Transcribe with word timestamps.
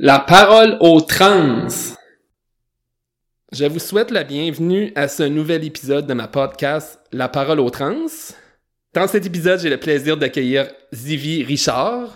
La 0.00 0.18
parole 0.18 0.76
aux 0.80 1.00
trans. 1.00 1.68
Je 3.52 3.64
vous 3.64 3.78
souhaite 3.78 4.10
la 4.10 4.24
bienvenue 4.24 4.90
à 4.96 5.06
ce 5.06 5.22
nouvel 5.22 5.62
épisode 5.62 6.08
de 6.08 6.14
ma 6.14 6.26
podcast 6.26 6.98
La 7.12 7.28
parole 7.28 7.60
aux 7.60 7.70
trans. 7.70 8.06
Dans 8.92 9.06
cet 9.06 9.24
épisode, 9.24 9.60
j'ai 9.60 9.70
le 9.70 9.78
plaisir 9.78 10.16
d'accueillir 10.16 10.66
Zivi 10.92 11.44
Richard, 11.44 12.12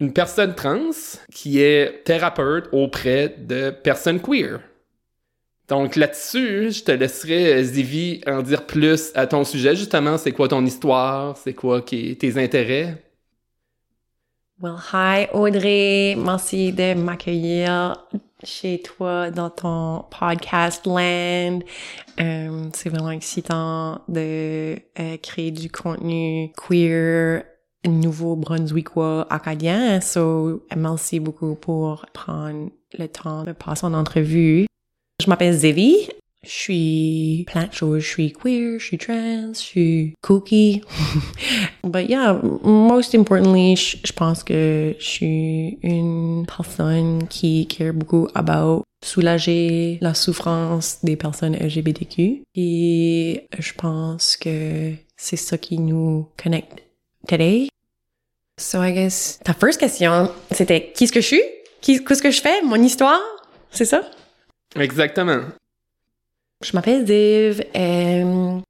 une 0.00 0.14
personne 0.14 0.54
trans 0.54 0.88
qui 1.30 1.60
est 1.60 2.02
thérapeute 2.04 2.70
auprès 2.72 3.34
de 3.38 3.68
personnes 3.72 4.22
queer. 4.22 4.60
Donc 5.68 5.96
là-dessus, 5.96 6.72
je 6.72 6.82
te 6.82 6.92
laisserai, 6.92 7.62
Zivi, 7.62 8.22
en 8.26 8.40
dire 8.40 8.64
plus 8.64 9.10
à 9.14 9.26
ton 9.26 9.44
sujet. 9.44 9.76
Justement, 9.76 10.16
c'est 10.16 10.32
quoi 10.32 10.48
ton 10.48 10.64
histoire? 10.64 11.36
C'est 11.36 11.52
quoi 11.52 11.82
tes 11.82 12.38
intérêts? 12.38 12.96
Well, 14.60 14.76
hi 14.92 15.28
Audrey, 15.34 16.16
merci 16.16 16.72
de 16.72 16.94
m'accueillir 16.94 18.08
chez 18.42 18.82
toi 18.82 19.30
dans 19.30 19.50
ton 19.50 20.04
podcast 20.10 20.84
Land. 20.84 21.60
Euh, 22.18 22.68
c'est 22.74 22.88
vraiment 22.88 23.12
excitant 23.12 24.00
de 24.08 24.76
euh, 24.98 25.16
créer 25.22 25.52
du 25.52 25.70
contenu 25.70 26.52
queer 26.56 27.44
nouveau-brunswickois 27.86 29.28
acadien. 29.30 30.00
So, 30.00 30.66
merci 30.76 31.20
beaucoup 31.20 31.54
pour 31.54 32.06
prendre 32.12 32.70
le 32.98 33.06
temps 33.06 33.44
de 33.44 33.52
passer 33.52 33.86
en 33.86 33.94
entrevue. 33.94 34.66
Je 35.22 35.30
m'appelle 35.30 35.54
Zevi. 35.54 36.08
Je 36.44 36.50
suis 36.50 37.44
plein 37.48 37.66
de 37.66 37.72
choses. 37.72 38.02
Je 38.02 38.08
suis 38.08 38.32
queer, 38.32 38.78
je 38.78 38.84
suis 38.84 38.98
trans, 38.98 39.52
je 39.52 39.58
suis 39.58 40.14
cookie. 40.22 40.82
But 41.84 42.08
yeah, 42.08 42.40
most 42.62 43.14
importantly, 43.14 43.74
je, 43.76 44.12
pense 44.12 44.44
que 44.44 44.94
je 44.98 45.04
suis 45.04 45.78
une 45.82 46.46
personne 46.46 47.26
qui 47.28 47.66
care 47.66 47.92
beaucoup 47.92 48.28
about 48.34 48.84
soulager 49.04 49.98
la 50.00 50.14
souffrance 50.14 50.98
des 51.02 51.16
personnes 51.16 51.56
LGBTQ. 51.56 52.42
Et 52.54 53.48
je 53.58 53.72
pense 53.72 54.36
que 54.36 54.92
c'est 55.16 55.36
ça 55.36 55.58
qui 55.58 55.78
nous 55.78 56.28
connecte 56.36 56.84
today. 57.26 57.68
So 58.60 58.82
I 58.82 58.92
guess 58.92 59.38
ta 59.44 59.54
first 59.54 59.78
question, 59.80 60.30
c'était 60.52 60.92
qui 60.92 61.04
est-ce 61.04 61.12
que 61.12 61.20
je 61.20 61.26
suis? 61.26 61.42
Qu'est-ce 61.80 62.22
que 62.22 62.30
je 62.30 62.40
fais? 62.40 62.62
Mon 62.62 62.82
histoire? 62.82 63.20
C'est 63.70 63.84
ça? 63.84 64.02
Exactement. 64.76 65.42
Je 66.64 66.72
m'appelle 66.74 67.06
Ziv. 67.06 67.62
Euh, 67.76 68.60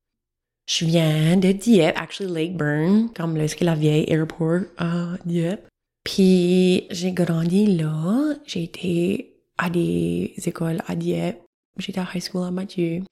je 0.68 0.84
viens 0.84 1.36
de 1.38 1.52
Dieppe, 1.52 1.96
actually 1.96 2.30
Lakeburn, 2.30 3.08
comme 3.14 3.36
le, 3.36 3.46
la 3.64 3.74
vieille 3.74 4.04
airport 4.08 4.60
à 4.76 5.16
Dieppe. 5.24 5.66
Puis 6.04 6.86
j'ai 6.90 7.12
grandi 7.12 7.66
là. 7.66 8.34
J'ai 8.46 8.64
été 8.64 9.32
à 9.56 9.70
des 9.70 10.34
écoles 10.44 10.82
à 10.86 10.94
Dieppe. 10.94 11.42
J'étais 11.78 12.00
à 12.00 12.08
high 12.14 12.22
school 12.22 12.46
à 12.46 12.50
Mathieu. 12.50 13.02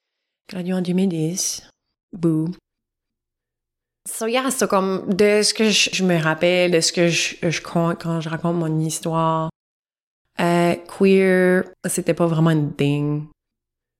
Gradué 0.49 0.73
en 0.73 0.81
2010. 0.81 1.69
Boo. 2.13 2.49
So 4.07 4.27
yeah, 4.27 4.49
c'est 4.51 4.69
comme 4.69 5.13
de 5.13 5.41
ce 5.41 5.53
que 5.53 5.69
je, 5.69 6.03
me 6.03 6.21
rappelle, 6.21 6.71
de 6.71 6.79
ce 6.79 6.93
que 6.93 7.07
je, 7.07 7.35
je 7.41 7.61
compte 7.61 8.01
quand 8.01 8.21
je 8.21 8.29
raconte 8.29 8.55
mon 8.55 8.79
histoire. 8.79 9.49
Euh, 10.39 10.75
queer, 10.75 11.63
c'était 11.85 12.13
pas 12.13 12.27
vraiment 12.27 12.51
une 12.51 12.73
thing. 12.73 13.25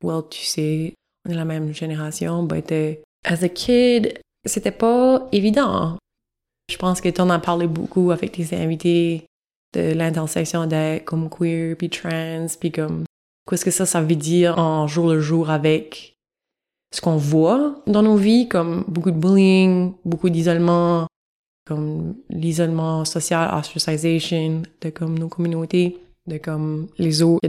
Well, 0.04 0.24
tu 0.30 0.44
sais, 0.44 0.94
on 1.26 1.32
est 1.32 1.36
la 1.36 1.46
même 1.46 1.74
génération, 1.74 2.44
but 2.44 2.72
uh, 2.72 2.98
as 3.24 3.44
a 3.44 3.50
kid, 3.50 4.20
c'était 4.46 4.72
pas 4.72 5.28
évident. 5.32 5.98
Je 6.70 6.78
pense 6.78 7.02
que 7.02 7.10
tu 7.10 7.22
en 7.22 7.30
as 7.30 7.40
parlé 7.40 7.68
beaucoup 7.68 8.12
avec 8.12 8.34
tes 8.34 8.56
invités 8.56 9.26
de 9.74 9.94
l'intersection 9.94 10.66
d'être 10.66 11.06
comme 11.06 11.30
queer 11.30 11.76
puis 11.76 11.90
trans 11.90 12.48
puis 12.60 12.72
comme 12.72 13.04
qu'est-ce 13.50 13.66
que 13.66 13.72
ça 13.72 13.86
ça 13.86 14.02
veut 14.02 14.16
dire 14.16 14.58
en 14.60 14.88
jour 14.88 15.08
le 15.08 15.20
jour 15.20 15.50
avec 15.50 16.18
ce 16.94 17.02
qu'on 17.02 17.18
voit 17.18 17.82
dans 17.86 18.02
nos 18.02 18.16
vies 18.16 18.48
comme 18.48 18.84
beaucoup 18.88 19.12
de 19.12 19.20
bullying, 19.20 19.94
beaucoup 20.06 20.30
d'isolement, 20.30 21.08
comme 21.66 22.16
l'isolement 22.30 23.04
social, 23.06 23.54
ostracization 23.54 24.64
de 24.82 24.90
comme 24.90 25.20
nos 25.20 25.28
communautés, 25.28 25.98
de 26.28 26.38
comme 26.38 26.88
les 26.98 27.22
autres 27.22 27.48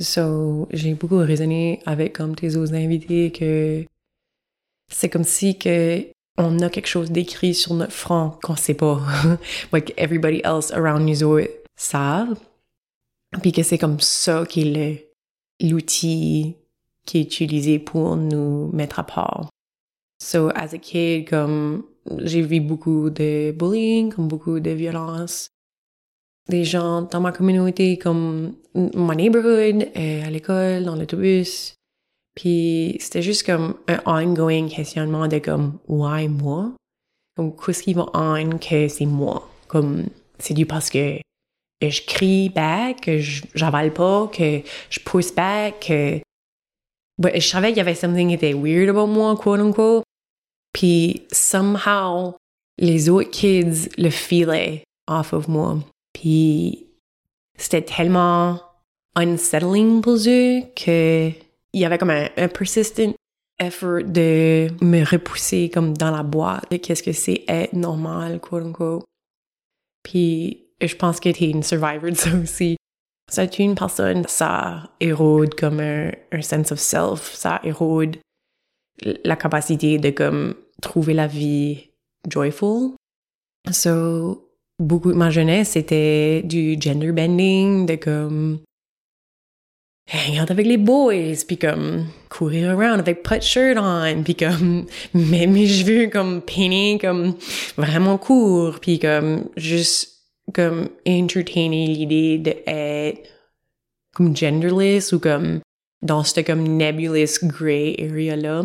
So, 0.00 0.66
j'ai 0.72 0.94
beaucoup 0.94 1.18
raisonné 1.18 1.80
avec 1.84 2.14
comme 2.14 2.34
tes 2.34 2.56
autres 2.56 2.74
invités 2.74 3.30
que 3.30 3.84
c'est 4.88 5.10
comme 5.10 5.24
si 5.24 5.58
que 5.58 6.06
on 6.38 6.58
a 6.60 6.70
quelque 6.70 6.86
chose 6.86 7.10
d'écrit 7.10 7.54
sur 7.54 7.74
notre 7.74 7.92
front 7.92 8.30
qu'on 8.42 8.56
sait 8.56 8.74
pas, 8.74 9.02
like 9.72 9.92
everybody 9.98 10.40
else 10.42 10.72
around 10.72 11.06
nous 11.06 11.22
autres 11.22 11.50
savent, 11.76 12.38
puis 13.42 13.52
que 13.52 13.62
c'est 13.62 13.76
comme 13.76 14.00
ça 14.00 14.46
qui 14.46 14.68
est 14.68 15.12
l'outil 15.60 16.56
qui 17.04 17.18
est 17.18 17.22
utilisé 17.22 17.78
pour 17.78 18.16
nous 18.16 18.70
mettre 18.72 19.00
à 19.00 19.04
part. 19.04 19.50
So, 20.22 20.50
as 20.54 20.72
a 20.72 20.78
kid, 20.78 21.28
comme 21.28 21.84
j'ai 22.20 22.40
vu 22.40 22.60
beaucoup 22.60 23.10
de 23.10 23.52
bullying, 23.52 24.12
comme 24.12 24.28
beaucoup 24.28 24.60
de 24.60 24.70
violence, 24.70 25.50
des 26.48 26.64
gens 26.64 27.02
dans 27.02 27.20
ma 27.20 27.32
communauté, 27.32 27.98
comme 27.98 28.54
mon 28.74 29.14
neighborhood, 29.14 29.88
euh, 29.96 30.24
à 30.24 30.30
l'école, 30.30 30.84
dans 30.84 30.96
l'autobus. 30.96 31.74
Puis 32.34 32.96
c'était 33.00 33.22
juste 33.22 33.44
comme 33.44 33.74
un 33.88 34.00
ongoing 34.06 34.68
questionnement 34.68 35.28
de 35.28 35.38
comme, 35.38 35.78
why 35.88 36.28
moi? 36.28 36.72
Comme, 37.36 37.54
qu'est-ce 37.56 37.82
qui 37.82 37.94
va 37.94 38.06
en 38.14 38.58
que 38.58 38.88
c'est 38.88 39.06
moi? 39.06 39.48
Comme, 39.68 40.06
c'est 40.38 40.54
dû 40.54 40.66
parce 40.66 40.90
que 40.90 41.18
je 41.82 42.02
crie 42.02 42.50
back, 42.50 43.02
que 43.02 43.18
j'avale 43.18 43.92
pas, 43.92 44.28
que 44.28 44.60
je 44.90 45.00
pousse 45.00 45.32
back, 45.32 45.86
que... 45.88 46.20
je 47.18 47.40
savais 47.40 47.68
qu'il 47.68 47.78
y 47.78 47.80
avait 47.80 47.94
something 47.94 48.30
était 48.30 48.54
weird 48.54 48.88
about 48.88 49.06
moi, 49.06 49.36
quote 49.36 49.60
unquote. 49.60 50.04
Puis 50.72 51.26
somehow, 51.32 52.36
les 52.78 53.08
autres 53.08 53.30
kids 53.30 53.88
le 53.98 54.10
filaient 54.10 54.84
off 55.08 55.32
of 55.32 55.48
moi. 55.48 55.78
Puis 56.20 56.86
c'était 57.56 57.80
tellement 57.80 58.60
unsettling 59.16 60.02
pour 60.02 60.16
eux 60.26 60.60
que 60.76 61.30
il 61.72 61.80
y 61.80 61.84
avait 61.86 61.96
comme 61.96 62.10
un, 62.10 62.48
persistent 62.48 63.14
effort 63.58 64.02
de 64.04 64.68
me 64.82 65.02
repousser 65.02 65.70
comme 65.72 65.96
dans 65.96 66.10
la 66.10 66.22
boîte 66.22 66.68
qu'est-ce 66.82 67.02
que 67.02 67.12
c'est 67.12 67.44
être 67.48 67.72
normal, 67.72 68.38
quote 68.38 68.64
unquote. 68.64 69.04
Puis 70.02 70.66
je 70.82 70.94
pense 70.94 71.20
que 71.20 71.30
t'es 71.30 71.48
une 71.48 71.62
survivor 71.62 72.10
de 72.10 72.16
ça 72.16 72.30
aussi. 72.36 72.76
Ça 73.30 73.46
tue 73.46 73.62
une 73.62 73.74
personne, 73.74 74.24
ça 74.28 74.90
érode 75.00 75.54
comme 75.54 75.80
un, 75.80 76.10
un 76.32 76.42
sense 76.42 76.72
of 76.72 76.80
self, 76.80 77.32
ça 77.32 77.60
érode 77.64 78.18
la 79.24 79.36
capacité 79.36 79.98
de 79.98 80.10
comme 80.10 80.54
trouver 80.82 81.14
la 81.14 81.28
vie 81.28 81.90
joyful. 82.28 82.94
So, 83.70 84.49
beaucoup 84.80 85.12
de 85.12 85.16
ma 85.16 85.30
jeunesse, 85.30 85.70
c'était 85.70 86.42
du 86.42 86.76
gender 86.80 87.12
bending, 87.12 87.86
de 87.86 87.96
comme 87.96 88.60
hang 90.12 90.42
out 90.42 90.50
avec 90.50 90.66
les 90.66 90.78
boys, 90.78 91.44
puis 91.46 91.58
comme 91.58 92.06
courir 92.28 92.70
around 92.70 92.98
avec 92.98 93.22
pas 93.22 93.38
de 93.38 93.42
shirt 93.42 93.78
on, 93.78 94.22
puis 94.24 94.34
comme 94.34 94.86
mettre 95.14 95.52
mes 95.52 95.66
cheveux 95.66 96.08
comme 96.08 96.40
peinés 96.42 96.98
comme 97.00 97.34
vraiment 97.76 98.18
court, 98.18 98.80
puis 98.80 98.98
comme 98.98 99.48
juste 99.56 100.08
comme 100.52 100.88
entertainer 101.06 101.86
l'idée 101.86 102.38
d'être 102.38 103.28
comme 104.14 104.36
genderless 104.36 105.12
ou 105.12 105.20
comme 105.20 105.60
dans 106.02 106.24
ce 106.24 106.40
comme 106.40 106.66
nebulous 106.76 107.38
gray 107.42 107.94
area 108.00 108.34
là 108.34 108.64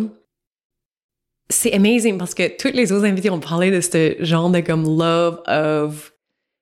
c'est 1.49 1.73
amazing 1.73 2.17
parce 2.17 2.33
que 2.33 2.57
toutes 2.57 2.73
les 2.73 2.91
autres 2.91 3.05
invités 3.05 3.29
ont 3.29 3.39
parlé 3.39 3.71
de 3.71 3.81
ce 3.81 4.15
genre 4.19 4.49
de 4.49 4.61
comme 4.61 4.83
love 4.83 5.41
of 5.47 6.13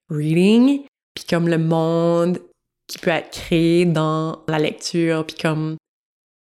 reading, 0.09 0.81
puis 1.15 1.25
comme 1.29 1.47
le 1.47 1.57
monde 1.57 2.39
qui 2.87 2.97
peut 2.97 3.11
être 3.11 3.31
créé 3.31 3.85
dans 3.85 4.43
la 4.47 4.59
lecture, 4.59 5.25
puis 5.25 5.37
comme 5.41 5.77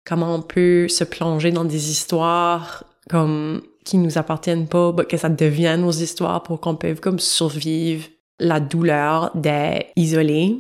comment 0.07 0.35
on 0.35 0.43
peut 0.43 0.89
se 0.89 1.05
plonger 1.05 1.51
dans 1.51 1.65
des 1.65 1.91
histoires 1.91 2.85
comme 3.11 3.63
qui 3.85 3.99
nous 3.99 4.17
appartiennent 4.17 4.69
pas, 4.69 4.93
que 4.93 5.17
ça 5.17 5.29
devienne 5.29 5.83
nos 5.83 5.91
histoires 5.91 6.43
pour 6.43 6.61
qu'on 6.61 6.77
puisse 6.77 7.01
comme 7.01 7.19
survivre 7.19 8.09
la 8.39 8.61
douleur 8.61 9.31
d'être 9.35 9.91
isolé. 9.97 10.57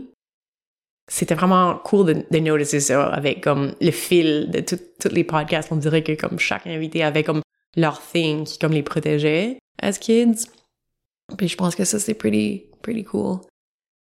C'était 1.08 1.34
vraiment 1.34 1.76
cool 1.84 2.26
de, 2.30 2.38
de 2.38 2.64
ça 2.64 3.06
avec 3.06 3.42
comme 3.42 3.74
le 3.80 3.90
fil 3.90 4.50
de 4.50 4.60
tous 4.60 5.08
les 5.10 5.24
podcasts. 5.24 5.70
On 5.72 5.76
dirait 5.76 6.02
que 6.02 6.12
comme 6.12 6.38
chaque 6.38 6.66
invité 6.66 7.02
avait 7.02 7.22
comme 7.22 7.42
leur 7.76 8.00
thing 8.00 8.46
comme 8.60 8.72
les 8.72 8.82
protégeait 8.82 9.58
as 9.80 9.98
kids. 9.98 10.46
Puis 11.36 11.48
je 11.48 11.56
pense 11.56 11.74
que 11.74 11.84
ça 11.84 11.98
c'est 11.98 12.14
pretty 12.14 12.66
pretty 12.82 13.04
cool. 13.04 13.40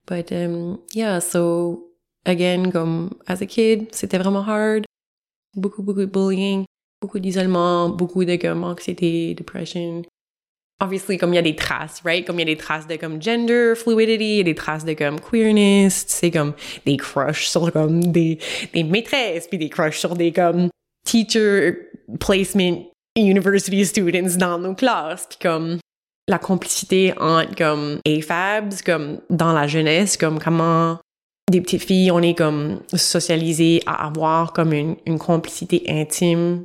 But 0.06 0.32
um, 0.32 0.78
yeah, 0.94 1.20
so 1.20 1.90
again, 2.26 2.70
comme 2.70 3.10
as 3.26 3.40
a 3.40 3.46
kid, 3.46 3.88
c'était 3.92 4.18
vraiment 4.18 4.46
hard. 4.46 4.84
Beaucoup 5.56 5.82
beaucoup 5.82 6.00
de 6.00 6.06
bullying, 6.06 6.64
beaucoup 7.00 7.18
d'isolement, 7.18 7.88
beaucoup 7.88 8.24
de 8.24 8.36
comme 8.36 8.64
anxiété, 8.64 9.34
depression. 9.34 10.02
obviously, 10.80 11.16
comme 11.18 11.32
il 11.32 11.36
y 11.36 11.38
a 11.38 11.42
des 11.42 11.56
traces, 11.56 12.02
right? 12.04 12.26
Comme 12.26 12.36
il 12.36 12.48
y 12.48 12.52
a 12.52 12.54
des 12.54 12.56
traces 12.56 12.86
de 12.86 12.96
comme 12.96 13.20
gender 13.20 13.74
fluidity, 13.76 14.44
des 14.44 14.54
traces 14.54 14.84
de 14.84 14.94
comme 14.94 15.20
queerness, 15.20 16.04
c'est 16.08 16.30
comme 16.30 16.54
des 16.84 16.96
crushs 16.96 17.46
sur 17.46 17.72
comme 17.72 18.04
des, 18.12 18.38
des 18.72 18.84
maîtresses, 18.84 19.46
puis 19.48 19.58
des 19.58 19.68
crushs 19.68 19.98
sur 19.98 20.14
des 20.16 20.32
comme 20.32 20.68
teacher 21.04 21.72
placement 22.20 22.84
university 23.16 23.84
students 23.84 24.36
dans 24.36 24.58
nos 24.58 24.74
classes, 24.74 25.26
puis 25.28 25.38
comme 25.40 25.78
la 26.28 26.38
complicité 26.38 27.12
entre 27.18 27.54
comme 27.54 27.98
AFABs, 28.06 28.82
comme 28.84 29.20
dans 29.30 29.52
la 29.52 29.66
jeunesse, 29.66 30.16
comme 30.16 30.38
comment 30.38 30.98
des 31.50 31.60
petites 31.60 31.82
filles, 31.82 32.10
on 32.10 32.20
est 32.20 32.34
comme 32.34 32.80
socialisées 32.94 33.82
à 33.86 34.06
avoir 34.06 34.52
comme 34.52 34.72
une, 34.72 35.18
complicité 35.18 35.84
intime, 35.88 36.64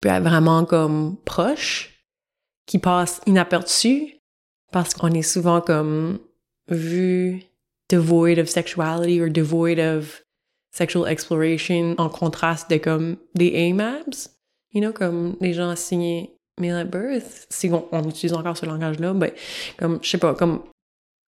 puis 0.00 0.10
être 0.10 0.22
vraiment 0.22 0.64
comme 0.64 1.16
proche, 1.24 2.02
qui 2.66 2.78
passe 2.78 3.20
inaperçue, 3.26 4.16
parce 4.72 4.94
qu'on 4.94 5.12
est 5.12 5.22
souvent 5.22 5.60
comme 5.60 6.18
vu 6.68 7.42
devoid 7.90 8.38
of 8.38 8.48
sexuality 8.48 9.20
or 9.20 9.28
devoid 9.28 9.78
of 9.78 10.22
sexual 10.70 11.06
exploration 11.06 11.94
en 11.98 12.08
contraste 12.08 12.70
de 12.70 12.76
comme 12.76 13.16
des 13.34 13.70
AMABs, 13.70 14.37
you 14.72 14.80
know, 14.80 14.92
comme 14.92 15.36
les 15.40 15.52
gens 15.52 15.74
signés 15.76 16.34
male 16.60 16.76
at 16.76 16.84
birth, 16.84 17.46
si 17.50 17.70
on, 17.70 17.86
on 17.92 18.08
utilise 18.08 18.32
encore 18.32 18.56
ce 18.56 18.66
langage-là, 18.66 19.14
mais 19.14 19.34
comme, 19.78 19.98
je 20.02 20.08
sais 20.08 20.18
pas, 20.18 20.34
comme 20.34 20.62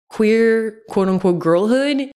queer, 0.08 0.72
quote-unquote, 0.88 1.42
girlhood, 1.42 2.10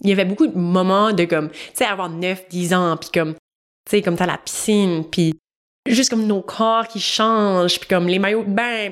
il 0.00 0.10
y 0.10 0.12
avait 0.12 0.24
beaucoup 0.24 0.46
de 0.46 0.58
moments 0.58 1.12
de 1.12 1.24
comme, 1.24 1.50
tu 1.50 1.58
sais, 1.74 1.84
avoir 1.84 2.10
9, 2.10 2.48
10 2.48 2.74
ans, 2.74 2.96
puis 2.96 3.10
comme, 3.12 3.34
tu 3.34 3.40
sais, 3.90 4.02
comme 4.02 4.16
t'as 4.16 4.26
la 4.26 4.38
piscine, 4.38 5.04
puis 5.10 5.34
juste 5.86 6.10
comme 6.10 6.26
nos 6.26 6.42
corps 6.42 6.88
qui 6.88 7.00
changent, 7.00 7.78
puis 7.78 7.88
comme 7.88 8.08
les 8.08 8.18
maillots 8.18 8.44
de 8.44 8.50
bain. 8.50 8.90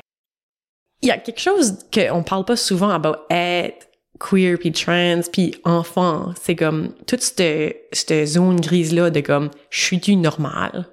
Il 1.02 1.08
y 1.08 1.10
a 1.10 1.18
quelque 1.18 1.40
chose 1.40 1.78
qu'on 1.92 2.22
parle 2.22 2.44
pas 2.44 2.56
souvent 2.56 2.90
about 2.90 3.26
être 3.28 3.88
queer 4.20 4.56
puis 4.56 4.70
trans 4.70 5.22
puis 5.32 5.56
enfant. 5.64 6.32
C'est 6.40 6.54
comme 6.54 6.94
toute 7.06 7.22
cette, 7.22 7.88
cette 7.92 8.26
zone 8.26 8.60
grise 8.60 8.94
là 8.94 9.10
de 9.10 9.20
comme 9.20 9.50
je 9.70 9.80
suis-tu 9.80 10.14
normal? 10.14 10.86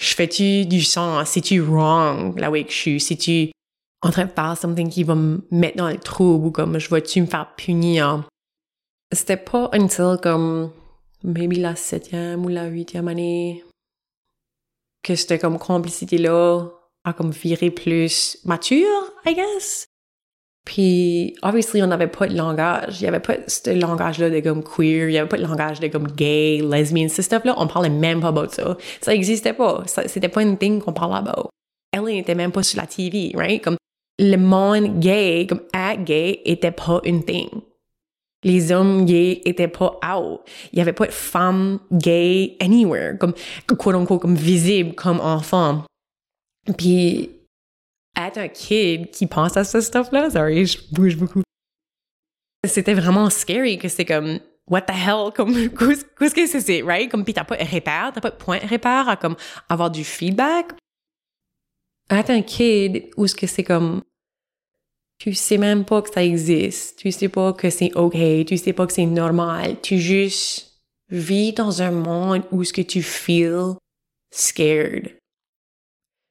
Je 0.00 0.14
fais-tu 0.14 0.64
du 0.64 0.80
sens? 0.80 1.28
C'est-tu 1.28 1.60
wrong? 1.60 2.34
Way 2.40 2.64
que 2.64 2.72
je 2.72 2.76
suis? 2.76 3.00
C'est-tu 3.00 3.52
en 4.00 4.10
train 4.10 4.24
de 4.24 4.30
faire 4.30 4.56
something 4.56 4.88
qui 4.88 5.04
va 5.04 5.14
me 5.14 5.46
mettre 5.50 5.76
dans 5.76 5.90
le 5.90 5.98
trouble 5.98 6.46
ou 6.46 6.50
comme 6.50 6.78
je 6.78 6.88
vais-tu 6.88 7.20
me 7.20 7.26
faire 7.26 7.54
punir? 7.54 8.26
C'était 9.12 9.36
pas 9.36 9.68
until 9.74 10.16
comme 10.22 10.72
maybe 11.22 11.58
la 11.58 11.76
septième 11.76 12.46
ou 12.46 12.48
la 12.48 12.64
huitième 12.66 13.08
année 13.08 13.62
que 15.02 15.14
cette 15.14 15.38
comme 15.40 15.58
complicité-là 15.58 16.68
a 17.04 17.12
comme 17.12 17.30
viré 17.30 17.70
plus 17.70 18.38
mature, 18.44 19.12
I 19.26 19.34
guess. 19.34 19.86
Puis, 20.64 21.34
obviously, 21.42 21.82
on 21.82 21.86
n'avait 21.86 22.06
pas 22.06 22.28
de 22.28 22.36
langage. 22.36 23.00
Il 23.00 23.04
n'y 23.04 23.08
avait 23.08 23.20
pas 23.20 23.36
ce 23.46 23.70
langage-là 23.70 24.30
de 24.30 24.40
comme 24.40 24.62
queer. 24.62 25.08
Il 25.08 25.12
n'y 25.12 25.18
avait 25.18 25.28
pas 25.28 25.38
de 25.38 25.42
langage 25.42 25.80
de 25.80 25.88
comme 25.88 26.08
gay, 26.08 26.62
lesbian, 26.62 27.08
ce 27.08 27.22
stuff-là. 27.22 27.54
On 27.56 27.66
parlait 27.66 27.90
même 27.90 28.20
pas 28.20 28.32
de 28.32 28.50
ça. 28.50 28.76
Ça 29.00 29.12
n'existait 29.12 29.54
pas. 29.54 29.82
C'était 29.86 30.28
pas 30.28 30.42
une 30.42 30.58
thing 30.58 30.80
qu'on 30.80 30.92
parlait 30.92 31.16
about. 31.16 31.48
Elle 31.92 32.04
n'était 32.04 32.34
même 32.34 32.52
pas 32.52 32.62
sur 32.62 32.80
la 32.80 32.86
TV, 32.86 33.32
right? 33.34 33.62
Comme, 33.62 33.76
le 34.18 34.36
monde 34.36 35.00
gay, 35.00 35.46
comme 35.48 35.62
être 35.74 36.04
gay, 36.04 36.40
était 36.44 36.70
pas 36.70 37.00
une 37.04 37.24
thing. 37.24 37.48
Les 38.44 38.70
hommes 38.70 39.04
gays 39.04 39.42
étaient 39.44 39.68
pas 39.68 39.98
out. 40.06 40.40
Il 40.72 40.78
y 40.78 40.82
avait 40.82 40.92
pas 40.92 41.06
de 41.06 41.12
femmes 41.12 41.80
gays 41.90 42.56
anywhere, 42.60 43.18
comme, 43.18 43.34
quote 43.66 43.94
unquote, 43.94 44.20
comme 44.20 44.36
visible 44.36 44.94
comme 44.94 45.20
enfant. 45.20 45.84
Puis, 46.76 47.30
être 48.16 48.38
un 48.38 48.48
kid 48.48 49.10
qui 49.10 49.26
pense 49.26 49.56
à 49.56 49.64
ce 49.64 49.80
stuff-là, 49.80 50.30
sorry, 50.30 50.66
je 50.66 50.78
bouge 50.92 51.16
beaucoup. 51.16 51.42
C'était 52.66 52.94
vraiment 52.94 53.30
scary 53.30 53.78
que 53.78 53.88
c'est 53.88 54.04
comme, 54.04 54.38
what 54.66 54.82
the 54.82 54.90
hell, 54.90 55.32
comme, 55.34 55.54
qu'est-ce 56.18 56.34
que 56.34 56.60
c'est, 56.60 56.82
right? 56.82 57.10
Comme, 57.10 57.24
pis 57.24 57.34
t'as 57.34 57.44
pas 57.44 57.56
de 57.56 57.64
repère, 57.64 58.10
t'as 58.14 58.20
pas 58.20 58.30
de 58.30 58.36
point 58.36 58.58
de 58.58 58.68
repère 58.68 59.08
à, 59.08 59.16
comme, 59.16 59.36
avoir 59.68 59.90
du 59.90 60.04
feedback. 60.04 60.72
Être 62.10 62.30
un 62.30 62.42
kid, 62.42 63.10
où 63.16 63.26
ce 63.26 63.34
que 63.34 63.46
c'est 63.46 63.64
comme, 63.64 64.02
tu 65.20 65.34
sais 65.34 65.58
même 65.58 65.84
pas 65.84 66.00
que 66.00 66.10
ça 66.10 66.24
existe. 66.24 66.98
Tu 66.98 67.12
sais 67.12 67.28
pas 67.28 67.52
que 67.52 67.68
c'est 67.68 67.94
OK. 67.94 68.16
Tu 68.46 68.56
sais 68.56 68.72
pas 68.72 68.86
que 68.86 68.92
c'est 68.92 69.04
normal. 69.04 69.76
Tu 69.82 69.98
juste 69.98 70.80
vis 71.10 71.52
dans 71.52 71.82
un 71.82 71.90
monde 71.90 72.42
où 72.50 72.64
ce 72.64 72.72
que 72.72 72.80
tu 72.80 73.02
feel 73.02 73.74
scared. 74.32 75.19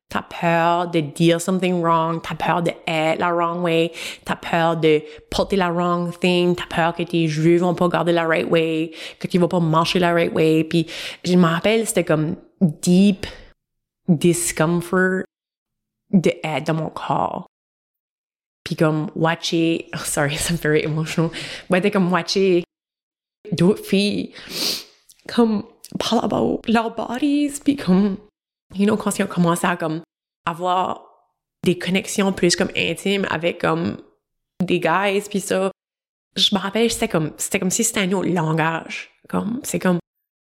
T'as 0.10 0.24
peur 0.24 0.90
de 0.90 1.02
dire 1.02 1.40
something 1.40 1.82
wrong, 1.82 2.20
t'as 2.22 2.34
peur 2.34 2.64
de 2.64 2.72
être 2.88 3.20
la 3.20 3.32
wrong 3.32 3.62
way, 3.62 3.92
t'as 4.26 4.36
peur 4.36 4.76
de 4.76 5.04
porter 5.30 5.56
la 5.56 5.70
wrong 5.70 6.12
thing, 6.20 6.56
t'as 6.56 6.66
peur 6.66 6.96
que 6.96 7.04
tes 7.04 7.28
jeux 7.28 7.58
vont 7.58 7.76
pas 7.76 7.88
garder 7.88 8.12
la 8.12 8.26
right 8.26 8.50
way, 8.50 8.92
que 9.20 9.28
tu 9.28 9.38
vas 9.38 9.48
pas 9.48 9.60
marcher 9.60 10.00
la 10.00 10.12
right 10.12 10.34
way. 10.34 10.64
Puis 10.64 10.88
je 11.24 11.36
me 11.36 11.46
rappelle, 11.46 11.86
c'était 11.86 12.04
comme 12.04 12.38
deep 12.60 13.28
discomfort 14.08 15.24
de 16.12 16.32
être 16.44 16.66
dans 16.66 16.74
mon 16.74 16.90
corps 16.90 17.46
puis 18.70 18.76
comme 18.76 19.10
watcher, 19.16 19.90
oh, 19.96 19.98
sorry, 20.06 20.38
ça 20.38 20.54
me 20.54 20.58
fait 20.58 20.70
very 20.70 20.84
emotional, 20.84 21.32
mais 21.72 21.90
comme 21.90 22.12
watcher 22.12 22.64
d'autres 23.52 23.84
filles 23.84 24.32
comme 25.28 25.64
parler 25.98 26.22
about 26.24 26.62
leurs 26.68 26.96
bodies, 26.96 27.60
puis 27.64 27.76
comme, 27.76 28.18
you 28.76 28.86
know, 28.86 28.98
quand 28.98 29.18
ils 29.18 29.24
ont 29.24 29.28
commencé 29.28 29.66
à 29.66 29.78
comme 29.78 30.02
avoir 30.46 31.06
des 31.64 31.78
connexions 31.78 32.32
plus 32.32 32.56
comme 32.56 32.72
intimes 32.76 33.26
avec 33.30 33.62
comme 33.62 33.98
des 34.64 34.80
guys, 34.80 35.24
puis 35.30 35.40
ça, 35.40 35.72
je 36.36 36.56
me 36.56 36.60
rappelle, 36.60 36.90
c'était 36.92 37.08
comme, 37.08 37.34
c'était 37.38 37.60
comme 37.60 37.72
si 37.72 37.84
c'était 37.84 38.02
un 38.02 38.12
autre 38.12 38.30
langage. 38.30 39.12
Comme, 39.28 39.60
c'est 39.64 39.80
comme, 39.80 40.00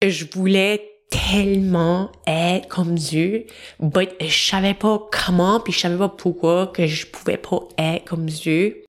je 0.06 0.26
voulais 0.32 0.96
tellement 1.10 2.10
être 2.26 2.68
comme 2.68 2.94
Dieu, 2.94 3.46
mais 3.80 4.08
je 4.20 4.48
savais 4.48 4.74
pas 4.74 5.00
comment, 5.10 5.60
puis 5.60 5.72
je 5.72 5.80
savais 5.80 5.98
pas 5.98 6.08
pourquoi 6.08 6.68
que 6.68 6.86
je 6.86 7.06
pouvais 7.06 7.38
pas 7.38 7.60
être 7.78 8.04
comme 8.04 8.26
Dieu. 8.26 8.84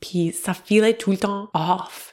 Puis 0.00 0.32
ça 0.32 0.54
filait 0.54 0.96
tout 0.96 1.10
le 1.10 1.18
temps 1.18 1.48
off. 1.54 2.07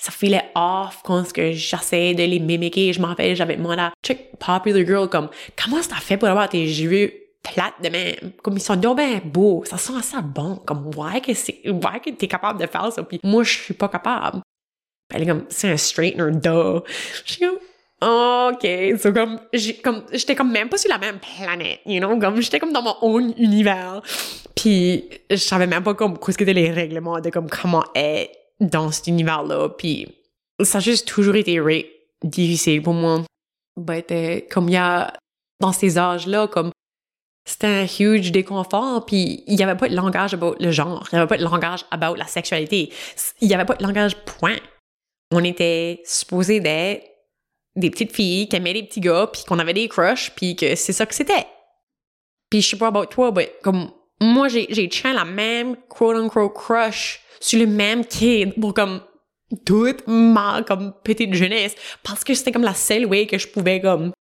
Ça 0.00 0.10
filait 0.10 0.50
off 0.54 1.00
quand 1.04 1.22
j'essayais 1.36 2.14
de 2.14 2.22
les 2.22 2.38
mimiquer. 2.38 2.90
Je 2.90 3.02
m'en 3.02 3.08
rappelle, 3.08 3.36
j'avais 3.36 3.56
demandé 3.56 3.82
à 3.82 3.92
check 4.02 4.30
Popular 4.38 4.86
Girl 4.86 5.08
comme 5.10 5.28
comment 5.62 5.82
ça 5.82 5.96
fait 5.96 6.16
pour 6.16 6.26
avoir 6.26 6.48
tes 6.48 6.66
cheveux 6.66 7.12
plates 7.42 7.74
de 7.82 7.90
même? 7.90 8.32
Comme 8.42 8.56
ils 8.56 8.62
sont 8.62 8.76
donc 8.76 8.98
beaux. 9.26 9.62
Ça 9.66 9.76
sent 9.76 9.92
assez 9.98 10.16
bon. 10.22 10.56
Comme, 10.56 10.90
ouais 10.96 11.20
que 11.20 11.34
c'est, 11.34 11.60
ouais 11.68 12.00
que 12.02 12.08
t'es 12.10 12.28
capable 12.28 12.58
de 12.58 12.66
faire 12.66 12.90
ça. 12.90 13.02
Puis 13.02 13.20
moi, 13.22 13.42
je 13.42 13.50
suis 13.50 13.74
pas 13.74 13.88
capable. 13.88 14.40
Elle 15.12 15.24
est 15.24 15.26
comme, 15.26 15.44
c'est 15.50 15.70
un 15.70 15.76
straightener, 15.76 16.30
duh. 16.32 16.80
Je 17.26 17.32
suis 17.32 17.44
comme, 17.44 17.58
OK, 18.02 18.66
so 18.98 19.12
comme 19.12 19.38
j'étais 19.52 20.34
comme 20.34 20.50
même 20.50 20.70
pas 20.70 20.78
sur 20.78 20.88
la 20.88 20.96
même 20.96 21.18
planète, 21.18 21.80
you 21.84 22.00
know, 22.00 22.18
comme 22.18 22.40
j'étais 22.40 22.58
comme 22.58 22.72
dans 22.72 22.80
mon 22.80 22.96
own 23.02 23.34
univers. 23.36 24.00
Puis 24.56 25.04
je 25.28 25.36
savais 25.36 25.66
même 25.66 25.82
pas 25.82 25.92
comme 25.92 26.18
qu'est-ce 26.18 26.38
que 26.38 26.44
les 26.44 26.70
règlements 26.70 27.20
de 27.20 27.28
comme 27.28 27.50
comment 27.50 27.84
être 27.94 28.39
dans 28.60 28.90
cet 28.92 29.06
univers-là. 29.06 29.70
Puis 29.70 30.08
ça 30.62 30.78
a 30.78 30.80
juste 30.80 31.08
toujours 31.08 31.36
été 31.36 31.60
difficile 32.22 32.82
pour 32.82 32.94
moi. 32.94 33.22
But, 33.76 34.10
euh, 34.12 34.40
comme 34.50 34.68
il 34.68 34.74
y 34.74 34.76
a 34.76 35.12
dans 35.60 35.72
ces 35.72 35.98
âges-là, 35.98 36.48
comme 36.48 36.70
c'était 37.46 37.66
un 37.66 37.86
huge 37.86 38.32
déconfort, 38.32 39.06
puis 39.06 39.42
il 39.46 39.58
y 39.58 39.62
avait 39.62 39.76
pas 39.76 39.88
de 39.88 39.96
langage 39.96 40.34
about 40.34 40.56
le 40.60 40.70
genre, 40.70 41.06
il 41.10 41.16
y 41.16 41.18
avait 41.18 41.26
pas 41.26 41.38
de 41.38 41.44
langage 41.44 41.84
about 41.90 42.14
la 42.14 42.26
sexualité, 42.26 42.92
il 43.40 43.48
y 43.48 43.54
avait 43.54 43.64
pas 43.64 43.74
de 43.74 43.82
langage 43.82 44.16
point. 44.24 44.56
On 45.32 45.42
était 45.44 46.02
supposé 46.04 46.60
d'être 46.60 47.06
des 47.76 47.90
petites 47.90 48.14
filles 48.14 48.48
qui 48.48 48.56
aimaient 48.56 48.72
les 48.72 48.82
petits 48.82 49.00
gars, 49.00 49.28
puis 49.32 49.44
qu'on 49.44 49.58
avait 49.58 49.72
des 49.72 49.88
crushs, 49.88 50.30
puis 50.34 50.56
que 50.56 50.74
c'est 50.74 50.92
ça 50.92 51.06
que 51.06 51.14
c'était. 51.14 51.46
Puis 52.50 52.62
je 52.62 52.70
sais 52.70 52.76
pas 52.76 52.88
about 52.88 53.06
toi, 53.06 53.32
mais 53.34 53.52
comme 53.62 53.90
moi, 54.20 54.48
j'ai 54.48 54.66
j'ai 54.70 54.88
la 55.12 55.24
même 55.24 55.76
quote-unquote 55.88 56.54
crush 56.54 57.20
sur 57.40 57.58
le 57.58 57.66
même 57.66 58.04
kid 58.04 58.54
pour 58.60 58.74
comme 58.74 59.00
toute 59.64 60.06
ma 60.06 60.62
comme 60.62 60.92
petite 61.02 61.34
jeunesse 61.34 61.74
parce 62.02 62.22
que 62.22 62.34
c'était 62.34 62.52
comme 62.52 62.62
la 62.62 62.74
seule 62.74 63.06
way 63.06 63.26
que 63.26 63.38
je 63.38 63.48
pouvais 63.48 63.80
comme 63.80 64.12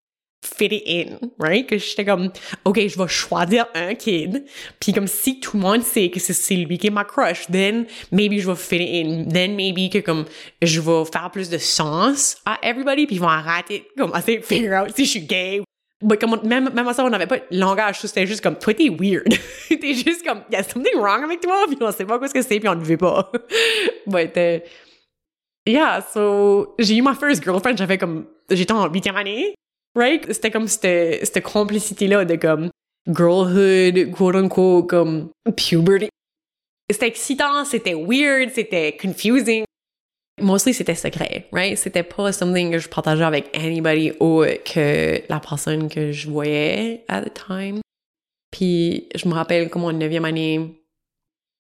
fit 0.41 0.73
it 0.73 0.83
in, 0.87 1.19
right? 1.37 1.67
Que 1.67 1.77
j'étais 1.77 2.05
comme, 2.05 2.31
OK, 2.65 2.79
je 2.87 2.97
vais 2.97 3.07
choisir 3.07 3.67
un 3.75 3.93
kid. 3.95 4.45
Puis 4.79 4.93
comme 4.93 5.07
si 5.07 5.39
tout 5.39 5.57
le 5.57 5.63
monde 5.63 5.83
sait 5.83 6.09
que 6.09 6.19
c'est 6.19 6.55
lui 6.55 6.77
qui 6.77 6.87
est 6.87 6.91
ma 6.91 7.03
crush, 7.03 7.47
then 7.51 7.85
maybe 8.11 8.39
je 8.39 8.49
vais 8.49 8.55
fit 8.55 8.77
it 8.77 9.05
in. 9.05 9.29
Then 9.29 9.55
maybe 9.55 9.89
que 9.89 9.99
comme 9.99 10.25
je 10.61 10.79
vais 10.79 11.03
faire 11.11 11.29
plus 11.31 11.49
de 11.49 11.57
sens 11.57 12.37
à 12.45 12.57
everybody, 12.63 13.05
puis 13.05 13.17
ils 13.17 13.21
vont 13.21 13.27
arrêter, 13.27 13.85
comme, 13.97 14.13
essayer 14.15 14.39
de 14.39 14.45
figure 14.45 14.81
out 14.81 14.95
si 14.95 15.05
je 15.05 15.09
suis 15.09 15.21
gay. 15.21 15.61
Mais 16.01 16.17
comme, 16.17 16.39
même, 16.43 16.69
même 16.73 16.87
à 16.87 16.93
ça, 16.93 17.03
on 17.03 17.09
n'avait 17.09 17.27
pas 17.27 17.39
de 17.39 17.45
langage, 17.51 17.99
c'était 17.99 18.25
juste 18.25 18.41
comme, 18.41 18.57
toi, 18.57 18.73
t'es 18.73 18.89
weird. 18.89 19.27
t'es 19.69 19.93
juste 19.93 20.25
comme, 20.25 20.41
y 20.49 20.55
a 20.55 20.63
something 20.63 20.95
wrong 20.95 21.23
avec 21.23 21.41
toi, 21.41 21.65
puis 21.67 21.77
on 21.81 21.91
sait 21.91 22.05
pas 22.05 22.17
quoi 22.17 22.27
ce 22.29 22.33
que 22.33 22.41
c'est, 22.41 22.59
puis 22.59 22.69
on 22.69 22.75
ne 22.75 22.83
veut 22.83 22.97
pas. 22.97 23.31
But, 24.07 24.37
uh, 24.37 24.61
yeah, 25.65 26.01
so, 26.01 26.75
j'ai 26.79 26.95
eu 26.95 27.01
ma 27.01 27.15
first 27.15 27.43
girlfriend, 27.43 27.77
j'avais 27.77 27.97
comme, 27.97 28.27
j'étais 28.49 28.71
en 28.71 28.87
huitième 28.87 29.17
année, 29.17 29.55
right? 29.93 30.25
C'était 30.31 30.51
comme 30.51 30.67
cette, 30.67 31.25
cette 31.25 31.43
complicité-là 31.43 32.23
de 32.23 32.35
comme, 32.35 32.69
girlhood, 33.07 34.11
quote 34.11 34.35
unquote, 34.35 34.87
comme 34.87 35.29
puberty. 35.57 36.09
C'était 36.89 37.07
excitant, 37.07 37.65
c'était 37.65 37.93
weird, 37.93 38.51
c'était 38.53 38.95
confusing. 38.99 39.65
Mostly, 40.41 40.73
c'était 40.73 40.95
secret, 40.95 41.47
right? 41.51 41.77
C'était 41.77 42.03
pas 42.03 42.31
something 42.31 42.71
que 42.71 42.79
je 42.79 42.89
partageais 42.89 43.23
avec 43.23 43.55
anybody 43.55 44.11
autre 44.19 44.63
que 44.63 45.21
la 45.29 45.39
personne 45.39 45.89
que 45.89 46.11
je 46.11 46.29
voyais 46.29 47.03
at 47.07 47.23
the 47.23 47.33
time. 47.33 47.79
Puis, 48.51 49.07
je 49.15 49.27
me 49.27 49.33
rappelle 49.33 49.69
comme 49.69 49.83
en 49.85 49.91
neuvième 49.91 50.25
année, 50.25 50.81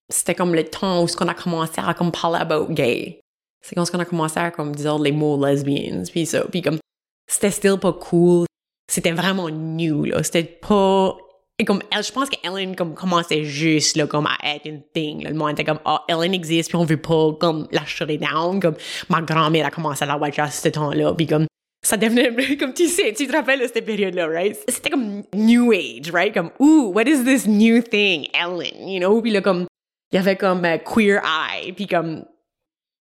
c'était 0.09 0.35
comme 0.35 0.55
le 0.55 0.63
temps 0.63 1.03
où 1.03 1.07
ce 1.07 1.15
qu'on 1.15 1.27
a 1.27 1.33
commencé 1.33 1.73
à 1.77 1.93
comme 1.93 2.11
parler 2.11 2.39
about 2.39 2.73
gay. 2.73 3.19
C'est 3.61 3.75
quand 3.75 3.85
on 3.93 3.99
a 3.99 4.05
commencé 4.05 4.39
à 4.39 4.51
comme 4.51 4.75
dire 4.75 4.97
les 4.97 5.11
mots 5.11 5.43
lesbians, 5.43 6.03
puis 6.11 6.25
ça. 6.25 6.45
Puis 6.49 6.61
comme, 6.61 6.79
c'était 7.27 7.51
still 7.51 7.77
pas 7.79 7.93
cool. 7.93 8.45
C'était 8.89 9.11
vraiment 9.11 9.49
new, 9.49 10.05
là. 10.05 10.23
C'était 10.23 10.43
pas 10.43 11.15
et 11.59 11.65
comme 11.65 11.81
je 11.91 12.11
pense 12.13 12.29
qu'Ellen 12.29 12.73
comme 12.73 12.95
commençait 12.95 13.43
juste 13.43 13.97
là 13.97 14.07
comme 14.07 14.25
à 14.25 14.37
être 14.55 14.65
une 14.65 14.81
thing. 14.93 15.27
Le 15.27 15.33
monde 15.33 15.51
était 15.51 15.65
comme 15.65 15.79
oh 15.85 15.97
Ellen 16.07 16.33
existe 16.33 16.69
puis 16.69 16.77
on 16.77 16.85
veut 16.85 17.01
pas 17.01 17.33
comme 17.33 17.67
la 17.71 17.85
shut 17.85 18.07
down. 18.07 18.61
Comme 18.61 18.75
ma 19.09 19.21
grand-mère 19.21 19.65
a 19.65 19.69
commencé 19.69 20.05
à 20.05 20.07
la 20.07 20.17
watch 20.17 20.39
à 20.39 20.49
ce 20.49 20.69
temps-là 20.69 21.13
puis 21.13 21.27
comme 21.27 21.47
ça 21.83 21.97
devenait 21.97 22.57
comme 22.57 22.73
tu 22.73 22.87
sais 22.87 23.13
tu 23.13 23.27
te 23.27 23.33
rappelles 23.33 23.61
cette 23.67 23.85
période-là 23.85 24.27
right? 24.27 24.57
C'était 24.69 24.89
comme 24.89 25.23
new 25.35 25.73
age 25.73 26.09
right? 26.13 26.33
Comme 26.33 26.51
ooh 26.61 26.93
what 26.93 27.03
is 27.03 27.25
this 27.25 27.45
new 27.45 27.81
thing 27.81 28.27
Ellen 28.33 28.87
you 28.87 28.99
know? 28.99 29.21
Puis 29.21 29.31
là 29.31 29.41
comme 29.41 29.65
il 30.13 30.15
y 30.15 30.19
avait 30.19 30.37
comme 30.37 30.65
uh, 30.65 30.79
queer 30.79 31.21
eye 31.25 31.73
puis 31.73 31.87
comme 31.87 32.23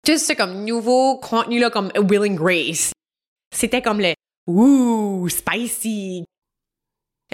juste 0.06 0.34
comme 0.34 0.64
nouveau 0.64 1.18
contenu 1.18 1.58
là 1.58 1.68
comme 1.68 1.90
Willing 1.94 2.36
Grace 2.36 2.92
c'était 3.54 3.82
comme 3.82 4.00
le 4.00 4.14
ooh 4.48 5.28
spicy 5.28 6.24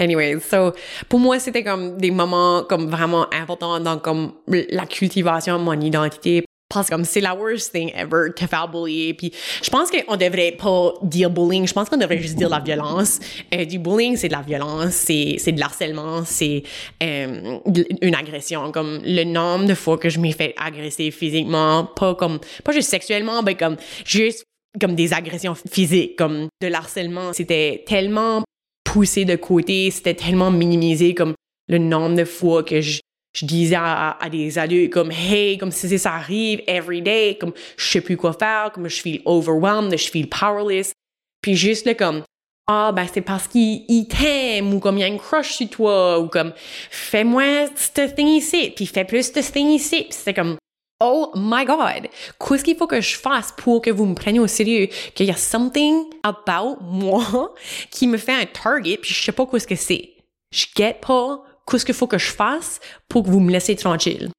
Anyway, 0.03 0.41
so 0.41 0.73
pour 1.09 1.21
moi 1.21 1.39
c'était 1.39 1.63
comme 1.63 1.97
des 1.97 2.11
moments 2.11 2.65
comme 2.65 2.91
vraiment 2.91 3.27
importants 3.33 3.79
dans 3.79 3.99
comme 3.99 4.33
la 4.49 4.87
cultivation 4.87 5.59
de 5.59 5.63
mon 5.63 5.81
identité. 5.81 6.45
Parce 6.69 6.89
que 6.89 7.05
c'est 7.05 7.21
la 7.21 7.35
worst 7.35 7.73
thing 7.73 7.93
ever 7.95 8.33
te 8.35 8.47
faire 8.47 8.67
bullier. 8.67 9.13
Puis 9.13 9.31
je 9.63 9.69
pense 9.69 9.91
qu'on 9.91 10.17
devrait 10.17 10.53
pas 10.53 10.95
dire 11.03 11.29
bullying. 11.29 11.67
Je 11.67 11.73
pense 11.75 11.91
qu'on 11.91 11.99
devrait 11.99 12.19
juste 12.19 12.37
dire 12.37 12.49
la 12.49 12.61
violence. 12.61 13.21
Euh, 13.55 13.67
du 13.67 13.79
bullying 13.79 14.17
c'est 14.17 14.29
de 14.29 14.33
la 14.33 14.41
violence 14.41 14.95
c'est 14.95 15.37
c'est 15.39 15.53
de 15.53 15.61
l'harcèlement 15.61 16.25
c'est 16.25 16.63
euh, 17.03 17.59
une 18.01 18.15
agression. 18.15 18.73
Comme 18.73 19.01
le 19.05 19.25
nombre 19.25 19.67
de 19.67 19.75
fois 19.75 19.99
que 19.99 20.09
je 20.09 20.19
m'ai 20.19 20.33
fait 20.33 20.55
agresser 20.57 21.11
physiquement 21.11 21.85
pas 21.85 22.15
comme 22.15 22.41
pas 22.65 22.73
juste 22.73 22.89
sexuellement 22.89 23.43
mais 23.43 23.55
comme 23.55 23.77
juste 24.05 24.45
comme 24.81 24.95
des 24.95 25.13
agressions 25.13 25.55
physiques 25.71 26.17
comme 26.17 26.49
de 26.61 26.67
l'harcèlement. 26.67 27.33
C'était 27.35 27.85
tellement 27.87 28.43
poussé 28.85 29.25
de 29.25 29.37
côté, 29.37 29.91
c'était 29.91 30.15
tellement 30.15 30.51
minimisé 30.51 31.15
comme 31.15 31.35
le 31.69 31.79
nombre 31.79 32.17
de 32.17 32.25
fois 32.25 32.63
que 32.63 32.81
je, 32.81 33.01
disais 33.43 33.77
à, 33.79 34.19
des 34.31 34.59
adultes 34.59 34.93
comme 34.93 35.11
hey 35.11 35.57
comme 35.57 35.71
si 35.71 35.99
ça 35.99 36.13
arrive 36.13 36.61
every 36.67 37.01
day 37.01 37.39
comme 37.41 37.55
je 37.79 37.85
sais 37.87 38.01
plus 38.03 38.19
quoi 38.19 38.35
faire 38.35 38.71
comme 38.75 38.89
je 38.89 39.01
feel 39.01 39.23
overwhelmed 39.25 39.97
je 39.97 40.11
feel 40.11 40.29
powerless 40.29 40.93
puis 41.41 41.57
juste 41.57 41.87
là 41.87 41.95
comme 41.95 42.25
ah 42.69 42.93
ben 42.95 43.07
c'est 43.11 43.23
parce 43.23 43.49
qu'il 43.49 44.07
t'aime 44.07 44.75
ou 44.75 44.81
comme 44.81 44.99
il 44.99 45.01
y 45.01 45.05
a 45.05 45.09
une 45.09 45.19
crush 45.19 45.53
sur 45.53 45.71
toi 45.71 46.21
ou 46.21 46.29
comme 46.29 46.53
fais-moi 46.91 47.69
ce 47.75 48.07
thing 48.15 48.29
ici 48.29 48.71
puis 48.77 48.85
fais 48.85 49.07
plus 49.07 49.33
ce 49.33 49.41
thing 49.51 49.69
ici 49.69 50.07
c'était 50.11 50.35
comme 50.35 50.59
Oh 51.05 51.33
my 51.35 51.65
God! 51.65 52.09
Qu'est-ce 52.39 52.63
qu'il 52.63 52.77
faut 52.77 52.87
que 52.87 53.01
je 53.01 53.17
fasse 53.17 53.53
pour 53.57 53.83
que 53.83 53.91
vous 53.91 54.07
me 54.07 54.15
preniez 54.15 54.39
au 54.39 54.47
sérieux? 54.47 54.87
Qu'il 55.17 55.27
y 55.27 55.31
a 55.31 55.37
something 55.37 56.05
about 56.23 56.77
moi 56.81 57.53
qui 57.91 58.07
me 58.07 58.17
fait 58.17 58.33
un 58.33 58.47
target 58.47 58.99
puis 58.99 59.13
je 59.13 59.21
sais 59.21 59.33
pas 59.33 59.45
qu'est-ce 59.47 59.67
que 59.67 59.75
c'est. 59.75 60.13
Je 60.53 60.67
get 60.77 60.99
pas 61.05 61.43
qu'est-ce 61.69 61.85
qu'il 61.85 61.95
faut 61.95 62.07
que 62.07 62.19
je 62.19 62.31
fasse 62.31 62.79
pour 63.09 63.25
que 63.25 63.31
vous 63.31 63.41
me 63.41 63.51
laissez 63.51 63.75
tranquille. 63.75 64.31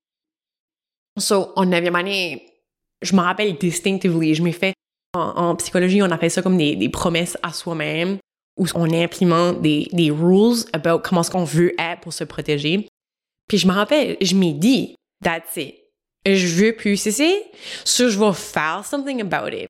So, 1.20 1.52
en 1.58 1.66
neuvième 1.66 1.98
année, 1.98 2.46
je 3.02 3.14
me 3.14 3.22
rappelle 3.22 3.58
distinctively, 3.58 4.34
je 4.34 4.42
m'ai 4.42 4.54
fait 4.54 4.74
en, 5.16 5.56
psychologie, 5.58 6.02
on 6.02 6.10
appelle 6.12 6.32
ça 6.32 6.42
comme 6.42 6.58
des, 6.58 6.90
promesses 6.90 7.38
à 7.44 7.52
soi-même 7.52 8.18
où 8.58 8.66
on 8.74 8.92
implémente 8.92 9.62
des, 9.62 9.90
des 9.92 10.12
rules 10.12 10.64
about 10.72 11.00
comment 11.04 11.22
est-ce 11.22 11.30
qu'on 11.30 11.44
veut 11.44 11.74
être 11.78 12.02
pour 12.02 12.14
se 12.14 12.24
protéger. 12.24 12.88
Puis 13.50 13.58
je 13.58 13.68
me 13.68 13.74
rappelle, 13.74 14.16
je 14.22 14.34
m'ai 14.36 14.54
dit, 14.54 14.96
that's 15.22 15.58
it 15.58 15.83
je 16.26 16.48
veux 16.48 16.74
plus 16.74 16.98
cesser, 16.98 17.44
so 17.84 18.10
je 18.10 18.18
vais 18.18 18.34
faire 18.34 18.84
something 18.86 19.22
about 19.22 19.54
it. 19.54 19.68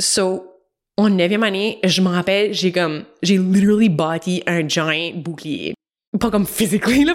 So, 0.00 0.54
en 0.96 1.08
neuvième 1.08 1.42
année, 1.42 1.78
je 1.82 2.00
me 2.00 2.08
rappelle, 2.08 2.52
j'ai 2.52 2.72
comme, 2.72 3.04
j'ai 3.22 3.38
literally 3.38 3.88
bâti 3.88 4.42
un 4.46 4.68
giant 4.68 5.12
bouclier. 5.14 5.74
Pas 6.18 6.30
comme 6.30 6.46
physically, 6.46 7.04
là. 7.04 7.14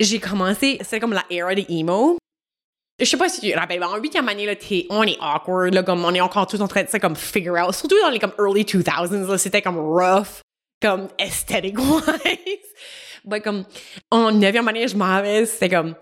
J'ai 0.00 0.18
commencé, 0.18 0.78
c'est 0.82 0.98
comme 0.98 1.12
la 1.12 1.24
era 1.30 1.54
de 1.54 1.64
emo. 1.68 2.18
Je 2.98 3.06
sais 3.06 3.16
pas 3.16 3.30
si 3.30 3.40
tu 3.40 3.50
te 3.50 3.58
rappelles, 3.58 3.82
en 3.82 3.96
huitième 3.96 4.28
année, 4.28 4.44
là, 4.44 4.54
on 4.90 5.04
est 5.04 5.16
awkward, 5.20 5.72
là, 5.72 5.82
comme 5.82 6.04
on 6.04 6.12
est 6.12 6.20
encore 6.20 6.46
tous 6.46 6.60
en 6.60 6.68
train 6.68 6.82
de, 6.82 6.98
comme, 6.98 7.16
figure 7.16 7.54
out. 7.54 7.74
Surtout 7.74 7.98
dans 8.02 8.10
les, 8.10 8.18
comme, 8.18 8.34
early 8.38 8.64
2000s, 8.64 9.26
là, 9.26 9.38
c'était 9.38 9.62
comme 9.62 9.78
rough, 9.78 10.42
comme, 10.82 11.08
aesthetic-wise. 11.18 12.04
Mais 13.24 13.40
comme, 13.42 13.64
en 14.10 14.32
neuvième 14.32 14.68
année, 14.68 14.86
je 14.86 14.96
m'en 14.96 15.06
rappelle, 15.06 15.46
c'était 15.46 15.70
comme, 15.70 15.94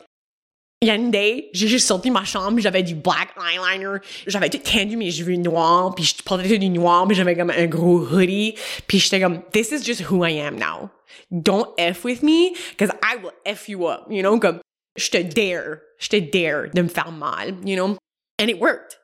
il 0.80 0.87
y 0.87 0.90
a 0.92 0.94
une 0.94 1.11
day, 1.11 1.49
j'ai 1.52 1.66
juste 1.66 1.88
sorti 1.88 2.11
ma 2.11 2.25
chambre, 2.25 2.61
j'avais 2.61 2.85
du 2.85 2.94
black 2.94 3.30
eyeliner, 3.37 3.99
j'avais 4.28 4.49
tout 4.49 4.58
tendu 4.58 4.97
mes 4.97 5.11
cheveux 5.11 5.35
noirs, 5.35 5.92
puis 5.94 6.04
je 6.04 6.23
portais 6.23 6.49
tout 6.49 6.58
du 6.58 6.68
noir, 6.68 7.06
mais 7.06 7.14
j'avais 7.14 7.35
comme 7.35 7.50
un 7.50 7.66
gros 7.66 7.99
hoodie, 7.99 8.54
puis 8.87 9.00
j'étais 9.00 9.20
comme 9.20 9.40
this 9.52 9.73
is 9.73 9.82
just 9.82 10.08
who 10.08 10.25
I 10.25 10.38
am 10.38 10.56
now. 10.56 10.90
Don't 11.32 11.68
f 11.78 12.04
with 12.04 12.23
me, 12.23 12.54
cause 12.78 12.90
I 13.02 13.16
will 13.16 13.32
f 13.44 13.68
you 13.68 13.88
up, 13.88 14.06
you 14.08 14.23
know, 14.23 14.38
comme 14.38 14.61
je 14.97 15.11
te 15.11 15.20
dare, 15.20 15.80
je 15.99 16.08
te 16.11 16.20
dare 16.20 16.70
de 16.73 16.82
me 16.82 16.88
faire 16.88 17.11
mal, 17.11 17.54
you 17.64 17.75
know, 17.75 17.97
and 18.40 18.49
it 18.49 18.61
worked. 18.61 18.97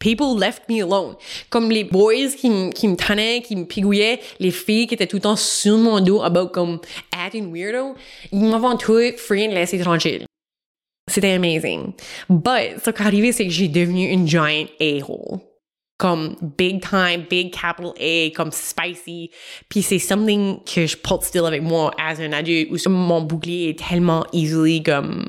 People 0.00 0.34
left 0.36 0.68
me 0.68 0.80
alone. 0.80 1.14
Comme 1.50 1.70
les 1.70 1.84
boys 1.84 2.34
qui, 2.36 2.70
qui 2.70 2.88
me 2.88 2.96
tenaient, 2.96 3.40
qui 3.40 3.54
me 3.54 3.64
pigouillaient, 3.64 4.18
les 4.40 4.50
filles 4.50 4.88
qui 4.88 4.94
étaient 4.94 5.06
tout 5.06 5.18
le 5.18 5.22
temps 5.22 5.36
sur 5.36 5.78
mon 5.78 6.00
dos 6.00 6.22
about 6.22 6.48
comme 6.48 6.80
acting 7.12 7.52
weirdo, 7.52 7.94
ils 8.32 8.40
m'avaient 8.40 8.76
tout 8.76 9.16
freaking 9.16 9.52
laissé 9.52 9.78
tranquille. 9.78 10.26
C'était 11.12 11.34
amazing. 11.34 11.92
But 12.30 12.82
ce 12.82 12.90
qui 12.90 13.02
arrivé, 13.02 13.32
c'est 13.32 13.44
que 13.44 13.50
j'ai 13.50 13.68
devenu 13.68 14.08
une 14.08 14.26
giant 14.26 14.66
a-hole. 14.80 15.40
Comme 15.98 16.36
big 16.56 16.80
time, 16.80 17.26
big 17.28 17.52
capital 17.52 17.92
A, 18.00 18.30
comme 18.34 18.50
spicy. 18.50 19.30
Puis 19.68 19.82
c'est 19.82 19.98
something 19.98 20.60
que 20.64 20.86
je 20.86 20.96
porte 20.96 21.24
still 21.24 21.44
avec 21.44 21.62
moi 21.62 21.92
as 21.98 22.18
un 22.18 22.32
adulte 22.32 22.70
où 22.70 22.90
mon 22.90 23.20
bouclier 23.20 23.68
est 23.68 23.78
tellement 23.78 24.24
easily 24.32 24.82
comme 24.82 25.28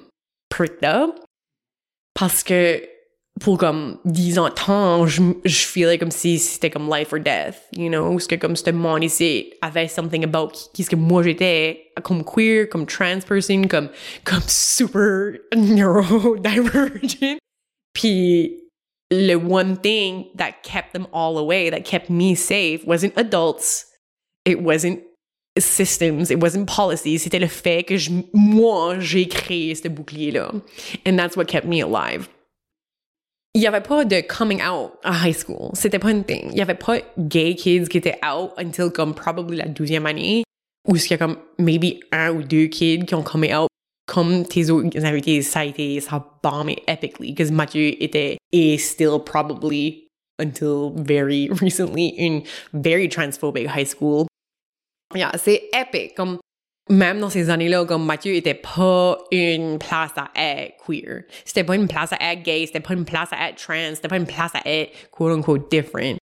pricked 0.50 0.86
up. 0.86 1.20
Parce 2.14 2.44
que 2.44 2.82
pour 3.40 3.58
comme 3.58 3.98
10 4.06 4.40
ans 4.40 4.50
de 4.50 4.54
temps, 4.54 5.08
je, 5.08 5.22
je 5.44 5.66
feelais 5.66 5.98
comme 5.98 6.12
si 6.12 6.38
c'était 6.38 6.70
comme 6.70 6.90
life 6.90 7.12
or 7.12 7.20
death, 7.20 7.64
you 7.76 7.90
know, 7.90 8.12
parce 8.12 8.28
que 8.28 8.36
comme 8.36 8.56
c'était 8.56 8.72
mon 8.72 8.98
ici 8.98 9.54
avait 9.62 9.88
something 9.88 10.24
about 10.24 10.52
qui, 10.74 10.84
ce 10.84 10.90
que 10.90 10.96
moi 10.96 11.24
j'étais 11.24 11.92
comme 12.04 12.24
queer, 12.24 12.70
comme 12.70 12.86
trans 12.86 13.22
person, 13.28 13.68
comme, 13.68 13.90
comme 14.24 14.44
super 14.48 15.40
neurodivergent. 15.56 17.38
Puis 17.94 18.60
le 19.12 19.36
one 19.36 19.78
thing 19.78 20.26
that 20.36 20.64
kept 20.64 20.94
them 20.94 21.08
all 21.12 21.38
away, 21.38 21.70
that 21.70 21.82
kept 21.82 22.10
me 22.10 22.36
safe, 22.36 22.86
wasn't 22.86 23.14
adults, 23.18 23.86
it 24.46 24.62
wasn't 24.62 25.02
systems, 25.58 26.32
it 26.32 26.40
wasn't 26.40 26.68
policies, 26.68 27.20
c'était 27.20 27.40
le 27.40 27.48
fait 27.48 27.84
que 27.84 27.98
je, 27.98 28.12
moi, 28.34 29.00
j'ai 29.00 29.28
créé 29.28 29.74
ce 29.76 29.88
bouclier-là. 29.88 30.52
And 31.06 31.18
that's 31.18 31.36
what 31.36 31.48
kept 31.48 31.66
me 31.66 31.82
alive 31.82 32.28
il 33.56 33.62
y 33.62 33.68
avait 33.68 33.82
pas 33.82 34.04
de 34.04 34.22
coming 34.22 34.62
out 34.62 34.94
à 35.04 35.28
high 35.28 35.36
school. 35.36 35.70
C'était 35.74 36.00
pas 36.00 36.12
une 36.12 36.24
thing. 36.24 36.50
Il 36.52 36.58
y 36.58 36.62
avait 36.62 36.74
pas 36.74 36.98
gay 37.18 37.56
kids 37.56 37.88
qui 37.88 37.98
étaient 38.00 38.20
out 38.26 38.52
until 38.58 38.90
comme 38.90 39.14
probably 39.14 39.58
la 39.58 39.68
douzième 39.68 40.06
année. 40.06 40.44
Ou 40.88 40.96
qu'il 40.96 41.12
y 41.12 41.14
a 41.14 41.18
comme 41.18 41.38
maybe 41.60 42.00
un 42.12 42.32
ou 42.32 42.44
deux 42.44 42.66
kids 42.66 43.06
qui 43.06 43.16
ont 43.16 43.24
coming 43.24 43.54
out 43.54 43.70
comme 44.06 44.46
tes 44.46 44.70
autres 44.70 45.06
invités, 45.06 45.42
ça 45.42 45.62
a 45.62 45.66
été, 45.66 46.00
ça 46.02 46.18
a 46.18 46.40
bombé 46.44 46.84
epically. 46.88 47.32
Because 47.32 47.52
Mathieu 47.52 47.94
était, 48.04 48.38
et 48.52 48.78
still 48.78 49.20
probably 49.24 50.08
until 50.40 50.92
very 50.96 51.50
recently, 51.62 52.14
une 52.18 52.44
very 52.74 53.08
transphobic 53.08 53.68
high 53.68 53.86
school. 53.86 54.26
Yeah, 55.16 55.32
c'est 55.38 55.70
epic. 55.74 56.16
Comme 56.16 56.40
même 56.90 57.20
dans 57.20 57.30
ces 57.30 57.50
années-là, 57.50 57.86
comme 57.86 58.06
Mathieu 58.06 58.36
était 58.36 58.54
pas 58.54 59.18
une 59.32 59.80
place 59.80 60.12
à 60.18 60.30
être 60.36 60.76
queer. 60.86 61.24
C'était 61.46 61.64
pas 61.64 61.76
une 61.76 61.88
place 61.88 62.12
à 62.12 62.34
être 62.34 62.44
gay, 62.44 62.66
c'était 62.66 62.82
pas 62.82 62.94
une 62.94 63.06
place 63.06 63.30
à 63.32 63.50
être 63.50 63.64
trans, 63.64 63.96
c'était 63.96 64.10
pas 64.10 64.18
une 64.18 64.26
place 64.26 64.52
à 64.54 64.62
être 64.66 64.92
quote 65.12 65.38
unquote 65.38 65.72
different. 65.72 66.18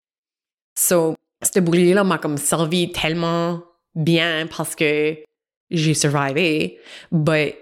So, 0.78 1.14
ce 1.42 1.60
bouclier-là 1.60 2.04
m'a 2.04 2.18
comme 2.18 2.36
servi 2.36 2.92
tellement 2.92 3.62
bien 3.94 4.46
parce 4.54 4.74
que 4.74 5.16
j'ai 5.70 5.94
survivé, 5.94 6.78
but 7.10 7.54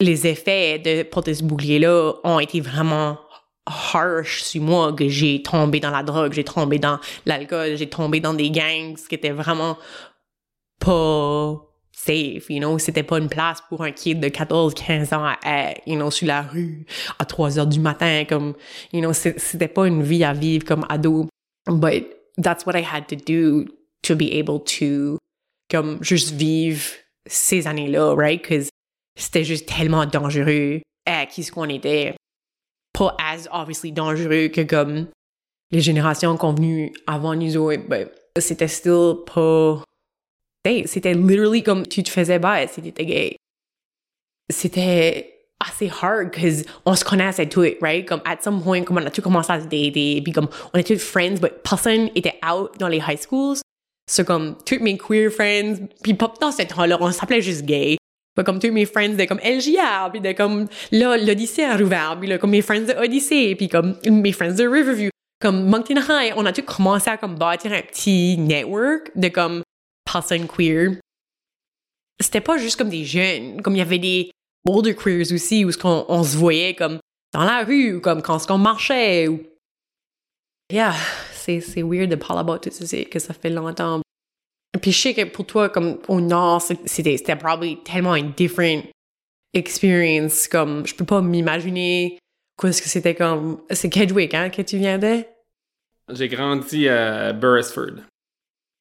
les 0.00 0.26
effets 0.26 0.78
de 0.78 1.02
porter 1.02 1.34
ce 1.34 1.42
bouclier-là 1.42 2.14
ont 2.22 2.38
été 2.38 2.60
vraiment 2.60 3.18
harsh 3.66 4.42
sur 4.42 4.62
moi, 4.62 4.92
que 4.92 5.08
j'ai 5.08 5.42
tombé 5.42 5.80
dans 5.80 5.90
la 5.90 6.02
drogue, 6.02 6.32
j'ai 6.32 6.44
tombé 6.44 6.78
dans 6.78 7.00
l'alcool, 7.24 7.76
j'ai 7.76 7.88
tombé 7.88 8.20
dans 8.20 8.34
des 8.34 8.50
gangs 8.50 8.94
qui 8.94 9.14
étaient 9.14 9.30
vraiment 9.30 9.76
pas 10.78 11.66
safe, 12.06 12.48
you 12.50 12.58
know? 12.58 12.78
C'était 12.78 13.02
pas 13.02 13.18
une 13.18 13.28
place 13.28 13.60
pour 13.68 13.82
un 13.82 13.92
kid 13.92 14.20
de 14.20 14.28
14, 14.28 14.74
15 14.74 15.12
ans 15.12 15.24
à 15.24 15.36
être, 15.44 15.82
you 15.86 15.96
know, 15.96 16.10
sur 16.10 16.26
la 16.26 16.42
rue 16.42 16.86
à 17.18 17.24
3 17.24 17.58
heures 17.58 17.66
du 17.66 17.80
matin, 17.80 18.24
comme, 18.28 18.54
you 18.92 19.00
know, 19.00 19.12
c'était 19.12 19.68
pas 19.68 19.86
une 19.86 20.02
vie 20.02 20.24
à 20.24 20.32
vivre 20.32 20.64
comme 20.64 20.86
ado. 20.88 21.26
But 21.66 22.04
that's 22.42 22.64
what 22.64 22.76
I 22.76 22.82
had 22.82 23.06
to 23.08 23.16
do 23.16 23.66
to 24.02 24.14
be 24.14 24.32
able 24.32 24.60
to, 24.78 25.18
comme, 25.70 25.98
juste 26.02 26.30
vivre 26.32 26.82
ces 27.26 27.66
années-là, 27.66 28.14
right? 28.14 28.46
Cause 28.46 28.68
c'était 29.18 29.44
juste 29.44 29.66
tellement 29.66 30.06
dangereux 30.06 30.80
à 31.06 31.26
qui 31.26 31.42
ce 31.42 31.50
qu'on 31.50 31.68
était. 31.68 32.14
Pas 32.92 33.16
as 33.18 33.48
obviously 33.52 33.92
dangereux 33.92 34.48
que 34.48 34.60
comme 34.60 35.08
les 35.70 35.80
générations 35.80 36.36
convenues 36.36 36.92
avant 37.06 37.34
nous 37.34 37.56
autres, 37.56 37.82
but 37.88 38.08
c'était 38.38 38.68
still 38.68 39.14
pas 39.26 39.82
c'était 40.86 41.14
literally 41.14 41.62
comme 41.62 41.86
tu 41.86 42.02
te 42.02 42.10
faisais 42.10 42.38
battre 42.38 42.72
si 42.72 42.82
t'étais 42.82 43.04
gay. 43.04 43.36
C'était 44.50 45.32
assez 45.60 45.90
hard 46.00 46.32
parce 46.32 46.62
on 46.84 46.94
se 46.94 47.04
connaissait 47.04 47.46
tout, 47.46 47.64
right? 47.80 48.06
Comme 48.06 48.20
at 48.24 48.38
some 48.42 48.62
point, 48.62 48.82
comme 48.82 48.98
on 48.98 49.06
a 49.06 49.10
tout 49.10 49.22
commencé 49.22 49.52
à 49.52 49.60
se 49.60 49.64
dater, 49.64 50.20
puis 50.22 50.32
comme 50.32 50.48
on 50.72 50.78
était 50.78 50.94
tous 50.94 51.02
friends, 51.02 51.38
but 51.40 51.52
personne 51.62 52.10
était 52.14 52.38
out 52.46 52.70
dans 52.78 52.88
les 52.88 52.98
high 52.98 53.18
schools. 53.18 53.58
So 54.08 54.24
comme 54.24 54.56
toutes 54.64 54.80
mes 54.80 54.96
queer 54.96 55.30
friends, 55.30 55.88
puis 56.02 56.14
pas 56.14 56.32
dans 56.40 56.52
ce 56.52 56.62
temps-là, 56.62 56.98
on 57.00 57.10
s'appelait 57.10 57.42
juste 57.42 57.64
gay. 57.64 57.96
But 58.36 58.44
comme 58.44 58.58
tous 58.58 58.70
mes 58.70 58.84
friends 58.84 59.16
de 59.16 59.24
comme 59.24 59.40
LGR, 59.40 60.10
puis 60.12 60.20
de 60.20 60.32
comme 60.32 60.66
là, 60.92 61.16
l'Odyssée 61.16 61.64
a 61.64 61.76
rouvert, 61.76 62.16
puis 62.18 62.28
là, 62.28 62.38
comme 62.38 62.50
mes 62.50 62.62
friends 62.62 62.86
de 62.86 62.92
Odyssey, 62.92 63.54
puis 63.56 63.68
comme 63.68 63.96
mes 64.04 64.32
friends 64.32 64.54
de 64.54 64.66
Riverview. 64.66 65.10
Comme 65.40 65.68
Moncton 65.68 65.96
High, 65.96 66.32
on 66.36 66.46
a 66.46 66.52
tout 66.52 66.62
commencé 66.62 67.10
à 67.10 67.18
comme 67.18 67.34
bâtir 67.34 67.70
un 67.72 67.82
petit 67.82 68.38
network 68.38 69.10
de 69.14 69.28
comme 69.28 69.62
personnes 70.16 70.48
queer. 70.48 70.98
C'était 72.20 72.40
pas 72.40 72.56
juste 72.58 72.76
comme 72.76 72.88
des 72.88 73.04
jeunes, 73.04 73.60
comme 73.62 73.74
il 73.74 73.78
y 73.78 73.82
avait 73.82 73.98
des 73.98 74.30
older 74.66 74.94
queers 74.94 75.32
aussi, 75.32 75.64
où 75.64 75.70
on, 75.84 76.06
on 76.08 76.24
se 76.24 76.36
voyait 76.36 76.74
comme 76.74 76.98
dans 77.32 77.44
la 77.44 77.64
rue, 77.64 77.96
ou 77.96 78.00
comme 78.00 78.22
quand 78.22 78.50
on 78.50 78.58
marchait. 78.58 79.28
Ou... 79.28 79.40
Yeah, 80.72 80.94
c'est, 81.32 81.60
c'est 81.60 81.82
weird 81.82 82.08
de 82.08 82.16
parler 82.16 82.40
about 82.40 82.58
tout 82.58 82.70
ça, 82.70 83.04
que 83.04 83.18
ça 83.18 83.34
fait 83.34 83.50
longtemps. 83.50 84.00
Puis 84.80 84.92
je 84.92 84.98
sais 84.98 85.14
que 85.14 85.24
pour 85.24 85.46
toi, 85.46 85.68
comme 85.68 85.98
au 86.08 86.20
nord, 86.20 86.62
c'était, 86.62 87.16
c'était 87.16 87.36
probably 87.36 87.82
tellement 87.82 88.14
une 88.14 88.32
different 88.32 88.82
experience, 89.54 90.48
comme 90.48 90.86
je 90.86 90.94
peux 90.94 91.04
pas 91.04 91.22
m'imaginer 91.22 92.18
quoi 92.56 92.72
ce 92.72 92.82
que 92.82 92.88
c'était 92.88 93.14
comme... 93.14 93.60
C'est 93.70 93.90
Kedgewick, 93.90 94.34
hein, 94.34 94.50
que 94.50 94.62
tu 94.62 94.78
viens 94.78 94.98
de? 94.98 95.24
J'ai 96.12 96.28
grandi 96.28 96.88
à 96.88 97.32
Beresford. 97.32 98.02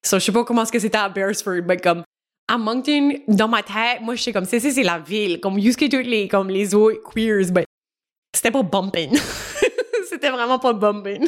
So, 0.06 0.20
je 0.20 0.26
sais 0.26 0.32
pas 0.32 0.44
comment 0.44 0.62
est-ce 0.62 0.72
que 0.72 0.78
c'était 0.78 1.00
à 1.00 1.10
Beresford, 1.10 1.64
mais 1.66 1.78
comme, 1.78 2.04
à 2.48 2.60
Moncton, 2.60 3.12
dans 3.28 3.48
ma 3.48 3.64
tête, 3.64 4.02
moi, 4.02 4.14
je 4.14 4.22
sais 4.22 4.32
comme, 4.32 4.46
c'est, 4.46 4.60
c'est 4.60 4.84
la 4.84 5.00
ville, 5.00 5.40
comme, 5.42 5.60
jusqu'à 5.60 5.90
toutes 5.90 6.06
les, 6.06 6.28
comme, 6.28 6.50
les 6.50 6.76
autres 6.76 7.02
queers, 7.02 7.52
mais 7.52 7.66
c'était 8.32 8.52
pas 8.52 8.62
bumping. 8.62 9.18
c'était 10.10 10.30
vraiment 10.30 10.60
pas 10.60 10.74
bumping. 10.74 11.28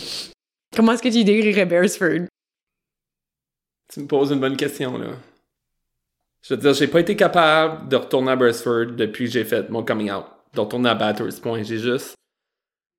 comment 0.74 0.92
est-ce 0.92 1.02
que 1.02 1.10
tu 1.10 1.22
décrirais 1.22 1.66
Beresford? 1.66 2.28
Tu 3.92 4.00
me 4.00 4.06
poses 4.06 4.30
une 4.30 4.40
bonne 4.40 4.56
question, 4.56 4.96
là. 4.96 5.08
Je 6.40 6.54
veux 6.54 6.60
dire, 6.60 6.72
j'ai 6.72 6.86
pas 6.86 7.00
été 7.00 7.14
capable 7.14 7.88
de 7.88 7.96
retourner 7.96 8.30
à 8.30 8.36
Beresford 8.36 8.92
depuis 8.96 9.26
que 9.26 9.32
j'ai 9.32 9.44
fait 9.44 9.68
mon 9.68 9.84
coming 9.84 10.10
out. 10.10 10.24
De 10.54 10.60
retourner 10.60 10.88
à 10.88 10.94
Batters. 10.94 11.42
J'ai 11.62 11.78
juste 11.78 12.14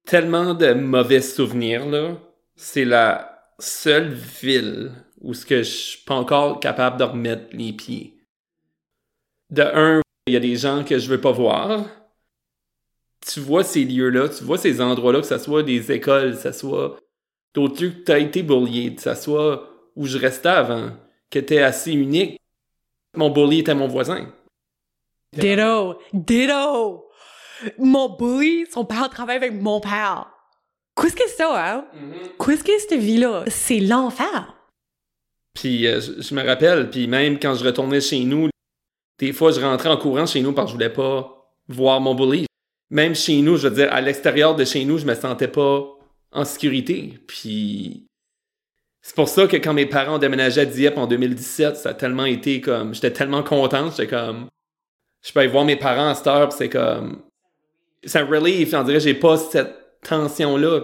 tellement 0.05 0.53
de 0.53 0.73
mauvais 0.73 1.21
souvenirs, 1.21 1.87
là. 1.87 2.11
C'est 2.55 2.85
la 2.85 3.28
seule 3.59 4.13
ville 4.13 4.91
où 5.21 5.33
ce 5.33 5.45
que 5.45 5.57
je 5.57 5.69
suis 5.69 6.03
pas 6.05 6.15
encore 6.15 6.59
capable 6.59 6.97
de 6.97 7.03
remettre 7.03 7.47
les 7.51 7.73
pieds. 7.73 8.15
De 9.49 9.61
un, 9.61 10.01
il 10.27 10.33
y 10.33 10.37
a 10.37 10.39
des 10.39 10.55
gens 10.55 10.83
que 10.83 10.97
je 10.97 11.09
veux 11.09 11.21
pas 11.21 11.31
voir. 11.31 11.85
Tu 13.21 13.39
vois 13.39 13.63
ces 13.63 13.83
lieux-là, 13.83 14.29
tu 14.29 14.43
vois 14.43 14.57
ces 14.57 14.79
endroits-là, 14.79 15.21
que 15.21 15.27
ce 15.27 15.37
soit 15.37 15.63
des 15.63 15.91
écoles, 15.91 16.35
que 16.35 16.41
ce 16.41 16.51
soit 16.51 16.97
d'autres 17.53 17.83
lieux 17.83 17.89
que 17.89 18.03
tu 18.03 18.11
as 18.11 18.19
été 18.19 18.43
bullié, 18.43 18.95
que 18.95 19.01
ce 19.01 19.15
soit 19.15 19.69
où 19.95 20.05
je 20.05 20.17
restais 20.17 20.49
avant, 20.49 20.91
qui 21.29 21.39
était 21.39 21.61
assez 21.61 21.91
unique. 21.91 22.39
Mon 23.15 23.29
bully 23.29 23.59
était 23.59 23.75
mon 23.75 23.87
voisin. 23.87 24.31
Ditto! 25.33 25.99
Ditto! 26.13 27.09
Mon 27.77 28.15
bully, 28.15 28.65
son 28.71 28.85
père 28.85 29.09
travaille 29.09 29.37
avec 29.37 29.53
mon 29.53 29.81
père. 29.81 30.31
Qu'est-ce 30.99 31.15
que 31.15 31.23
c'est 31.27 31.37
ça, 31.37 31.73
hein? 31.73 31.85
Mm-hmm. 31.95 32.45
Qu'est-ce 32.45 32.63
que 32.63 32.79
cette 32.79 32.99
vie-là? 32.99 33.43
C'est 33.47 33.79
l'enfer. 33.79 34.55
Puis 35.53 35.87
euh, 35.87 35.99
je, 35.99 36.33
me 36.33 36.45
rappelle, 36.45 36.89
puis 36.89 37.07
même 37.07 37.39
quand 37.39 37.55
je 37.55 37.65
retournais 37.65 38.01
chez 38.01 38.23
nous, 38.23 38.49
des 39.17 39.33
fois 39.33 39.51
je 39.51 39.59
rentrais 39.59 39.89
en 39.89 39.97
courant 39.97 40.25
chez 40.25 40.41
nous 40.41 40.53
parce 40.53 40.67
que 40.67 40.69
je 40.71 40.75
voulais 40.75 40.93
pas 40.93 41.51
voir 41.67 41.99
mon 41.99 42.15
bully. 42.15 42.45
Même 42.89 43.13
chez 43.13 43.41
nous, 43.41 43.57
je 43.57 43.67
veux 43.67 43.75
dire, 43.75 43.91
à 43.91 44.01
l'extérieur 44.01 44.55
de 44.55 44.65
chez 44.65 44.85
nous, 44.85 44.97
je 44.97 45.05
me 45.05 45.13
sentais 45.15 45.47
pas 45.47 45.85
en 46.31 46.45
sécurité. 46.45 47.19
Puis 47.27 48.05
c'est 49.01 49.15
pour 49.15 49.27
ça 49.27 49.47
que 49.47 49.57
quand 49.57 49.73
mes 49.73 49.85
parents 49.85 50.17
déménagé 50.17 50.61
à 50.61 50.65
Dieppe 50.65 50.97
en 50.97 51.07
2017, 51.07 51.77
ça 51.77 51.89
a 51.89 51.93
tellement 51.93 52.25
été 52.25 52.61
comme... 52.61 52.93
J'étais 52.93 53.11
tellement 53.11 53.43
content, 53.43 53.91
j'étais 53.91 54.07
comme... 54.07 54.47
Je 55.21 55.31
peux 55.31 55.41
aller 55.41 55.49
voir 55.49 55.65
mes 55.65 55.75
parents 55.75 56.09
à 56.09 56.15
cette 56.15 56.27
heure, 56.27 56.51
c'est 56.51 56.69
comme... 56.69 57.21
C'est 58.03 58.19
un 58.19 58.25
relief, 58.25 58.73
on 58.73 58.83
dirait 58.83 58.99
j'ai 58.99 59.13
pas 59.13 59.37
cette 59.37 59.75
tension-là 60.03 60.83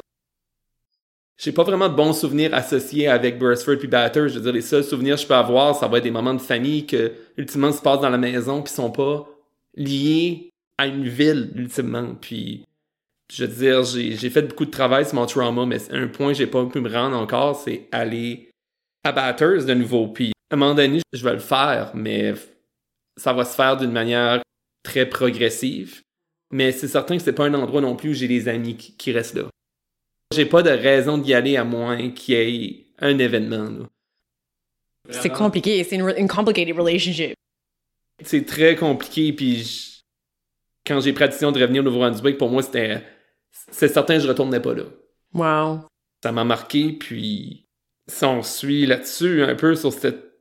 j'ai 1.38 1.52
pas 1.52 1.64
vraiment 1.64 1.90
de 1.90 1.96
bons 1.96 2.14
souvenirs 2.14 2.54
associés 2.54 3.08
avec 3.08 3.38
Burstford 3.38 3.78
puis 3.78 3.88
Batter. 3.88 4.30
Je 4.30 4.36
veux 4.36 4.42
dire, 4.42 4.54
les 4.54 4.62
seuls 4.62 4.84
souvenirs 4.84 5.16
que 5.16 5.22
je 5.22 5.28
peux 5.28 5.36
avoir, 5.36 5.76
ça 5.76 5.88
va 5.88 5.98
être 5.98 6.04
des 6.04 6.12
moments 6.12 6.34
de 6.34 6.42
famille 6.42 6.86
que, 6.86 7.12
ultimement, 7.38 7.72
se 7.72 7.82
passent 7.82 8.02
dans 8.02 8.10
la 8.10 8.18
maison 8.18 8.62
puis 8.62 8.74
sont 8.74 8.92
pas 8.92 9.28
liés 9.76 10.50
à 10.78 10.88
une 10.88 11.08
ville, 11.08 11.52
ultimement. 11.56 12.16
Puis, 12.20 12.64
je 13.34 13.46
veux 13.46 13.54
dire, 13.54 13.84
j'ai 13.84 14.30
fait 14.30 14.44
beaucoup 14.44 14.66
de 14.66 14.72
travail 14.72 15.06
sur 15.06 15.16
mon 15.16 15.26
trauma, 15.26 15.66
mais 15.66 15.80
un 15.92 16.08
point 16.08 16.30
que 16.30 16.38
j'ai 16.38 16.48
pas 16.48 16.66
pu 16.66 16.80
me 16.80 16.90
rendre 16.90 17.18
encore, 17.18 17.56
c'est 17.60 17.88
aller 17.92 18.50
à 19.04 19.12
Batters 19.12 19.66
de 19.66 19.74
nouveau. 19.74 20.08
Puis, 20.08 20.32
à 20.50 20.56
un 20.56 20.58
moment 20.58 20.76
donné, 20.76 21.02
je 21.12 21.24
vais 21.24 21.34
le 21.34 21.40
faire, 21.40 21.92
mais 21.94 22.34
ça 23.18 23.34
va 23.34 23.44
se 23.44 23.56
faire 23.56 23.76
d'une 23.76 23.92
manière 23.92 24.42
très 24.84 25.06
progressive. 25.06 26.02
Mais 26.52 26.72
c'est 26.72 26.88
certain 26.88 27.18
que 27.18 27.24
c'est 27.24 27.34
pas 27.34 27.46
un 27.46 27.54
endroit 27.56 27.82
non 27.82 27.96
plus 27.96 28.12
où 28.12 28.14
j'ai 28.14 28.28
des 28.28 28.48
amis 28.48 28.76
qui 28.76 29.12
restent 29.12 29.36
là. 29.36 29.50
J'ai 30.36 30.46
pas 30.46 30.62
de 30.64 30.70
raison 30.70 31.18
d'y 31.18 31.34
aller 31.34 31.56
à 31.56 31.64
moins 31.64 32.10
qu'il 32.12 32.36
y 32.36 32.38
ait 32.38 32.86
un 33.00 33.18
événement. 33.18 33.88
C'est 35.10 35.30
compliqué, 35.30 35.84
c'est 35.84 35.96
une, 35.96 36.28
complicated 36.28 36.76
relationship. 36.78 37.36
C'est 38.24 38.46
très 38.46 38.76
compliqué, 38.76 39.32
puis 39.32 40.04
quand 40.86 41.00
j'ai 41.00 41.14
pratiqué 41.14 41.46
de 41.52 41.62
revenir 41.62 41.82
au 41.82 41.86
Nouveau-Brunswick, 41.86 42.38
pour 42.38 42.50
moi, 42.50 42.64
c'était. 42.64 43.02
C'est 43.72 43.88
certain 43.88 44.16
que 44.16 44.24
je 44.24 44.28
retournais 44.28 44.60
pas 44.60 44.74
là. 44.74 44.84
Wow. 45.34 45.86
Ça 46.24 46.32
m'a 46.32 46.44
marqué, 46.44 46.92
puis 46.92 47.68
si 48.08 48.26
on 48.26 48.44
suit 48.44 48.86
là-dessus, 48.86 49.44
un 49.44 49.56
peu 49.56 49.76
sur 49.76 49.94
cette 49.94 50.34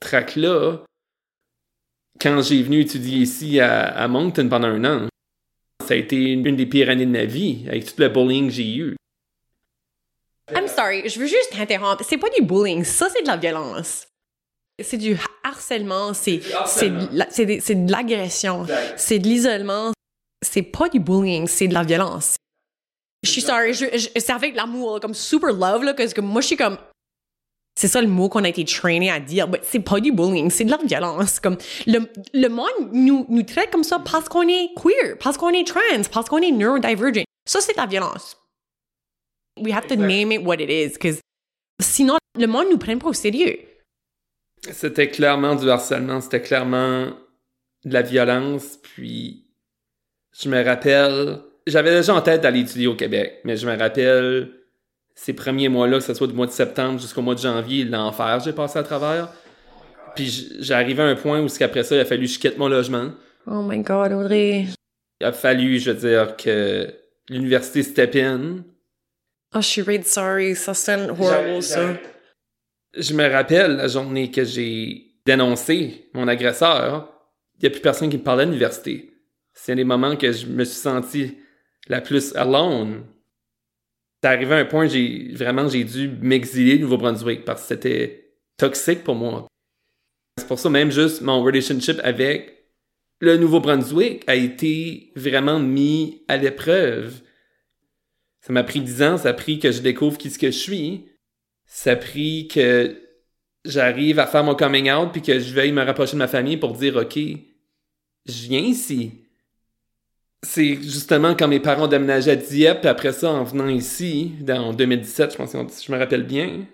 track-là, 0.00 0.78
quand 2.20 2.40
j'ai 2.42 2.62
venu 2.62 2.80
étudier 2.80 3.18
ici 3.18 3.60
à, 3.60 3.88
à 3.88 4.08
Moncton 4.08 4.48
pendant 4.48 4.68
un 4.68 4.84
an, 4.84 5.08
ça 5.82 5.94
a 5.94 5.96
été 5.96 6.32
une 6.32 6.56
des 6.56 6.66
pires 6.66 6.88
années 6.88 7.06
de 7.06 7.10
ma 7.10 7.24
vie, 7.24 7.64
avec 7.68 7.84
tout 7.84 8.00
le 8.00 8.08
bullying 8.08 8.48
que 8.48 8.54
j'ai 8.54 8.76
eu. 8.76 8.96
I'm 10.52 10.68
sorry, 10.68 11.08
je 11.08 11.18
veux 11.18 11.26
juste 11.26 11.52
t'interrompre. 11.52 12.04
C'est 12.06 12.18
pas 12.18 12.28
du 12.30 12.42
bullying, 12.42 12.84
ça 12.84 13.08
c'est 13.10 13.22
de 13.22 13.26
la 13.28 13.36
violence. 13.36 14.06
C'est 14.82 14.98
du 14.98 15.16
harcèlement, 15.44 16.12
c'est 16.14 16.38
de 16.38 17.90
l'agression, 17.90 18.66
c'est 18.96 19.18
de 19.18 19.28
l'isolement. 19.28 19.92
C'est 20.44 20.62
pas 20.62 20.88
du 20.88 21.00
bullying, 21.00 21.46
c'est 21.46 21.68
de 21.68 21.74
la 21.74 21.82
violence. 21.84 22.36
Je 23.22 23.30
suis 23.30 23.40
sorry, 23.40 23.72
je, 23.72 23.86
c'est 24.16 24.32
avec 24.32 24.54
l'amour, 24.54 25.00
comme 25.00 25.14
super 25.14 25.52
love 25.52 25.84
là, 25.84 25.94
parce 25.94 26.12
que 26.12 26.20
moi 26.20 26.42
je 26.42 26.48
suis 26.48 26.56
comme 26.56 26.76
c'est 27.76 27.88
ça 27.88 28.00
le 28.00 28.06
mot 28.06 28.28
qu'on 28.28 28.44
a 28.44 28.48
été 28.48 28.64
traîné 28.64 29.10
à 29.10 29.18
dire, 29.18 29.48
mais 29.48 29.60
c'est 29.64 29.80
pas 29.80 29.98
du 29.98 30.12
bullying, 30.12 30.50
c'est 30.50 30.64
de 30.64 30.70
la 30.70 30.76
violence. 30.76 31.40
Comme 31.40 31.56
le, 31.86 32.08
le 32.32 32.48
monde 32.48 32.90
nous, 32.92 33.26
nous 33.28 33.42
traite 33.42 33.70
comme 33.70 33.82
ça 33.82 33.98
parce 33.98 34.28
qu'on 34.28 34.46
est 34.46 34.68
queer, 34.76 35.16
parce 35.18 35.36
qu'on 35.38 35.50
est 35.50 35.66
trans, 35.66 35.80
parce 36.12 36.28
qu'on 36.28 36.38
est 36.38 36.52
neurodivergent. 36.52 37.24
Ça 37.48 37.60
c'est 37.60 37.72
de 37.72 37.78
la 37.80 37.86
violence. 37.86 38.36
We 39.60 39.72
have 39.72 39.86
to 39.86 39.96
name 39.96 40.32
it 40.32 40.42
what 40.42 40.56
it 40.56 40.70
is, 40.70 40.94
because 40.94 41.20
sinon, 41.80 42.16
le 42.38 42.46
monde 42.46 42.66
nous 42.70 42.78
prenne 42.78 42.98
pas 42.98 43.08
au 43.08 43.12
sérieux. 43.12 43.58
C'était 44.72 45.08
clairement 45.08 45.54
du 45.54 45.68
harcèlement, 45.70 46.20
c'était 46.20 46.40
clairement 46.40 47.12
de 47.84 47.92
la 47.92 48.02
violence, 48.02 48.78
puis 48.82 49.46
je 50.32 50.48
me 50.48 50.64
rappelle, 50.64 51.40
j'avais 51.66 51.90
déjà 51.90 52.14
en 52.14 52.22
tête 52.22 52.40
d'aller 52.40 52.60
étudier 52.60 52.86
au 52.86 52.96
Québec, 52.96 53.40
mais 53.44 53.56
je 53.56 53.68
me 53.68 53.76
rappelle 53.76 54.50
ces 55.14 55.34
premiers 55.34 55.68
mois-là, 55.68 55.98
que 55.98 56.04
ce 56.04 56.14
soit 56.14 56.26
du 56.26 56.32
mois 56.32 56.46
de 56.46 56.52
septembre 56.52 56.98
jusqu'au 56.98 57.22
mois 57.22 57.34
de 57.34 57.40
janvier, 57.40 57.84
l'enfer 57.84 58.40
j'ai 58.40 58.52
passé 58.52 58.78
à 58.78 58.82
travers. 58.82 59.28
Puis 60.16 60.48
j'arrivais 60.60 61.02
à 61.02 61.06
un 61.06 61.16
point 61.16 61.40
où, 61.40 61.46
qu'après 61.48 61.84
ça, 61.84 61.94
il 61.94 62.00
a 62.00 62.04
fallu 62.04 62.26
que 62.26 62.32
je 62.32 62.38
quitte 62.38 62.56
mon 62.56 62.68
logement. 62.68 63.10
Oh 63.46 63.62
my 63.62 63.78
God, 63.78 64.12
Audrey. 64.12 64.66
Il 65.20 65.26
a 65.26 65.32
fallu, 65.32 65.78
je 65.78 65.90
veux 65.90 66.08
dire, 66.08 66.36
que 66.36 66.92
l'université 67.28 67.82
step 67.82 68.16
in, 68.16 68.64
Oh, 69.54 69.62
suis 69.62 69.82
really 69.82 70.04
sorry. 70.04 70.56
Ça 70.56 70.72
horrible, 70.72 71.62
ça. 71.62 71.94
Je 72.96 73.14
me 73.14 73.28
rappelle 73.28 73.76
la 73.76 73.88
journée 73.88 74.30
que 74.30 74.44
j'ai 74.44 75.14
dénoncer 75.26 76.10
mon 76.12 76.28
agresseur, 76.28 77.10
il 77.56 77.62
n'y 77.62 77.66
a 77.68 77.70
plus 77.70 77.80
personne 77.80 78.10
qui 78.10 78.18
me 78.18 78.22
parlait 78.22 78.42
à 78.42 78.46
l'université. 78.46 79.10
C'est 79.52 79.74
les 79.74 79.84
moments 79.84 80.16
que 80.16 80.30
je 80.32 80.46
me 80.46 80.64
suis 80.64 80.76
senti 80.76 81.38
la 81.88 82.00
plus 82.00 82.34
alone. 82.36 83.04
C'est 84.22 84.28
arrivé 84.28 84.54
à 84.54 84.58
un 84.58 84.64
point, 84.64 84.86
j'ai 84.86 85.32
vraiment 85.34 85.68
j'ai 85.68 85.84
dû 85.84 86.08
m'exiler 86.08 86.76
au 86.76 86.80
Nouveau-Brunswick 86.80 87.44
parce 87.44 87.62
que 87.62 87.68
c'était 87.68 88.36
toxique 88.56 89.04
pour 89.04 89.14
moi. 89.14 89.46
C'est 90.38 90.48
pour 90.48 90.58
ça 90.58 90.70
même 90.70 90.90
juste 90.90 91.20
mon 91.22 91.42
relationship 91.42 92.00
avec 92.02 92.54
le 93.20 93.36
Nouveau-Brunswick 93.36 94.24
a 94.26 94.34
été 94.34 95.12
vraiment 95.14 95.60
mis 95.60 96.24
à 96.28 96.36
l'épreuve. 96.36 97.20
Ça 98.46 98.52
m'a 98.52 98.62
pris 98.62 98.82
dix 98.82 99.02
ans, 99.02 99.16
ça 99.16 99.30
a 99.30 99.32
pris 99.32 99.58
que 99.58 99.72
je 99.72 99.80
découvre 99.80 100.18
qui 100.18 100.30
ce 100.30 100.38
que 100.38 100.48
je 100.50 100.58
suis. 100.58 101.08
Ça 101.64 101.92
a 101.92 101.96
pris 101.96 102.46
que 102.46 102.94
j'arrive 103.64 104.18
à 104.18 104.26
faire 104.26 104.44
mon 104.44 104.54
coming 104.54 104.90
out 104.92 105.12
puis 105.12 105.22
que 105.22 105.38
je 105.38 105.54
veuille 105.54 105.72
me 105.72 105.82
rapprocher 105.82 106.12
de 106.12 106.18
ma 106.18 106.28
famille 106.28 106.58
pour 106.58 106.74
dire 106.74 106.94
OK, 106.96 107.16
je 107.16 108.46
viens 108.46 108.60
ici. 108.60 109.12
C'est 110.42 110.74
justement 110.74 111.34
quand 111.34 111.48
mes 111.48 111.58
parents 111.58 111.88
déménageaient 111.88 112.32
à 112.32 112.36
Dieppe, 112.36 112.80
puis 112.80 112.88
après 112.90 113.14
ça, 113.14 113.30
en 113.30 113.44
venant 113.44 113.68
ici, 113.68 114.32
en 114.46 114.74
2017, 114.74 115.32
je 115.32 115.36
pense 115.38 115.52
que 115.52 115.58
je 115.58 115.90
me 115.90 115.98
rappelle 115.98 116.26
bien, 116.26 116.66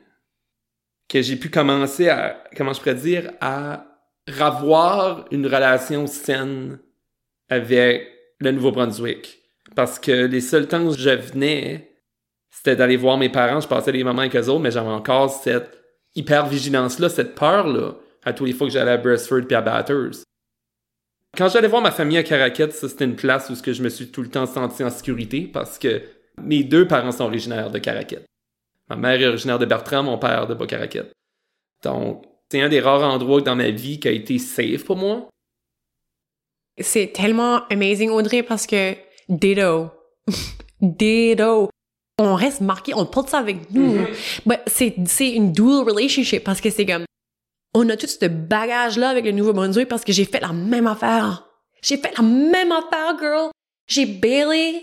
que 1.09 1.23
j'ai 1.23 1.37
pu 1.37 1.51
commencer 1.51 2.09
à, 2.09 2.43
comment 2.57 2.73
je 2.73 2.81
pourrais 2.81 2.97
dire, 2.97 3.31
à 3.41 3.87
revoir 4.27 5.25
une 5.31 5.47
relation 5.47 6.09
saine 6.09 6.81
avec 7.49 8.09
le 8.41 8.51
Nouveau-Brunswick. 8.51 9.40
Parce 9.77 9.99
que 9.99 10.27
les 10.27 10.41
seuls 10.41 10.69
temps 10.69 10.83
où 10.83 10.93
je 10.93 11.11
venais, 11.11 11.91
c'était 12.51 12.77
d'aller 12.77 12.97
voir 12.97 13.17
mes 13.17 13.29
parents, 13.29 13.61
je 13.61 13.69
passais 13.69 13.93
des 13.93 14.05
moments 14.05 14.23
avec 14.23 14.37
eux 14.37 14.49
autres, 14.49 14.61
mais 14.61 14.71
j'avais 14.71 14.89
encore 14.89 15.31
cette 15.31 15.79
hyper-vigilance-là, 16.15 17.09
cette 17.09 17.35
peur-là, 17.35 17.95
à 18.25 18.33
tous 18.33 18.45
les 18.45 18.53
fois 18.53 18.67
que 18.67 18.73
j'allais 18.73 18.91
à 18.91 18.97
Brestford 18.97 19.43
puis 19.47 19.57
à 19.57 19.63
Batters. 19.63 20.25
Quand 21.37 21.49
j'allais 21.49 21.69
voir 21.69 21.81
ma 21.81 21.93
famille 21.93 22.19
à 22.19 22.25
Caracat, 22.25 22.71
ça 22.73 22.89
c'était 22.89 23.05
une 23.05 23.15
place 23.15 23.49
où 23.51 23.55
je 23.55 23.83
me 23.83 23.89
suis 23.89 24.11
tout 24.11 24.23
le 24.23 24.29
temps 24.29 24.47
senti 24.47 24.83
en 24.83 24.91
sécurité 24.91 25.49
parce 25.53 25.79
que 25.79 26.03
mes 26.43 26.65
deux 26.65 26.89
parents 26.89 27.13
sont 27.13 27.25
originaires 27.25 27.71
de 27.71 27.79
Caracat. 27.79 28.21
Ma 28.89 28.97
mère 28.97 29.21
est 29.21 29.29
originaire 29.29 29.59
de 29.59 29.67
Bertrand, 29.67 30.03
mon 30.03 30.19
père 30.19 30.49
de 30.49 30.55
Bas-Caracat. 30.55 31.05
Donc, 31.85 32.25
c'est 32.51 32.61
un 32.61 32.69
des 32.69 32.81
rares 32.81 33.05
endroits 33.05 33.41
dans 33.41 33.55
ma 33.55 33.71
vie 33.71 34.01
qui 34.01 34.09
a 34.09 34.11
été 34.11 34.39
safe 34.39 34.85
pour 34.85 34.97
moi. 34.97 35.29
C'est 36.79 37.13
tellement 37.13 37.67
amazing, 37.69 38.11
Audrey, 38.11 38.43
parce 38.43 38.67
que 38.67 38.95
ditto. 39.31 39.91
ditto 40.81 41.71
on 42.21 42.35
reste 42.35 42.61
marqué, 42.61 42.93
on 42.95 43.07
porte 43.07 43.31
ça 43.31 43.39
avec 43.39 43.71
nous. 43.71 43.95
Mm 43.95 44.07
c'est, 44.67 44.95
c'est 45.07 45.31
une 45.31 45.53
dual 45.53 45.89
relationship 45.89 46.45
parce 46.45 46.61
que 46.61 46.71
c'est 46.71 46.87
comme, 46.87 47.05
on 47.75 47.89
a 47.89 47.97
tout 47.97 48.07
ce 48.07 48.27
bagage-là 48.27 49.09
avec 49.09 49.25
le 49.25 49.33
Nouveau-Brunswick 49.33 49.89
parce 49.89 50.05
que 50.05 50.13
j'ai 50.13 50.25
fait 50.25 50.41
la 50.41 50.53
même 50.53 50.87
affaire. 50.87 51.47
J'ai 51.83 51.97
fait 51.97 52.17
la 52.17 52.23
même 52.23 52.73
affaire, 52.73 53.17
girl. 53.19 53.51
J'ai 53.87 54.07
barely... 54.07 54.83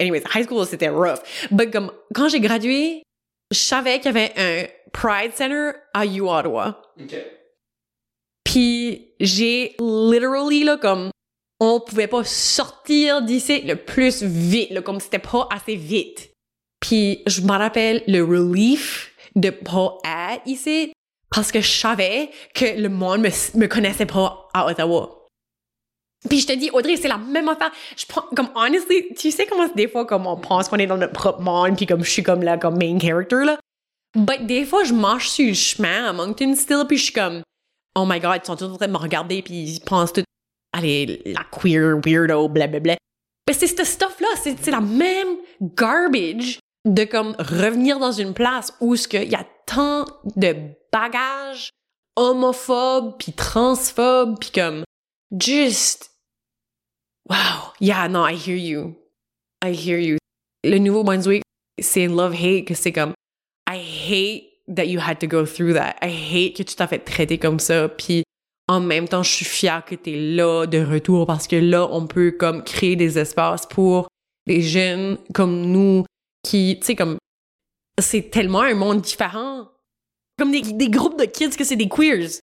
Anyways, 0.00 0.22
high 0.34 0.44
school, 0.44 0.66
c'était 0.66 0.88
rough. 0.88 1.20
But 1.50 1.70
comme, 1.70 1.92
quand 2.14 2.28
j'ai 2.28 2.40
gradué, 2.40 3.02
je 3.50 3.58
savais 3.58 4.00
qu'il 4.00 4.06
y 4.06 4.08
avait 4.08 4.32
un 4.36 4.66
Pride 4.92 5.32
Center 5.34 5.72
à 5.92 6.06
U 6.06 6.22
Ottawa. 6.22 6.82
Puis 8.44 9.14
j'ai 9.20 9.76
literally, 9.78 10.64
là, 10.64 10.76
comme, 10.76 11.10
on 11.64 11.78
pouvait 11.78 12.08
pas 12.08 12.24
sortir 12.24 13.22
d'ici 13.22 13.60
le 13.62 13.76
plus 13.76 14.24
vite, 14.24 14.70
là, 14.70 14.82
comme 14.82 14.98
c'était 14.98 15.20
pas 15.20 15.46
assez 15.48 15.76
vite. 15.76 16.32
Puis 16.80 17.22
je 17.28 17.40
me 17.42 17.52
rappelle 17.52 18.02
le 18.08 18.24
relief 18.24 19.14
de 19.36 19.50
pas 19.50 19.96
être 20.04 20.42
ici 20.44 20.92
parce 21.30 21.52
que 21.52 21.60
je 21.60 21.70
savais 21.70 22.30
que 22.52 22.64
le 22.64 22.88
monde 22.88 23.20
me, 23.20 23.58
me 23.58 23.66
connaissait 23.68 24.06
pas 24.06 24.48
à 24.52 24.66
Ottawa. 24.66 25.24
Puis 26.28 26.40
je 26.40 26.48
te 26.48 26.52
dis, 26.52 26.68
Audrey, 26.72 26.96
c'est 26.96 27.06
la 27.06 27.18
même 27.18 27.48
affaire. 27.48 27.70
Je 27.96 28.06
comme, 28.34 28.50
honestly, 28.56 29.14
tu 29.16 29.30
sais 29.30 29.46
comment 29.46 29.68
des 29.68 29.86
fois, 29.86 30.04
comme 30.04 30.26
on 30.26 30.36
pense 30.36 30.68
qu'on 30.68 30.78
est 30.78 30.88
dans 30.88 30.98
notre 30.98 31.12
propre 31.12 31.42
monde, 31.42 31.76
puis 31.76 31.86
comme 31.86 32.02
je 32.02 32.10
suis 32.10 32.24
comme 32.24 32.42
là, 32.42 32.58
comme 32.58 32.76
main 32.76 32.98
character, 32.98 33.44
là. 33.44 33.58
But 34.16 34.46
des 34.46 34.64
fois, 34.64 34.82
je 34.82 34.94
marche 34.94 35.30
sur 35.30 35.46
le 35.46 35.54
chemin 35.54 36.06
à 36.06 36.12
Moncton 36.12 36.54
still, 36.56 36.84
puis 36.88 36.98
je 36.98 37.04
suis 37.04 37.12
comme, 37.12 37.42
oh 37.96 38.04
my 38.04 38.18
god, 38.18 38.40
ils 38.42 38.46
sont 38.46 38.56
tous 38.56 38.64
en 38.64 38.76
train 38.76 38.88
de 38.88 38.92
me 38.92 38.98
regarder, 38.98 39.42
puis 39.42 39.54
ils 39.54 39.80
pensent 39.80 40.12
tout, 40.12 40.22
allez, 40.72 41.22
la 41.26 41.44
queer, 41.44 42.00
weirdo, 42.04 42.48
blablabla. 42.48 42.96
Mais 43.48 43.54
c'est 43.54 43.66
ce 43.66 43.84
stuff-là, 43.84 44.28
c'est 44.36 44.70
la 44.70 44.80
même 44.80 45.36
garbage 45.60 46.58
de 46.84 47.04
comme 47.04 47.34
revenir 47.38 47.98
dans 47.98 48.12
une 48.12 48.34
place 48.34 48.72
où 48.80 48.96
ce 48.96 49.08
y 49.16 49.34
a 49.34 49.46
tant 49.66 50.04
de 50.36 50.54
bagages 50.92 51.70
homophobes 52.16 53.16
puis 53.18 53.32
transphobes 53.32 54.38
puis 54.40 54.50
comme 54.50 54.84
juste 55.40 56.10
wow. 57.28 57.72
Yeah 57.80 58.08
no 58.08 58.26
I 58.26 58.34
hear 58.34 58.56
you. 58.56 58.96
I 59.64 59.72
hear 59.72 59.98
you. 59.98 60.18
Le 60.64 60.78
nouveau 60.78 61.04
Brunswick 61.04 61.42
c'est 61.80 62.06
love 62.06 62.34
hate 62.34 62.66
que 62.66 62.74
c'est 62.74 62.92
comme 62.92 63.14
I 63.68 63.78
hate 63.78 64.74
that 64.76 64.86
you 64.86 65.00
had 65.00 65.18
to 65.20 65.26
go 65.26 65.46
through 65.46 65.74
that. 65.74 65.96
I 66.02 66.10
hate 66.10 66.56
que 66.56 66.62
tu 66.62 66.74
t'as 66.74 66.86
fait 66.86 66.98
traiter 66.98 67.38
comme 67.38 67.60
ça 67.60 67.88
puis 67.88 68.24
en 68.68 68.80
même 68.80 69.08
temps, 69.08 69.22
je 69.22 69.30
suis 69.30 69.44
fière 69.44 69.84
que 69.84 69.94
tu 69.94 70.12
es 70.12 70.34
là 70.34 70.66
de 70.66 70.82
retour 70.82 71.26
parce 71.26 71.46
que 71.46 71.56
là, 71.56 71.86
on 71.90 72.06
peut 72.06 72.30
comme 72.32 72.62
créer 72.62 72.96
des 72.96 73.18
espaces 73.18 73.66
pour 73.66 74.08
les 74.46 74.62
jeunes 74.62 75.18
comme 75.34 75.66
nous 75.66 76.04
qui, 76.42 76.78
tu 76.80 76.86
sais, 76.86 76.96
comme, 76.96 77.18
c'est 78.00 78.30
tellement 78.30 78.62
un 78.62 78.74
monde 78.74 79.00
différent. 79.00 79.68
Comme 80.38 80.50
des, 80.50 80.62
des 80.62 80.88
groupes 80.88 81.18
de 81.18 81.24
kids 81.24 81.56
que 81.56 81.64
c'est 81.64 81.76
des 81.76 81.88
queers. 81.88 82.40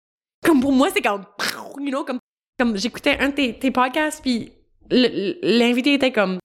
Comme 0.46 0.62
pour 0.62 0.72
moi, 0.72 0.90
c'est 0.94 1.02
comme, 1.02 1.26
you 1.80 1.90
know, 1.90 2.04
comme, 2.04 2.20
comme 2.60 2.78
j'écoutais 2.78 3.18
un 3.20 3.30
de 3.30 3.52
tes, 3.52 3.72
podcasts, 3.72 4.22
puis 4.22 4.52
l'invité 4.90 5.94
était 5.94 6.12
comme, 6.12 6.40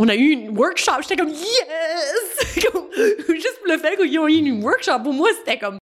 on 0.00 0.08
a 0.08 0.14
eu 0.14 0.30
une 0.30 0.56
workshop, 0.56 1.02
j'étais 1.02 1.16
comme, 1.16 1.30
yes! 1.30 2.54
juste 2.54 3.58
pour 3.58 3.72
le 3.72 3.78
fait 3.78 3.96
qu'ils 3.96 4.18
ont 4.18 4.28
eu 4.28 4.34
une 4.34 4.62
workshop, 4.62 5.00
pour 5.02 5.12
moi, 5.12 5.28
c'était 5.38 5.58
comme, 5.58 5.78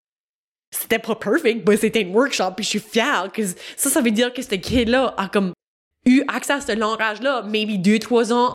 c'était 0.71 0.99
pas 0.99 1.15
perfect, 1.15 1.67
mais 1.67 1.77
c'était 1.77 2.01
une 2.01 2.15
workshop, 2.15 2.51
puis 2.55 2.63
je 2.63 2.69
suis 2.69 2.79
fière, 2.79 3.29
que 3.33 3.45
ça, 3.45 3.89
ça 3.89 4.01
veut 4.01 4.11
dire 4.11 4.33
que 4.33 4.41
ce 4.41 4.55
kid-là 4.55 5.13
a 5.17 5.27
comme 5.27 5.53
eu 6.05 6.23
accès 6.27 6.53
à 6.53 6.61
ce 6.61 6.71
langage-là, 6.71 7.43
maybe 7.43 7.77
deux, 7.77 7.99
trois 7.99 8.33
ans 8.33 8.53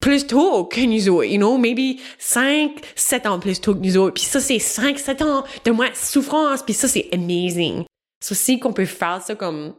plus 0.00 0.26
tôt 0.26 0.64
que 0.64 0.80
nous 0.80 1.08
autres, 1.08 1.26
you 1.26 1.38
know, 1.38 1.56
maybe 1.56 2.00
5, 2.18 2.80
7 2.96 3.26
ans 3.26 3.38
plus 3.38 3.60
tôt 3.60 3.74
que 3.74 3.80
nous 3.80 3.96
autres. 3.96 4.14
Puis 4.14 4.24
ça, 4.24 4.40
c'est 4.40 4.58
5, 4.58 4.98
7 4.98 5.22
ans 5.22 5.44
de 5.64 5.70
moins 5.70 5.90
souffrance, 5.94 6.62
puis 6.62 6.74
ça, 6.74 6.88
c'est 6.88 7.08
amazing. 7.12 7.84
C'est 8.20 8.32
aussi 8.32 8.58
qu'on 8.58 8.72
peut 8.72 8.84
faire 8.84 9.22
ça 9.22 9.36
comme, 9.36 9.74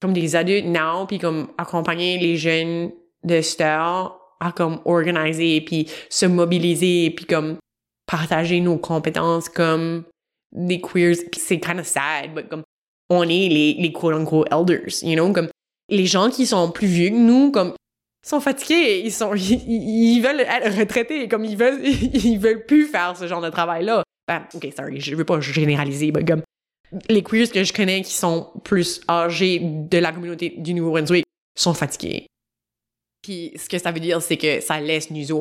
comme 0.00 0.12
des 0.12 0.34
adultes 0.34 0.66
now, 0.66 1.06
puis 1.06 1.18
comme 1.18 1.48
accompagner 1.58 2.18
les 2.18 2.36
jeunes 2.36 2.90
de 3.22 3.40
star 3.40 4.18
à 4.40 4.52
comme 4.52 4.80
organiser, 4.84 5.60
puis 5.60 5.88
se 6.10 6.26
mobiliser, 6.26 7.10
puis 7.10 7.24
comme 7.24 7.58
partager 8.06 8.60
nos 8.60 8.78
compétences 8.78 9.48
comme 9.48 10.04
des 10.52 10.80
queers. 10.80 11.16
Puis 11.30 11.40
c'est 11.40 11.58
kind 11.58 11.78
of 11.78 11.86
sad, 11.86 12.34
but 12.34 12.48
comme 12.48 12.62
on 13.10 13.22
est 13.22 13.48
les, 13.48 13.74
les 13.74 13.92
quote-unquote 13.92 14.48
elders, 14.52 15.02
you 15.02 15.14
know, 15.14 15.32
comme 15.32 15.48
les 15.88 16.06
gens 16.06 16.30
qui 16.30 16.46
sont 16.46 16.70
plus 16.70 16.86
vieux 16.86 17.10
que 17.10 17.14
nous, 17.14 17.50
comme 17.50 17.74
sont 18.26 18.40
fatigués, 18.40 19.00
ils 19.04 19.12
sont, 19.12 19.34
ils, 19.36 20.20
veulent 20.20 20.40
être 20.40 20.76
retraités, 20.78 21.28
comme 21.28 21.44
ils 21.44 21.56
veulent, 21.56 21.80
ils 21.84 22.38
veulent 22.38 22.66
plus 22.66 22.86
faire 22.86 23.16
ce 23.16 23.26
genre 23.26 23.40
de 23.40 23.50
travail-là. 23.50 24.02
Ben, 24.26 24.46
ok, 24.52 24.68
sorry, 24.76 25.00
je 25.00 25.14
veux 25.14 25.24
pas 25.24 25.40
généraliser, 25.40 26.12
mais 26.12 26.24
comme 26.24 26.42
les 27.08 27.22
queers 27.22 27.50
que 27.50 27.64
je 27.64 27.72
connais 27.72 28.02
qui 28.02 28.14
sont 28.14 28.50
plus 28.64 29.00
âgés 29.08 29.60
de 29.62 29.98
la 29.98 30.12
communauté 30.12 30.54
du 30.58 30.74
Nouveau-Brunswick 30.74 31.24
sont 31.58 31.74
fatigués. 31.74 32.26
Puis 33.22 33.52
ce 33.56 33.68
que 33.68 33.78
ça 33.78 33.90
veut 33.90 34.00
dire, 34.00 34.22
c'est 34.22 34.36
que 34.36 34.60
ça 34.60 34.80
laisse 34.80 35.10
nous 35.10 35.32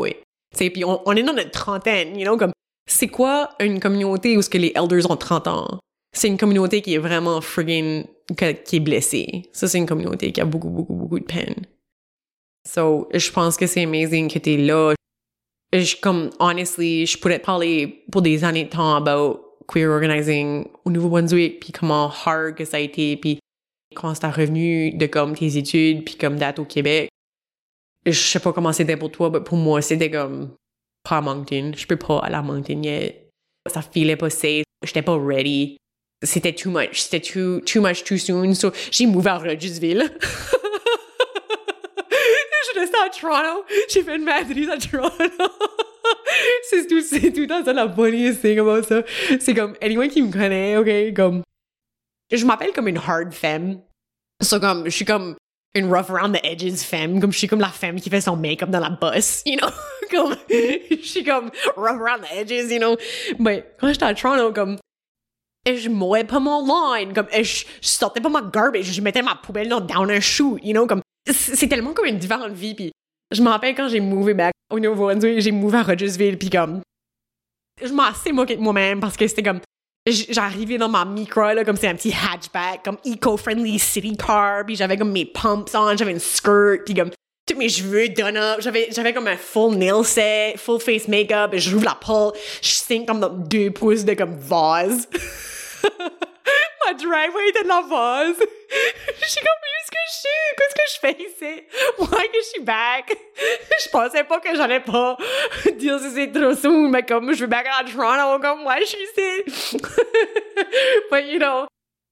sais, 0.54 0.70
puis 0.70 0.84
on, 0.86 1.12
est 1.14 1.24
dans 1.24 1.34
notre 1.34 1.52
trentaine, 1.52 2.18
you 2.18 2.26
know, 2.26 2.38
comme 2.38 2.52
c'est 2.88 3.08
quoi 3.08 3.50
une 3.60 3.80
communauté 3.80 4.38
où 4.38 4.42
ce 4.42 4.50
que 4.50 4.58
les 4.58 4.72
elders 4.76 5.12
ont 5.12 5.18
30 5.18 5.48
ans? 5.48 5.80
C'est 6.14 6.28
une 6.28 6.38
communauté 6.38 6.82
qui 6.82 6.96
est 6.96 7.00
vraiment 7.00 7.42
friggin' 7.42 8.06
qui 8.36 8.76
est 8.76 8.80
blessée. 8.80 9.44
Ça, 9.54 9.68
c'est 9.68 9.78
une 9.78 9.86
communauté 9.86 10.32
qui 10.32 10.42
a 10.42 10.46
beaucoup, 10.46 10.70
beaucoup, 10.70 10.94
beaucoup 10.94 11.20
de 11.20 11.26
peine. 11.26 11.56
So, 12.68 13.08
je 13.14 13.32
pense 13.32 13.56
que 13.56 13.68
c'est 13.68 13.84
amazing 13.84 14.30
que 14.30 14.40
t'es 14.40 14.58
là. 14.58 14.94
Je, 15.74 15.96
comme, 16.02 16.30
honestly, 16.40 17.06
je 17.06 17.18
pourrais 17.18 17.40
te 17.40 17.46
parler 17.46 18.04
pour 18.12 18.22
des 18.22 18.44
années 18.44 18.66
de 18.66 18.70
temps 18.70 18.96
about 18.96 19.42
queer 19.68 19.90
organizing 19.90 20.66
au 20.86 20.92
Nouveau-Brunswick, 20.92 21.60
puis 21.60 21.72
comment 21.72 22.12
hard 22.26 22.56
que 22.56 22.66
ça 22.66 22.78
a 22.78 22.80
été, 22.80 23.18
puis 23.18 23.40
quand 23.96 24.14
c'est 24.14 24.28
revenu 24.28 24.92
de 24.92 25.06
comme 25.06 25.36
tes 25.36 25.58
études, 25.58 26.06
puis 26.06 26.16
comme 26.16 26.38
date 26.38 26.60
au 26.60 26.66
Québec. 26.66 27.10
Je 28.06 28.12
sais 28.12 28.40
pas 28.40 28.54
comment 28.54 28.72
c'était 28.72 28.96
pour 28.96 29.12
toi, 29.12 29.30
mais 29.30 29.42
pour 29.42 29.58
moi, 29.58 29.82
c'était 29.82 30.12
comme 30.12 30.52
pas 31.08 31.18
à 31.18 31.22
Moncton. 31.22 31.72
Je 31.76 31.86
peux 31.86 31.98
pas 31.98 32.20
aller 32.20 32.36
à 32.36 32.42
Moncton 32.42 32.82
yet. 32.84 33.30
Ça 33.68 33.82
filait 33.82 34.16
pas 34.16 34.30
safe. 34.30 34.64
J'étais 34.84 35.02
pas 35.02 35.18
ready. 35.18 35.78
C'était 36.24 36.54
too 36.54 36.72
much. 36.72 37.00
C'était 37.02 37.22
too, 37.22 37.62
too 37.62 37.82
much 37.82 38.04
too 38.04 38.18
soon. 38.18 38.54
So, 38.54 38.72
j'ai 38.92 39.06
mouvé 39.06 39.30
à 39.30 39.38
Regisville. 39.38 40.12
resté 42.78 42.98
à 42.98 43.10
Toronto. 43.10 43.66
J'ai 43.90 44.04
fait 44.04 44.16
une 44.16 44.24
maîtrise 44.24 44.70
à 44.70 44.78
Toronto. 44.78 45.14
c'est 46.70 46.88
tout, 46.88 47.02
c'est 47.02 47.32
tout 47.32 47.46
dans 47.46 47.64
la 47.66 47.92
funniest 47.92 48.42
thing 48.42 48.60
about 48.60 48.84
ça. 48.84 49.04
C'est 49.40 49.54
comme, 49.54 49.76
anyone 49.82 50.10
qui 50.10 50.22
me 50.22 50.32
connaît, 50.32 50.78
ok, 50.78 51.16
comme, 51.16 51.44
je 52.32 52.46
m'appelle 52.46 52.72
comme 52.74 52.88
une 52.88 52.98
hard 52.98 53.34
femme. 53.34 53.82
So, 54.42 54.60
comme, 54.60 54.86
je 54.86 54.92
suis 54.92 55.06
comme 55.06 55.36
une 55.78 55.94
rough 55.94 56.10
around 56.10 56.36
the 56.36 56.44
edges 56.44 56.82
femme, 56.84 57.20
comme 57.20 57.32
je 57.32 57.38
suis 57.38 57.48
comme 57.48 57.60
la 57.60 57.70
femme 57.70 58.00
qui 58.00 58.10
fait 58.10 58.22
son 58.22 58.36
make-up 58.36 58.70
dans 58.70 58.80
la 58.80 58.90
bosse, 58.90 59.44
you 59.46 59.58
know? 59.58 59.70
comme, 60.12 60.36
je 60.50 60.98
suis 61.04 61.24
comme 61.24 61.52
rough 61.76 62.02
around 62.02 62.24
the 62.24 62.34
edges, 62.34 62.72
you 62.72 62.80
know? 62.80 62.98
Mais 63.40 63.66
quand 63.80 63.88
j'étais 63.88 64.06
à 64.06 64.14
Toronto, 64.14 64.54
comme, 64.54 64.78
je 65.66 65.90
mouais 65.90 66.24
pas 66.24 66.40
mon 66.40 66.66
line, 66.66 67.14
comme, 67.14 67.28
je, 67.32 67.66
sortais 67.82 68.22
pas 68.22 68.30
ma 68.30 68.42
garbage, 68.42 68.86
je 68.86 69.02
mettais 69.02 69.22
ma 69.22 69.36
poubelle 69.36 69.70
dans 69.70 69.82
down 69.82 70.10
un 70.10 70.20
chute, 70.20 70.60
you 70.64 70.74
know? 70.74 70.88
Comme, 70.88 71.02
c'est 71.30 71.68
tellement 71.68 71.94
comme 71.94 72.06
une 72.06 72.18
différente 72.18 72.54
vie, 72.54 72.76
puis 72.76 72.92
je 73.32 73.42
me 73.42 73.50
rappelle 73.50 73.76
quand 73.76 73.90
j'ai 73.90 74.00
mové 74.00 74.34
back 74.34 74.54
au 74.72 74.80
Nouveau-Brunswick, 74.80 75.40
j'ai 75.42 75.52
mové 75.52 75.78
à 75.78 75.84
Rogersville, 75.84 76.38
puis 76.38 76.50
comme, 76.50 76.82
je 77.82 77.94
m'en 77.94 78.04
assez 78.04 78.32
moqué 78.32 78.56
de 78.56 78.62
moi-même 78.62 79.00
parce 79.00 79.18
que 79.18 79.28
c'était 79.28 79.44
comme, 79.44 79.60
j'arrivais 80.12 80.78
dans 80.78 80.90
ma 80.90 81.06
micro, 81.06 81.42
là, 81.54 81.64
comme 81.64 81.76
c'est 81.76 81.88
un 81.88 81.96
petit 81.96 82.14
hatchback, 82.14 82.84
comme 82.84 82.98
eco-friendly 83.06 83.80
city 83.80 84.16
car, 84.18 84.66
puis 84.66 84.76
j'avais 84.76 84.98
comme 84.98 85.12
mes 85.12 85.26
pumps 85.26 85.74
on, 85.76 85.96
j'avais 85.96 86.12
une 86.12 86.20
skirt, 86.20 86.86
puis 86.86 86.94
comme 86.94 87.12
tous 87.46 87.58
mes 87.58 87.70
cheveux 87.70 88.10
done 88.10 88.38
up, 88.38 88.60
j'avais, 88.60 88.90
j'avais 88.92 89.14
comme 89.14 89.28
un 89.28 89.38
full 89.38 89.76
nail 89.76 90.04
set, 90.04 90.58
full 90.58 90.80
face 90.80 91.08
makeup, 91.08 91.54
et 91.54 91.60
j'ouvre 91.60 91.86
la 91.86 91.96
porte, 91.96 92.38
je 92.62 92.70
sink 92.70 93.08
comme 93.08 93.20
dans 93.20 93.30
deux 93.30 93.72
pouces 93.72 94.06
de 94.06 94.14
comme 94.14 94.36
vase. 94.38 95.08
driveway 96.94 97.52
de 97.52 97.68
la 97.68 97.82
vase. 97.82 98.38
Je 98.40 99.28
suis 99.28 99.42
comme, 99.42 99.62
où 99.64 99.72
est-ce 99.80 99.92
que 99.92 100.04
je 100.08 100.14
suis? 100.14 100.48
Qu'est-ce 100.58 100.76
que 100.76 100.88
je 100.94 101.00
fais 101.00 101.18
ici? 101.24 101.64
Why 102.00 102.28
je 102.34 102.42
suis 102.50 102.62
back? 102.62 103.16
Je 103.84 103.90
pensais 103.90 104.24
pas 104.24 104.40
que 104.40 104.56
j'allais 104.56 104.80
pas 104.80 105.18
dire 105.78 106.00
si 106.00 106.12
c'est 106.12 106.32
trop 106.32 106.54
soon, 106.54 106.90
mais 106.90 107.04
comme 107.04 107.34
je 107.34 107.42
vais 107.42 107.48
back 107.48 107.68
à 107.68 107.84
Toronto, 107.84 108.42
comme, 108.42 108.66
why 108.66 108.80
je 108.82 108.86
suis 108.86 108.98
ici? 108.98 109.78
But 111.12 111.26
you 111.28 111.38
know, 111.40 111.68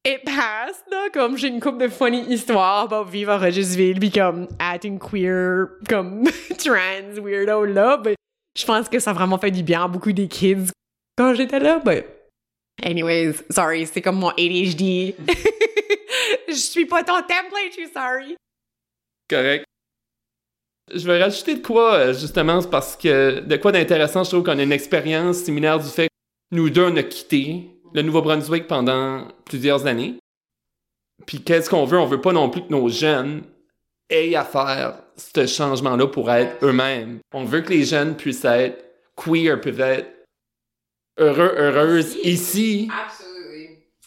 it 0.05 0.23
passed, 0.23 0.83
là, 0.91 1.09
comme 1.11 1.37
j'ai 1.37 1.47
une 1.47 1.59
couple 1.59 1.79
de 1.79 1.87
funny 1.89 2.21
histoires 2.31 2.83
about 2.83 3.09
vivre 3.09 3.31
à 3.31 3.37
Regisville, 3.39 3.99
puis 3.99 4.11
comme 4.11 4.47
acting 4.59 4.99
queer, 4.99 5.67
comme 5.89 6.25
trans 6.57 7.21
weirdo 7.21 7.65
là, 7.65 7.99
mais 8.05 8.15
je 8.57 8.65
pense 8.65 8.87
que 8.87 8.99
ça 8.99 9.11
a 9.11 9.13
vraiment 9.13 9.39
fait 9.39 9.51
du 9.51 9.63
bien 9.63 9.85
à 9.85 9.87
beaucoup 9.87 10.11
des 10.11 10.27
kids 10.27 10.69
quand 11.17 11.33
j'étais 11.33 11.59
là, 11.59 11.79
but 11.83 12.05
Anyways, 12.83 13.35
sorry, 13.49 13.85
c'est 13.85 14.01
comme 14.01 14.17
mon 14.17 14.29
ADHD. 14.29 15.15
je 16.47 16.53
suis 16.53 16.85
pas 16.85 17.03
ton 17.03 17.21
template, 17.21 17.69
je 17.69 17.73
suis 17.73 17.87
sorry. 17.93 18.35
Correct. 19.29 19.65
Je 20.93 21.05
vais 21.07 21.21
rajouter 21.21 21.55
de 21.55 21.61
quoi, 21.61 21.95
euh, 21.95 22.13
justement, 22.13 22.61
parce 22.61 22.95
que 22.95 23.39
de 23.39 23.57
quoi 23.57 23.71
d'intéressant, 23.71 24.23
je 24.23 24.29
trouve 24.29 24.43
qu'on 24.43 24.59
a 24.59 24.63
une 24.63 24.71
expérience 24.71 25.37
similaire 25.37 25.79
du 25.79 25.87
fait 25.87 26.07
que 26.07 26.55
nous 26.55 26.69
deux, 26.69 26.85
on 26.85 26.95
a 26.95 27.03
quitté 27.03 27.71
le 27.93 28.03
Nouveau-Brunswick 28.03 28.67
pendant 28.67 29.27
plusieurs 29.45 29.87
années. 29.87 30.15
Puis 31.25 31.41
qu'est-ce 31.41 31.69
qu'on 31.69 31.85
veut? 31.85 31.99
On 31.99 32.05
veut 32.05 32.21
pas 32.21 32.33
non 32.33 32.49
plus 32.49 32.61
que 32.61 32.69
nos 32.69 32.87
jeunes 32.89 33.43
aient 34.09 34.35
à 34.35 34.43
faire 34.43 34.99
ce 35.15 35.47
changement-là 35.47 36.07
pour 36.07 36.29
être 36.31 36.63
eux-mêmes. 36.63 37.19
On 37.33 37.45
veut 37.45 37.61
que 37.61 37.71
les 37.71 37.85
jeunes 37.85 38.15
puissent 38.15 38.45
être 38.45 38.83
queer, 39.15 39.59
puissent 39.59 39.79
être 39.79 40.14
heureux, 41.17 41.53
heureuse 41.57 42.17
ici, 42.23 42.89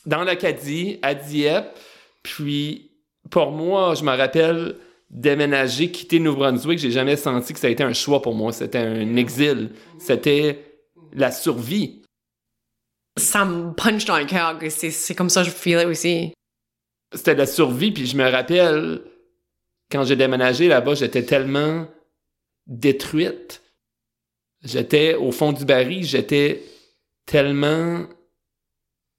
dans 0.06 0.24
l'Acadie, 0.24 0.98
à 1.02 1.14
Dieppe. 1.14 1.78
Puis, 2.22 2.90
pour 3.30 3.50
moi, 3.50 3.94
je 3.94 4.04
me 4.04 4.16
rappelle 4.16 4.76
déménager, 5.10 5.90
quitter 5.90 6.18
Nouveau-Brunswick, 6.18 6.78
j'ai 6.78 6.90
jamais 6.90 7.16
senti 7.16 7.52
que 7.52 7.58
ça 7.58 7.68
a 7.68 7.70
été 7.70 7.82
un 7.82 7.92
choix 7.92 8.20
pour 8.20 8.34
moi. 8.34 8.52
C'était 8.52 8.78
un 8.78 9.16
exil. 9.16 9.70
C'était 9.98 10.64
la 11.12 11.30
survie. 11.30 12.02
Ça 13.16 13.44
me 13.44 13.72
punch 13.72 14.04
dans 14.04 14.18
le 14.18 14.26
cœur 14.26 14.58
c'est 14.68 15.14
comme 15.14 15.30
ça 15.30 15.42
que 15.42 15.48
je 15.48 15.54
feel 15.54 15.86
aussi. 15.86 16.32
C'était 17.12 17.34
la 17.34 17.46
survie, 17.46 17.90
puis 17.90 18.06
je 18.06 18.16
me 18.16 18.30
rappelle, 18.30 19.00
quand 19.90 20.04
j'ai 20.04 20.14
déménagé 20.14 20.68
là-bas, 20.68 20.94
j'étais 20.94 21.24
tellement 21.24 21.88
détruite. 22.66 23.62
J'étais 24.62 25.14
au 25.14 25.32
fond 25.32 25.52
du 25.52 25.64
baril, 25.64 26.04
j'étais 26.04 26.62
tellement 27.28 28.06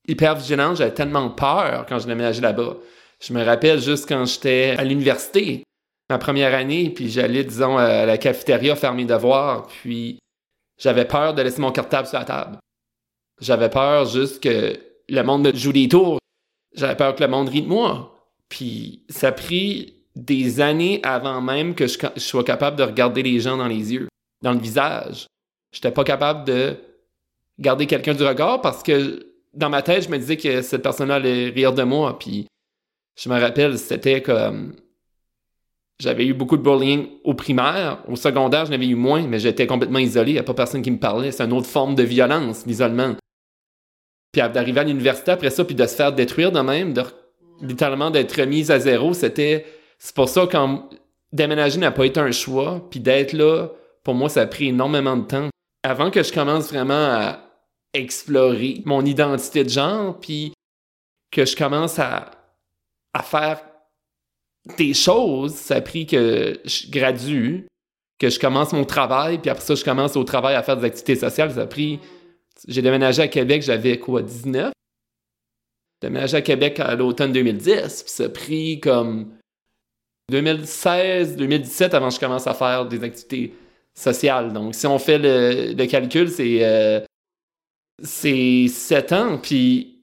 hyper 0.07 0.35
vigilant, 0.35 0.73
j'avais 0.73 0.93
tellement 0.93 1.29
peur 1.29 1.85
quand 1.87 1.99
je 1.99 2.07
déménageais 2.07 2.41
là-bas. 2.41 2.77
Je 3.21 3.33
me 3.33 3.43
rappelle 3.43 3.79
juste 3.79 4.09
quand 4.09 4.25
j'étais 4.25 4.75
à 4.77 4.83
l'université, 4.83 5.63
ma 6.09 6.17
première 6.17 6.55
année, 6.55 6.89
puis 6.89 7.09
j'allais, 7.09 7.43
disons, 7.43 7.77
à 7.77 8.05
la 8.05 8.17
cafétéria 8.17 8.75
faire 8.75 8.95
mes 8.95 9.05
devoirs, 9.05 9.67
puis 9.67 10.19
j'avais 10.77 11.05
peur 11.05 11.35
de 11.35 11.43
laisser 11.43 11.61
mon 11.61 11.71
cartable 11.71 12.07
sur 12.07 12.17
la 12.17 12.25
table. 12.25 12.57
J'avais 13.39 13.69
peur 13.69 14.05
juste 14.05 14.41
que 14.41 14.77
le 15.07 15.21
monde 15.21 15.47
me 15.47 15.55
joue 15.55 15.71
des 15.71 15.87
tours. 15.87 16.19
J'avais 16.75 16.95
peur 16.95 17.13
que 17.15 17.23
le 17.23 17.29
monde 17.29 17.49
rie 17.49 17.61
de 17.61 17.67
moi. 17.67 18.15
Puis 18.49 19.05
ça 19.09 19.27
a 19.27 19.31
pris 19.31 20.03
des 20.15 20.59
années 20.59 20.99
avant 21.03 21.41
même 21.41 21.75
que 21.75 21.87
je, 21.87 21.97
je 22.15 22.19
sois 22.19 22.43
capable 22.43 22.77
de 22.77 22.83
regarder 22.83 23.21
les 23.21 23.39
gens 23.39 23.57
dans 23.57 23.67
les 23.67 23.93
yeux, 23.93 24.07
dans 24.41 24.53
le 24.53 24.59
visage. 24.59 25.27
J'étais 25.71 25.91
pas 25.91 26.03
capable 26.03 26.45
de 26.45 26.75
garder 27.59 27.85
quelqu'un 27.85 28.13
du 28.13 28.23
regard 28.23 28.61
parce 28.61 28.81
que 28.81 29.27
dans 29.53 29.69
ma 29.69 29.81
tête, 29.81 30.05
je 30.05 30.09
me 30.09 30.17
disais 30.17 30.37
que 30.37 30.61
cette 30.61 30.81
personne-là 30.81 31.15
allait 31.15 31.49
rire 31.49 31.73
de 31.73 31.83
moi. 31.83 32.17
Puis 32.17 32.47
je 33.21 33.29
me 33.29 33.39
rappelle, 33.39 33.77
c'était 33.77 34.21
comme. 34.21 34.75
J'avais 35.99 36.25
eu 36.25 36.33
beaucoup 36.33 36.55
de 36.55 36.61
bullying 36.61 37.09
au 37.25 37.33
primaire. 37.33 38.01
Au 38.07 38.15
secondaire, 38.15 38.65
je 38.65 38.71
n'avais 38.71 38.87
eu 38.87 38.95
moins, 38.95 39.27
mais 39.27 39.39
j'étais 39.39 39.67
complètement 39.67 39.99
isolé. 39.99 40.31
Il 40.31 40.35
n'y 40.35 40.39
a 40.39 40.43
pas 40.43 40.53
personne 40.53 40.81
qui 40.81 40.91
me 40.91 40.99
parlait. 40.99 41.31
C'est 41.31 41.43
une 41.43 41.51
autre 41.51 41.67
forme 41.67 41.95
de 41.95 42.03
violence, 42.03 42.65
l'isolement. 42.65 43.15
Puis 44.31 44.41
d'arriver 44.41 44.79
à 44.79 44.83
l'université 44.85 45.31
après 45.31 45.49
ça, 45.49 45.65
puis 45.65 45.75
de 45.75 45.85
se 45.85 45.95
faire 45.95 46.13
détruire 46.13 46.53
de 46.53 46.61
même, 46.61 46.93
de 46.93 47.03
littéralement 47.61 48.11
d'être 48.11 48.39
remise 48.39 48.71
à 48.71 48.79
zéro, 48.79 49.13
c'était. 49.13 49.65
C'est 49.97 50.15
pour 50.15 50.29
ça 50.29 50.47
quand 50.49 50.89
déménager 51.33 51.79
n'a 51.79 51.91
pas 51.91 52.05
été 52.05 52.21
un 52.21 52.31
choix, 52.31 52.87
puis 52.89 53.01
d'être 53.01 53.33
là, 53.33 53.67
pour 54.03 54.13
moi, 54.13 54.29
ça 54.29 54.41
a 54.41 54.47
pris 54.47 54.69
énormément 54.69 55.17
de 55.17 55.25
temps. 55.25 55.49
Avant 55.83 56.09
que 56.11 56.23
je 56.23 56.31
commence 56.31 56.71
vraiment 56.71 56.93
à 56.93 57.48
explorer 57.93 58.82
mon 58.86 59.06
identité 59.06 59.63
de 59.63 59.69
genre, 59.69 60.19
puis 60.19 60.54
que 61.32 61.45
je 61.45 61.56
commence 61.56 61.99
à, 61.99 62.32
faire 63.23 63.62
des 64.78 64.93
choses, 64.93 65.56
ça 65.56 65.75
a 65.75 65.82
pris 65.82 66.06
que 66.06 66.60
je 66.63 66.89
gradue, 66.89 67.67
que 68.17 68.30
je 68.30 68.39
commence 68.39 68.71
mon 68.73 68.86
travail, 68.86 69.39
puis 69.39 69.49
après 69.49 69.63
ça, 69.63 69.75
je 69.75 69.84
commence 69.84 70.15
au 70.15 70.23
travail 70.23 70.56
à 70.56 70.63
faire 70.63 70.78
des 70.78 70.86
activités 70.86 71.15
sociales. 71.15 71.52
Ça 71.52 71.62
a 71.62 71.67
pris. 71.67 71.99
J'ai 72.67 72.82
déménagé 72.82 73.21
à 73.21 73.28
Québec, 73.28 73.62
j'avais 73.62 73.99
quoi, 73.99 74.21
19? 74.21 74.71
J'ai 76.02 76.08
déménagé 76.08 76.38
à 76.38 76.41
Québec 76.41 76.80
à 76.80 76.95
l'automne 76.95 77.32
2010, 77.32 78.04
puis 78.04 78.12
ça 78.12 78.25
a 78.25 78.30
pris 78.30 78.80
comme 78.80 79.34
2016, 80.30 81.36
2017 81.36 81.93
avant 81.93 82.10
que 82.10 82.15
je 82.15 82.19
commence 82.19 82.47
à 82.47 82.54
faire 82.54 82.86
des 82.86 83.04
activités 83.04 83.54
sociales. 83.93 84.54
Donc, 84.54 84.75
si 84.75 84.88
on 84.88 84.99
fait 84.99 85.17
le, 85.17 85.86
calcul, 85.86 86.30
c'est 86.30 86.60
euh, 86.62 87.02
c'est 88.03 88.67
sept 88.67 89.12
ans, 89.13 89.38
puis 89.38 89.99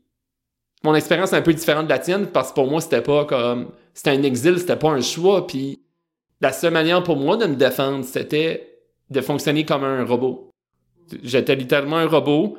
mon 0.82 0.94
expérience 0.94 1.32
est 1.32 1.36
un 1.36 1.42
peu 1.42 1.54
différente 1.54 1.86
de 1.86 1.90
la 1.90 1.98
tienne 1.98 2.26
parce 2.26 2.50
que 2.50 2.54
pour 2.54 2.70
moi, 2.70 2.80
c'était 2.80 3.02
pas 3.02 3.24
comme. 3.24 3.70
C'était 3.94 4.10
un 4.10 4.22
exil, 4.22 4.58
c'était 4.58 4.76
pas 4.76 4.90
un 4.90 5.00
choix, 5.00 5.46
puis 5.46 5.80
la 6.40 6.52
seule 6.52 6.72
manière 6.72 7.02
pour 7.02 7.16
moi 7.16 7.36
de 7.36 7.46
me 7.46 7.56
défendre, 7.56 8.04
c'était 8.04 8.78
de 9.10 9.20
fonctionner 9.20 9.64
comme 9.64 9.84
un 9.84 10.04
robot. 10.04 10.50
J'étais 11.22 11.54
littéralement 11.54 11.96
un 11.96 12.06
robot, 12.06 12.58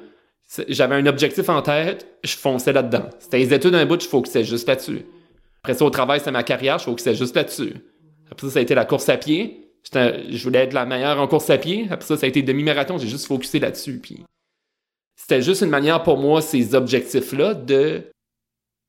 j'avais 0.67 0.95
un 0.95 1.05
objectif 1.05 1.49
en 1.49 1.61
tête, 1.61 2.07
je 2.23 2.35
fonçais 2.35 2.73
là-dedans. 2.73 3.09
C'était 3.19 3.37
les 3.37 3.53
études 3.53 3.71
d'un 3.71 3.85
bout, 3.85 4.01
je 4.01 4.07
focusais 4.07 4.43
juste 4.43 4.67
là-dessus. 4.67 5.05
Après 5.61 5.73
ça, 5.73 5.85
au 5.85 5.89
travail, 5.89 6.19
c'était 6.19 6.31
ma 6.31 6.43
carrière, 6.43 6.79
je 6.79 6.85
focusais 6.85 7.13
juste 7.13 7.35
là-dessus. 7.35 7.73
Après 8.31 8.47
ça, 8.47 8.53
ça 8.53 8.59
a 8.59 8.61
été 8.61 8.73
la 8.73 8.85
course 8.85 9.09
à 9.09 9.17
pied. 9.17 9.71
Je 9.93 10.43
voulais 10.43 10.59
être 10.59 10.73
la 10.73 10.85
meilleure 10.85 11.19
en 11.19 11.27
course 11.27 11.49
à 11.49 11.57
pied. 11.57 11.87
Après 11.91 12.05
ça, 12.05 12.17
ça 12.17 12.25
a 12.25 12.29
été 12.29 12.41
demi-marathon, 12.41 12.97
j'ai 12.97 13.07
juste 13.07 13.27
focusé 13.27 13.59
là-dessus. 13.59 13.99
Puis 13.99 14.23
c'était 15.17 15.41
juste 15.41 15.63
une 15.63 15.69
manière 15.69 16.03
pour 16.03 16.17
moi, 16.17 16.41
ces 16.41 16.75
objectifs-là, 16.75 17.55
de 17.55 18.03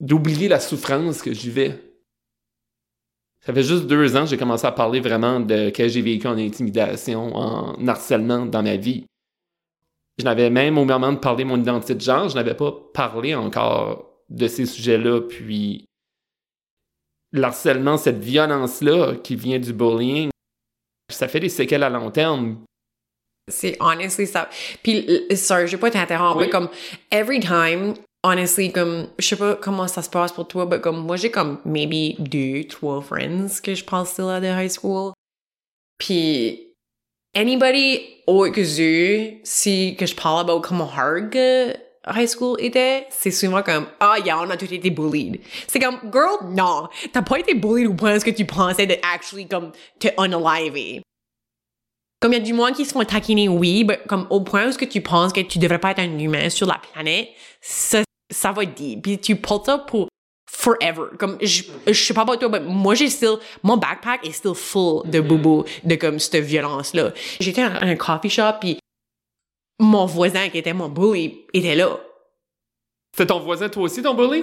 d'oublier 0.01 0.47
la 0.47 0.61
souffrance 0.61 1.23
que 1.23 1.33
j'y 1.33 1.51
vais. 1.51 1.83
Ça 3.45 3.53
fait 3.53 3.65
juste 3.65 3.87
deux 3.87 4.15
ans 4.15 4.25
que 4.25 4.31
j'ai 4.31 4.37
commencé 4.37 4.67
à 4.67 4.71
parler 4.71 5.01
vraiment 5.01 5.41
de 5.41 5.71
que 5.71 5.89
j'ai 5.89 6.03
vécu 6.03 6.29
en 6.29 6.39
intimidation, 6.39 7.35
en 7.35 7.89
harcèlement 7.89 8.47
dans 8.47 8.63
ma 8.63 8.77
vie. 8.77 9.07
Je 10.19 10.25
n'avais 10.25 10.51
même 10.51 10.79
au 10.79 10.85
moment 10.85 11.13
de 11.13 11.19
parler 11.19 11.45
de 11.45 11.49
mon 11.49 11.61
identité 11.61 11.95
de 11.95 12.01
genre, 12.01 12.29
je 12.29 12.35
n'avais 12.35 12.55
pas 12.55 12.73
parlé 12.93 13.35
encore 13.35 14.23
de 14.29 14.47
ces 14.47 14.67
sujets-là. 14.67 15.23
Puis 15.23 15.87
l'harcèlement, 17.33 17.97
cette 17.97 18.19
violence-là 18.19 19.17
qui 19.17 19.35
vient 19.35 19.59
du 19.59 19.73
bullying, 19.73 20.31
ça 21.11 21.27
fait 21.27 21.41
des 21.41 21.49
séquelles 21.49 21.83
à 21.83 21.91
long 21.91 22.11
terme. 22.11 22.59
C'est 23.49 23.77
honestly 23.81 24.27
ça. 24.27 24.49
Puis, 24.83 25.07
sorry, 25.37 25.67
je 25.67 25.73
vais 25.77 25.81
pas 25.81 25.91
t'interrompre, 25.91 26.41
mais 26.41 26.49
comme, 26.49 26.69
every 27.11 27.41
time, 27.41 27.95
honestly, 28.23 28.73
comme, 28.73 29.09
je 29.19 29.27
sais 29.27 29.37
pas 29.37 29.55
comment 29.55 29.89
ça 29.89 30.03
se 30.03 30.11
passe 30.11 30.33
pour 30.33 30.49
toi, 30.49 30.67
mais 30.71 30.81
comme, 30.81 31.05
moi, 31.05 31.17
j'ai 31.17 31.31
comme, 31.31 31.59
maybe 31.65 32.17
deux, 32.19 32.65
trois 32.65 33.01
friends 33.01 33.61
que 33.63 33.75
je 33.75 33.85
pense 33.85 34.11
still 34.11 34.29
à 34.29 34.41
de 34.41 34.47
high 34.47 34.71
school. 34.71 35.13
Puis, 35.99 36.75
anybody 37.35 38.01
autre 38.27 38.53
que 38.53 38.61
eux, 38.61 39.41
si 39.43 39.97
que 39.99 40.07
je 40.07 40.15
parle 40.15 40.41
about 40.41 40.61
comme 40.61 40.81
hard 40.81 41.35
high 42.15 42.29
school 42.29 42.57
était, 42.59 43.07
c'est 43.11 43.31
souvent 43.31 43.63
comme, 43.63 43.87
ah, 44.01 44.17
yeah, 44.25 44.39
on 44.39 44.49
a 44.51 44.57
tous 44.57 44.73
été 44.73 44.91
bullied. 44.91 45.41
C'est 45.67 45.79
comme, 45.79 45.99
girl, 46.13 46.53
non. 46.55 46.89
T'as 47.13 47.23
pas 47.23 47.39
été 47.39 47.55
bullied 47.55 47.87
au 47.87 47.95
point 47.95 48.19
que 48.19 48.31
tu 48.31 48.45
pensais 48.45 48.87
de 48.87 48.97
actually, 49.15 49.47
comme, 49.47 49.73
te 49.99 50.09
unaliver. 50.19 51.03
Comme 52.21 52.33
il 52.33 52.39
y 52.39 52.43
a 52.43 52.45
du 52.45 52.53
monde 52.53 52.73
qui 52.73 52.85
se 52.85 52.93
font 52.93 53.05
taquiner, 53.05 53.49
oui, 53.49 53.85
mais 53.85 54.01
comme 54.09 54.27
au 54.31 54.41
point 54.41 54.67
où 54.69 54.73
ce 54.73 54.79
que 54.79 54.85
tu 54.85 55.01
penses 55.01 55.33
que 55.33 55.41
tu 55.41 55.59
devrais 55.59 55.79
pas 55.79 55.93
être 55.93 56.01
un 56.01 56.19
humain 56.19 56.51
sur 56.51 56.67
la 56.67 56.79
planète, 56.93 57.29
ça, 57.61 58.03
ça 58.31 58.51
va 58.53 58.65
être 58.65 58.75
dit. 58.75 58.97
Puis 58.97 59.19
tu 59.19 59.37
portes 59.37 59.67
ça 59.67 59.79
pour 59.79 60.09
forever. 60.51 61.05
Comme, 61.19 61.39
je, 61.41 61.63
je 61.87 61.93
sais 61.93 62.15
pas 62.15 62.25
pour 62.25 62.37
toi, 62.39 62.49
mais 62.49 62.61
moi, 62.61 62.95
j'ai 62.95 63.09
still, 63.09 63.37
mon 63.63 63.77
backpack 63.77 64.27
est 64.27 64.33
still 64.33 64.55
full 64.55 65.09
de 65.09 65.21
boubou, 65.21 65.65
de 65.85 65.95
comme 65.95 66.19
cette 66.19 66.43
violence-là. 66.45 67.13
J'étais 67.39 67.63
à 67.63 67.83
un 67.83 67.95
coffee 67.95 68.31
shop, 68.31 68.55
puis 68.61 68.79
mon 69.79 70.07
voisin 70.07 70.49
qui 70.49 70.59
était 70.59 70.73
mon 70.73 70.89
bully 70.89 71.47
était 71.55 71.77
là. 71.77 72.01
C'est 73.17 73.27
ton 73.27 73.39
voisin, 73.39 73.69
toi 73.69 73.85
aussi, 73.85 74.03
ton 74.03 74.15
bully? 74.15 74.43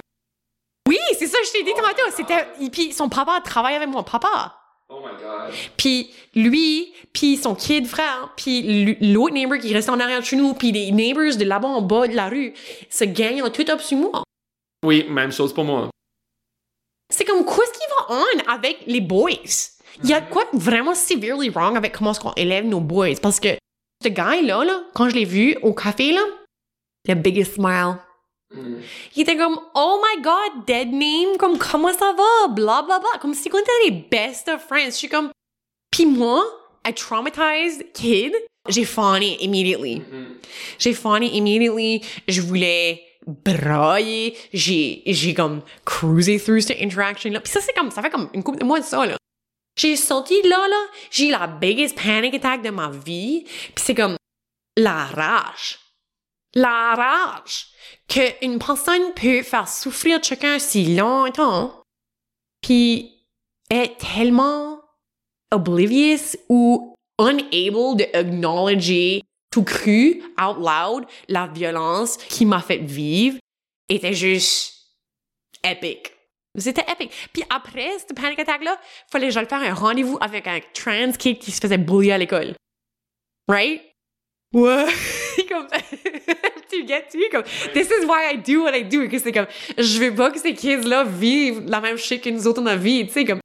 Oui, 0.88 0.98
c'est 1.18 1.26
ça, 1.26 1.38
je 1.44 1.52
t'ai 1.52 1.62
dit 1.62 1.72
tantôt. 1.74 2.10
C'était, 2.16 2.46
puis 2.70 2.92
son 2.92 3.08
papa 3.08 3.40
travaille 3.44 3.74
avec 3.74 3.88
mon 3.88 4.02
papa. 4.02 4.56
Oh 4.88 5.00
my 5.00 5.20
god. 5.20 5.52
Puis 5.76 6.14
lui, 6.34 6.92
puis 7.12 7.36
son 7.36 7.54
kid 7.54 7.86
frère, 7.86 8.32
puis 8.36 8.96
l'autre 9.00 9.34
neighbor 9.34 9.58
qui 9.58 9.74
restait 9.74 9.90
en 9.90 9.98
arrière 9.98 10.20
de 10.20 10.24
chez 10.24 10.36
nous, 10.36 10.54
puis 10.54 10.70
les 10.70 10.92
neighbors 10.92 11.36
de 11.36 11.44
là-bas 11.44 11.68
en 11.68 11.82
bas 11.82 12.06
de 12.06 12.14
la 12.14 12.28
rue 12.28 12.54
se 12.88 13.04
gagnent 13.04 13.50
tout 13.50 13.68
up 13.68 13.80
sur 13.80 13.98
moi. 13.98 14.22
Oui, 14.84 15.04
même 15.08 15.32
chose 15.32 15.52
pour 15.52 15.64
moi. 15.64 15.90
C'est 17.12 17.24
comme, 17.24 17.44
qu'est-ce 17.44 17.72
qui 17.72 17.86
va 17.98 18.16
on 18.16 18.52
avec 18.52 18.84
les 18.86 19.00
boys? 19.00 19.30
Il 20.04 20.10
y 20.10 20.12
a 20.12 20.20
quoi 20.20 20.44
vraiment 20.52 20.94
severely 20.94 21.48
wrong 21.48 21.76
avec 21.76 21.92
comment 21.92 22.12
est-ce 22.12 22.20
qu'on 22.20 22.34
élève 22.34 22.66
nos 22.66 22.80
boys? 22.80 23.16
Parce 23.20 23.40
que 23.40 23.56
ce 24.02 24.08
gars-là, 24.08 24.64
là, 24.64 24.82
quand 24.94 25.08
je 25.08 25.14
l'ai 25.14 25.24
vu 25.24 25.56
au 25.62 25.72
café, 25.72 26.12
là, 26.12 26.20
the 27.08 27.14
biggest 27.14 27.54
smile. 27.54 27.96
Mm. 28.54 28.80
Il 29.16 29.22
était 29.22 29.36
comme, 29.36 29.58
oh 29.74 30.02
my 30.02 30.22
god, 30.22 30.66
dead 30.66 30.92
name, 30.92 31.36
comme, 31.38 31.58
comment 31.58 31.92
ça 31.92 32.12
va, 32.12 32.48
bla 32.48 32.82
bla 32.82 32.98
bla, 32.98 33.18
comme 33.20 33.34
si 33.34 33.50
on 33.52 33.58
était 33.58 33.70
les 33.84 33.90
best 33.90 34.48
of 34.48 34.62
friends. 34.62 34.86
Je 34.86 34.96
suis 34.96 35.08
comme, 35.08 35.30
pis 35.90 36.06
moi, 36.06 36.44
a 36.84 36.92
traumatized 36.92 37.92
kid, 37.92 38.32
j'ai 38.68 38.84
fawné 38.84 39.42
immediately. 39.42 39.98
Mm-hmm. 39.98 40.26
J'ai 40.78 40.94
fawné 40.94 41.36
immediately, 41.36 42.02
je 42.28 42.40
voulais 42.40 43.02
brailler, 43.26 44.36
j'ai, 44.52 45.02
j'ai 45.06 45.34
comme 45.34 45.62
cruisé 45.84 46.38
through 46.38 46.60
cette 46.60 46.80
interaction-là. 46.80 47.40
Puis 47.40 47.52
ça, 47.52 47.60
c'est 47.60 47.72
comme, 47.74 47.90
ça 47.90 48.02
fait 48.02 48.10
comme 48.10 48.30
une 48.32 48.44
couple 48.44 48.60
de 48.60 48.64
mois 48.64 48.80
de 48.80 48.84
ça, 48.84 49.04
là. 49.04 49.16
J'ai 49.76 49.96
sorti 49.96 50.40
là, 50.42 50.68
là, 50.68 50.86
j'ai 51.10 51.30
la 51.30 51.46
biggest 51.46 52.00
panic 52.00 52.34
attack 52.34 52.62
de 52.62 52.70
ma 52.70 52.88
vie. 52.90 53.44
Puis 53.44 53.84
c'est 53.84 53.94
comme 53.94 54.16
la 54.76 55.04
rage. 55.04 55.78
La 56.56 56.94
rage 56.94 57.66
qu'une 58.08 58.58
personne 58.58 59.12
peut 59.14 59.42
faire 59.42 59.68
souffrir 59.68 60.22
quelqu'un 60.22 60.58
si 60.58 60.96
longtemps, 60.96 61.82
puis 62.62 63.12
est 63.68 63.98
tellement 63.98 64.80
oblivious 65.52 66.34
ou 66.48 66.94
unable 67.18 67.98
de 67.98 68.16
acknowledger 68.16 69.20
tout 69.50 69.64
cru, 69.64 70.22
out 70.40 70.56
loud, 70.56 71.04
la 71.28 71.46
violence 71.46 72.16
qui 72.16 72.46
m'a 72.46 72.62
fait 72.62 72.78
vivre 72.78 73.36
était 73.90 74.14
juste 74.14 74.96
épique. 75.62 76.10
C'était 76.56 76.90
épique. 76.90 77.12
Puis 77.34 77.42
après 77.50 77.98
cette 77.98 78.14
panic 78.14 78.38
attack-là, 78.38 78.80
fallait 79.12 79.28
que 79.28 79.34
je 79.34 79.44
faire 79.44 79.60
un 79.60 79.74
rendez-vous 79.74 80.16
avec 80.22 80.46
un 80.46 80.60
trans 80.72 81.12
kid 81.12 81.38
qui 81.38 81.50
se 81.50 81.60
faisait 81.60 81.76
bully 81.76 82.12
à 82.12 82.16
l'école. 82.16 82.54
Right? 83.46 83.82
Ouais. 84.52 84.86
comme, 85.48 85.66
tu 86.70 86.86
get 86.86 87.06
tu 87.10 87.18
comme, 87.30 87.44
this 87.72 87.88
is 87.90 88.06
why 88.06 88.32
I 88.32 88.36
do 88.36 88.64
what 88.64 88.76
I 88.76 88.84
do. 88.84 89.06
C'est 89.18 89.32
comme, 89.32 89.46
je 89.76 89.98
veux 89.98 90.14
pas 90.14 90.30
que 90.30 90.38
ces 90.38 90.54
kids-là 90.54 91.04
vivent 91.04 91.64
la 91.66 91.80
même 91.80 91.96
chose 91.96 92.20
que 92.20 92.30
nous 92.30 92.46
autres 92.46 92.60
dans 92.60 92.70
la 92.70 92.76
vie, 92.76 93.06
tu 93.06 93.12
sais, 93.12 93.24
comme, 93.24 93.40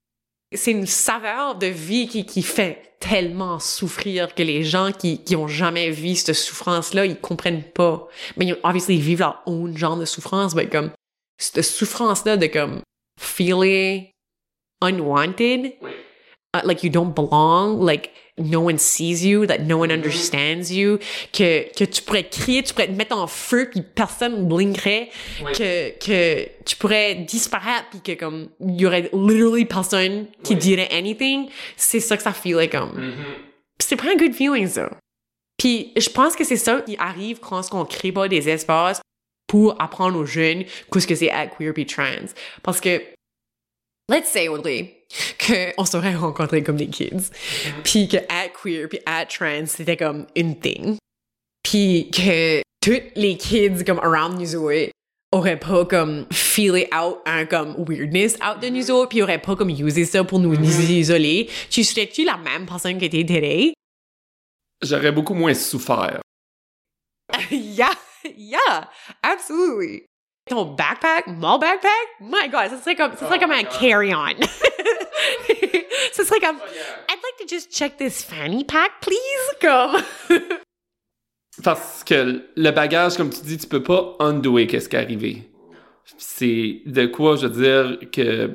c'est 0.54 0.72
une 0.72 0.86
saveur 0.86 1.56
de 1.56 1.68
vie 1.68 2.08
qui, 2.08 2.26
qui 2.26 2.44
fait 2.44 2.96
tellement 3.00 3.60
souffrir 3.60 4.36
que 4.36 4.44
les 4.44 4.64
gens 4.64 4.92
qui, 4.92 5.24
qui 5.24 5.36
ont 5.36 5.48
jamais 5.48 5.90
vu 5.90 6.16
cette 6.16 6.36
souffrance-là, 6.36 7.06
ils 7.06 7.20
comprennent 7.20 7.64
pas. 7.64 8.08
Mais 8.38 8.46
ils, 8.46 8.58
obviously, 8.64 8.96
ils 8.96 9.02
vivent 9.02 9.20
leur 9.20 9.42
own 9.46 9.76
genre 9.78 9.98
de 9.98 10.06
souffrance, 10.06 10.54
mais 10.56 10.68
comme, 10.68 10.92
cette 11.38 11.62
souffrance-là 11.64 12.38
de 12.38 12.48
comme, 12.48 12.82
feeling 13.20 14.08
unwanted, 14.82 15.74
uh, 16.54 16.62
like 16.64 16.84
you 16.84 16.90
don't 16.90 17.14
belong, 17.14 17.80
like 17.80 18.12
no 18.38 18.62
one 18.62 18.78
sees 18.78 19.24
you, 19.26 19.46
that 19.46 19.62
no 19.62 19.78
one 19.78 19.92
understands 19.92 20.72
you, 20.72 21.00
que, 21.32 21.70
que 21.76 21.86
tu 21.86 22.02
pourrais 22.02 22.24
crier, 22.24 22.64
tu 22.64 22.74
pourrais 22.74 22.88
te 22.88 22.94
mettre 22.94 23.16
en 23.16 23.28
feu 23.28 23.70
puis 23.72 23.82
personne 23.82 24.48
blinkerait, 24.48 25.10
que, 25.54 25.98
que 26.00 26.48
tu 26.66 26.76
pourrais 26.76 27.16
disparaître 27.16 27.90
puis 27.92 28.02
que 28.02 28.20
comme, 28.20 28.50
il 28.60 28.80
y 28.80 28.86
aurait 28.86 29.10
literally 29.14 29.66
personne 29.66 30.28
qui 30.44 30.56
dirait 30.56 30.90
anything. 30.92 31.50
C'est 31.78 32.00
ça 32.00 32.18
que 32.18 32.24
ça 32.24 32.34
feel 32.34 32.56
like 32.56 32.72
comme. 32.72 32.98
Mm-hmm. 32.98 33.36
C'est 33.80 33.96
pas 33.96 34.12
un 34.12 34.16
good 34.16 34.34
feeling, 34.34 34.68
ça. 34.68 34.90
Puis 35.58 35.94
je 35.96 36.10
pense 36.10 36.36
que 36.36 36.44
c'est 36.44 36.58
ça 36.58 36.82
qui 36.82 36.98
arrive 36.98 37.40
quand 37.40 37.62
on 37.74 37.86
crée 37.86 38.12
pas 38.12 38.28
des 38.28 38.50
espaces 38.50 39.02
pour 39.48 39.80
apprendre 39.82 40.18
aux 40.18 40.26
jeunes 40.26 40.64
qu'est-ce 40.92 41.06
que 41.06 41.16
c'est 41.16 41.28
être 41.28 41.58
queer 41.58 41.74
puis 41.74 41.86
trans. 41.86 42.34
Parce 42.64 42.80
que, 42.82 43.02
let's 44.10 44.28
say, 44.28 44.48
Audrey, 44.48 45.01
qu'on 45.40 45.86
serait 45.86 46.16
rencontrés 46.16 46.64
comme 46.64 46.78
des 46.78 46.88
kids, 46.88 47.32
puis 47.84 48.08
que 48.08 48.18
être 48.18 48.54
queer 48.62 48.88
puis 48.90 49.00
être 49.08 49.38
trans, 49.38 49.66
c'était 49.66 49.98
comme 49.98 50.28
une 50.36 50.60
thing. 50.60 50.98
Puis 51.64 52.10
que 52.12 52.62
tous 52.82 53.02
les 53.16 53.38
kids 53.38 53.84
comme 53.86 54.00
around 54.00 54.40
nous 54.40 54.56
autres 54.56 54.92
auraient 55.32 55.60
pas 55.60 55.86
comme 55.86 56.26
feelé 56.32 56.90
out 56.94 57.20
un 57.26 57.46
comme 57.46 57.76
weirdness 57.88 58.36
out 58.36 58.62
de 58.62 58.70
nous 58.70 58.92
autres, 58.92 59.10
puis 59.10 59.22
auraient 59.22 59.42
pas 59.42 59.56
comme 59.56 59.70
usé 59.70 60.06
ça 60.06 60.24
pour 60.24 60.40
nous 60.40 60.54
mm-hmm. 60.56 60.92
isoler. 60.92 61.50
Tu 61.70 61.84
serais-tu 61.84 62.26
la 62.26 62.38
même 62.38 62.66
personne 62.66 62.98
que 62.98 63.06
t'es 63.06 63.24
today? 63.24 63.74
J'aurais 64.82 65.12
beaucoup 65.12 65.36
moins 65.36 65.54
souffert. 65.54 66.22
yeah! 67.52 67.94
yeah, 68.36 68.90
absolutely. 69.24 70.06
Ton 70.50 70.66
backpack, 70.66 71.28
mon 71.28 71.60
backpack, 71.60 72.20
my 72.20 72.50
god, 72.50 72.70
ça 72.70 72.78
serait 72.80 72.96
comme, 72.96 73.12
ça 73.14 73.28
serait 73.28 73.40
comme 73.40 73.52
un 73.52 73.64
oh, 73.64 73.78
carry-on. 73.80 74.42
ça 76.14 76.26
serait 76.26 76.40
comme, 76.40 76.58
I'd 76.58 77.20
like 77.22 77.38
to 77.40 77.48
just 77.48 77.72
check 77.72 77.98
this 77.98 78.24
fanny 78.24 78.64
pack, 78.64 79.02
please, 79.02 79.56
comme. 79.62 80.02
Parce 81.64 82.04
que 82.04 82.44
le 82.56 82.72
bagage, 82.72 83.18
comme 83.18 83.30
tu 83.30 83.42
dis, 83.42 83.58
tu 83.58 83.68
peux 83.68 83.84
pas 83.84 84.16
undoer 84.20 84.68
qu'est-ce 84.68 84.90
qui 84.90 84.96
est 84.96 85.00
arrivé. 85.00 85.52
C'est 86.18 86.82
de 86.86 87.06
quoi, 87.06 87.36
je 87.36 87.48
veux 87.48 87.62
dire, 87.62 88.10
que 88.12 88.50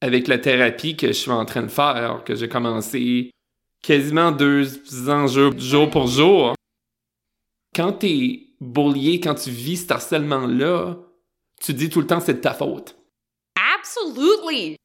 avec 0.00 0.28
la 0.28 0.38
thérapie 0.38 0.96
que 0.96 1.06
je 1.06 1.12
suis 1.12 1.30
en 1.30 1.44
train 1.44 1.62
de 1.62 1.68
faire, 1.68 2.22
que 2.24 2.34
j'ai 2.34 2.48
commencé 2.48 3.30
quasiment 3.82 4.32
deux 4.32 5.08
ans 5.08 5.26
jour 5.26 5.90
pour 5.90 6.08
jour, 6.08 6.54
quand 7.74 7.92
t'es 7.92 8.43
bullier, 8.64 9.20
quand 9.20 9.34
tu 9.34 9.50
vis 9.50 9.78
cet 9.78 9.92
harcèlement-là, 9.92 10.96
tu 11.60 11.74
dis 11.74 11.88
tout 11.88 12.00
le 12.00 12.06
temps 12.06 12.20
c'est 12.20 12.34
de 12.34 12.40
ta 12.40 12.54
faute. 12.54 12.96
Absolutely! 13.78 14.76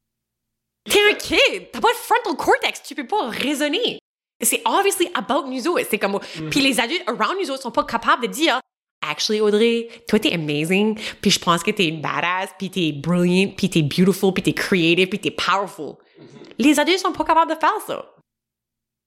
T'es 0.88 1.10
un 1.10 1.14
kid! 1.14 1.70
T'as 1.72 1.80
pas 1.80 1.92
de 1.92 1.96
frontal 1.96 2.36
cortex, 2.36 2.82
tu 2.82 2.94
peux 2.94 3.06
pas 3.06 3.28
raisonner. 3.28 3.98
C'est 4.42 4.62
obviously 4.64 5.08
about 5.14 5.48
nous 5.48 5.68
autres. 5.68 5.86
C'est 5.90 5.98
comme. 5.98 6.12
Mm-hmm. 6.12 6.48
Puis 6.50 6.60
les 6.60 6.80
adultes 6.80 7.04
around 7.06 7.36
nous 7.40 7.50
autres 7.50 7.62
sont 7.62 7.70
pas 7.70 7.84
capables 7.84 8.22
de 8.22 8.32
dire 8.32 8.58
Actually, 9.06 9.40
Audrey, 9.40 9.88
toi 10.08 10.18
t'es 10.18 10.32
amazing, 10.32 10.98
puis 11.20 11.30
je 11.30 11.38
pense 11.38 11.62
que 11.62 11.70
t'es 11.70 11.90
badass, 11.90 12.50
puis 12.58 12.70
t'es 12.70 12.92
brilliant, 12.92 13.52
puis 13.56 13.70
t'es 13.70 13.82
beautiful, 13.82 14.32
puis 14.32 14.42
t'es 14.42 14.52
creative, 14.52 15.08
puis 15.08 15.18
t'es 15.18 15.30
powerful. 15.30 15.94
Mm-hmm. 15.94 16.24
Les 16.58 16.78
adultes 16.78 16.98
sont 16.98 17.12
pas 17.12 17.24
capables 17.24 17.50
de 17.50 17.58
faire 17.58 17.80
ça. 17.86 18.14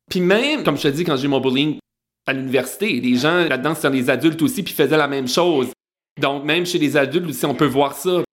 Puis 0.09 0.19
même, 0.19 0.63
comme 0.63 0.77
je 0.77 0.83
te 0.83 0.87
dis, 0.89 1.03
quand 1.03 1.15
j'ai 1.15 1.27
mon 1.27 1.39
bullying, 1.39 1.77
à 2.25 2.33
l'université. 2.33 2.99
Les 2.99 3.15
gens 3.15 3.45
là-dedans, 3.45 3.75
c'est 3.75 3.89
les 3.89 4.09
adultes 4.09 4.41
aussi, 4.41 4.63
puis 4.63 4.73
faisaient 4.73 4.97
la 4.97 5.07
même 5.07 5.27
chose. 5.27 5.71
Donc, 6.19 6.43
même 6.43 6.65
chez 6.65 6.79
les 6.79 6.95
adultes 6.95 7.29
aussi, 7.29 7.45
on 7.45 7.55
peut 7.55 7.65
voir 7.65 7.95
ça. 7.95 8.23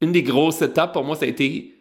Une 0.00 0.12
des 0.12 0.22
grosses 0.22 0.62
étapes 0.62 0.92
pour 0.92 1.04
moi, 1.04 1.16
ça 1.16 1.24
a 1.24 1.28
été 1.28 1.74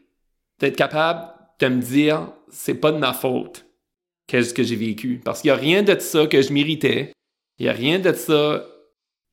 d'être 0.60 0.76
capable 0.76 1.28
de 1.60 1.68
me 1.68 1.82
dire, 1.82 2.32
c'est 2.50 2.76
pas 2.76 2.92
de 2.92 2.98
ma 2.98 3.14
faute 3.14 3.66
qu'est-ce 4.28 4.54
que 4.54 4.64
j'ai 4.64 4.78
vécu. 4.78 5.20
Parce 5.24 5.42
qu'il 5.42 5.50
n'y 5.50 5.58
a 5.58 5.60
rien 5.60 5.84
de 5.84 5.98
ça 6.00 6.26
que 6.26 6.42
je 6.42 6.54
méritais. 6.54 7.12
Il 7.60 7.64
n'y 7.64 7.70
a 7.70 7.74
rien 7.74 8.00
de 8.00 8.14
ça 8.14 8.66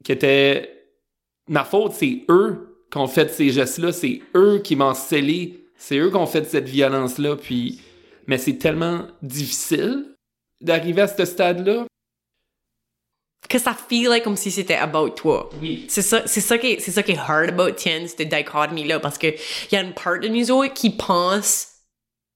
qui 0.05 0.11
était 0.11 0.91
ma 1.49 1.65
faute. 1.65 1.93
C'est 1.93 2.25
eux 2.29 2.85
qui 2.91 2.99
ont 2.99 3.07
fait 3.07 3.31
ces 3.31 3.51
gestes-là. 3.51 3.93
C'est 3.93 4.23
eux 4.35 4.59
qui 4.59 4.75
m'ont 4.75 4.95
scellé. 4.95 5.65
C'est 5.77 5.99
eux 5.99 6.11
qui 6.11 6.17
ont 6.17 6.27
fait 6.27 6.45
cette 6.45 6.69
violence-là. 6.69 7.37
Puis, 7.37 7.81
mais 8.27 8.39
c'est 8.39 8.59
tellement 8.59 9.07
difficile 9.23 10.17
d'arriver 10.61 11.03
à 11.03 11.09
ce 11.09 11.25
stade-là. 11.25 11.87
Que 13.49 13.59
ça 13.59 13.75
feel 13.75 14.09
like 14.09 14.25
comme 14.25 14.37
si 14.37 14.51
c'était 14.51 14.77
about 14.77 15.11
toi. 15.11 15.49
Oui. 15.61 15.87
C'est 15.89 16.03
ça, 16.03 16.23
c'est 16.27 16.41
ça 16.41 16.59
qui 16.59 16.81
c'est 16.81 16.91
ça 16.91 17.03
qui 17.03 17.13
est 17.13 17.19
hard 17.19 17.49
about 17.49 17.73
Tien, 17.73 18.07
cette 18.07 18.29
dichotomie-là, 18.29 19.01
parce 19.01 19.17
que 19.17 19.29
il 19.29 19.75
y 19.75 19.77
a 19.77 19.81
une 19.81 19.95
part 19.95 20.21
de 20.21 20.29
nous 20.29 20.51
autres 20.51 20.75
qui 20.75 20.91
pense 20.91 21.69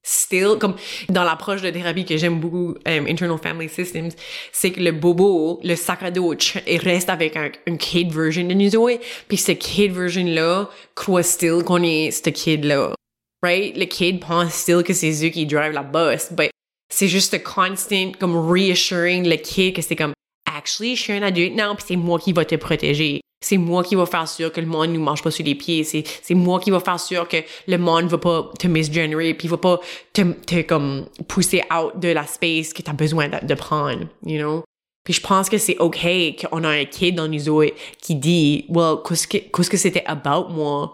still, 0.02 0.56
comme 0.58 0.74
dans 1.08 1.24
l'approche 1.24 1.62
de 1.62 1.70
thérapie 1.70 2.04
que 2.04 2.16
j'aime 2.16 2.40
beaucoup, 2.40 2.74
um, 2.86 3.06
Internal 3.06 3.38
Family 3.38 3.68
Systems, 3.68 4.10
c'est 4.52 4.72
que 4.72 4.80
le 4.80 4.92
bobo, 4.92 5.60
le 5.62 5.76
sac 5.76 6.02
à 6.02 6.10
dos, 6.10 6.34
il 6.66 6.78
reste 6.78 7.08
avec 7.08 7.36
un, 7.36 7.50
un 7.66 7.76
kid 7.76 8.12
version 8.12 8.46
de 8.46 8.54
nous 8.54 8.76
autres, 8.76 9.00
puis 9.28 9.36
ce 9.36 9.52
kid 9.52 9.92
version-là 9.92 10.68
croit 10.94 11.22
still 11.22 11.62
qu'on 11.64 11.82
est 11.82 12.10
ce 12.10 12.30
kid-là. 12.30 12.94
Right? 13.42 13.76
Le 13.76 13.86
kid 13.86 14.20
pense 14.20 14.54
still 14.54 14.82
que 14.82 14.92
c'est 14.92 15.12
eux 15.24 15.30
qui 15.30 15.46
drive 15.46 15.72
la 15.72 15.82
bus, 15.82 16.32
but 16.32 16.50
c'est 16.93 17.09
juste 17.09 17.43
constant, 17.43 18.12
comme 18.20 18.36
reassuring 18.36 19.26
le 19.26 19.36
kid 19.36 19.74
que 19.74 19.80
c'est 19.80 19.97
comme, 19.97 20.12
actually, 20.45 20.95
je 20.95 21.03
suis 21.03 21.12
un 21.14 21.22
adulte 21.22 21.55
now, 21.57 21.74
puis 21.74 21.84
c'est 21.88 21.97
moi 21.97 22.18
qui 22.18 22.34
va 22.34 22.45
te 22.45 22.55
protéger. 22.57 23.22
C'est 23.40 23.57
moi 23.57 23.82
qui 23.82 23.95
va 23.95 24.05
faire 24.05 24.28
sûr 24.28 24.53
que 24.53 24.61
le 24.61 24.66
monde 24.66 24.90
ne 24.90 24.99
marche 24.99 25.22
pas 25.22 25.30
sur 25.30 25.45
les 25.45 25.55
pieds. 25.55 25.84
C'est, 25.84 26.05
c'est 26.22 26.34
moi 26.34 26.61
qui 26.61 26.70
va 26.70 26.80
faire 26.80 27.01
sûr 27.01 27.26
que 27.26 27.38
le 27.66 27.78
monde 27.78 28.05
va 28.05 28.18
pas 28.18 28.51
te 28.59 28.68
misgenerate 28.68 29.36
puis 29.38 29.49
va 29.49 29.57
pas 29.57 29.80
te, 30.12 30.20
te 30.20 30.62
comme 30.62 31.07
pousser 31.28 31.62
out 31.74 31.99
de 31.99 32.09
la 32.09 32.26
space 32.26 32.74
que 32.74 32.82
tu 32.82 32.90
as 32.90 32.95
besoin 32.95 33.28
de, 33.28 33.45
de, 33.45 33.55
prendre, 33.55 34.07
you 34.24 34.38
know? 34.38 34.62
Puis 35.03 35.14
je 35.14 35.20
pense 35.20 35.49
que 35.49 35.59
c'est 35.59 35.78
OK 35.78 35.99
qu'on 36.40 36.62
a 36.62 36.68
un 36.68 36.84
kid 36.84 37.16
dans 37.16 37.26
nous 37.26 37.49
autres 37.49 37.74
qui 38.01 38.14
dit, 38.14 38.66
well, 38.68 38.99
qu'est-ce 39.05 39.26
que, 39.26 39.38
qu'est-ce 39.38 39.70
que 39.70 39.78
c'était 39.78 40.05
about 40.07 40.53
moi 40.53 40.93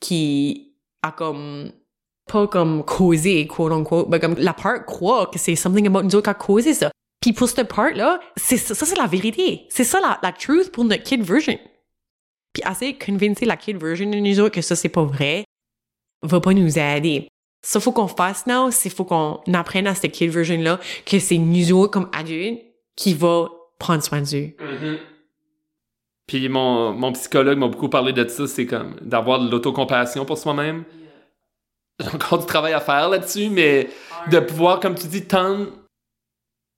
qui 0.00 0.76
a 1.02 1.10
comme 1.10 1.72
pas 2.28 2.46
comme 2.46 2.84
causé, 2.84 3.46
quote 3.46 3.72
unquote, 3.72 4.08
mais 4.08 4.20
comme 4.20 4.34
la 4.38 4.52
part 4.52 4.84
croit 4.84 5.26
que 5.26 5.38
c'est 5.38 5.56
something 5.56 5.86
about 5.86 6.02
nous 6.02 6.14
autres 6.14 6.24
qui 6.24 6.30
a 6.30 6.34
causé 6.34 6.74
ça. 6.74 6.90
Puis 7.20 7.32
pour 7.32 7.48
cette 7.48 7.68
part-là, 7.68 8.20
c'est 8.36 8.56
ça, 8.56 8.74
c'est 8.74 8.96
la 8.96 9.06
vérité. 9.06 9.66
C'est 9.70 9.84
ça 9.84 10.00
la, 10.22 10.32
truth 10.32 10.70
pour 10.70 10.84
notre 10.84 11.02
kid 11.02 11.22
version. 11.22 11.58
Puis 12.52 12.62
assez 12.64 12.94
convaincre 12.94 13.44
la 13.44 13.56
kid 13.56 13.76
version 13.82 14.08
de 14.10 14.18
nous 14.18 14.40
autres 14.40 14.54
que 14.54 14.62
ça 14.62 14.76
c'est 14.76 14.88
pas 14.88 15.04
vrai, 15.04 15.44
va 16.22 16.40
pas 16.40 16.52
nous 16.52 16.78
aider. 16.78 17.28
Ça 17.62 17.80
faut 17.80 17.92
qu'on 17.92 18.06
fasse 18.06 18.46
now, 18.46 18.70
c'est 18.70 18.90
faut 18.90 19.04
qu'on 19.04 19.40
apprenne 19.52 19.86
à 19.86 19.94
cette 19.94 20.12
kid 20.12 20.30
version-là 20.30 20.78
que 21.04 21.18
c'est 21.18 21.38
nous 21.38 21.72
autres 21.72 21.90
comme 21.90 22.08
adultes 22.12 22.62
qui 22.94 23.14
va 23.14 23.48
prendre 23.78 24.02
soin 24.02 24.20
d'eux. 24.20 24.54
Mm-hmm. 24.58 24.98
Puis 26.26 26.48
mon, 26.48 26.92
mon 26.92 27.12
psychologue 27.12 27.58
m'a 27.58 27.68
beaucoup 27.68 27.88
parlé 27.88 28.12
de 28.12 28.26
ça, 28.28 28.46
c'est 28.46 28.66
comme 28.66 28.96
d'avoir 29.00 29.40
de 29.40 29.50
l'autocompassion 29.50 30.24
pour 30.24 30.38
soi-même. 30.38 30.84
J'ai 32.00 32.14
encore 32.14 32.38
du 32.38 32.46
travail 32.46 32.72
à 32.72 32.80
faire 32.80 33.08
là-dessus, 33.08 33.48
mais 33.48 33.88
de 34.30 34.38
pouvoir, 34.40 34.80
comme 34.80 34.94
tu 34.94 35.06
dis, 35.08 35.26
tendre 35.26 35.66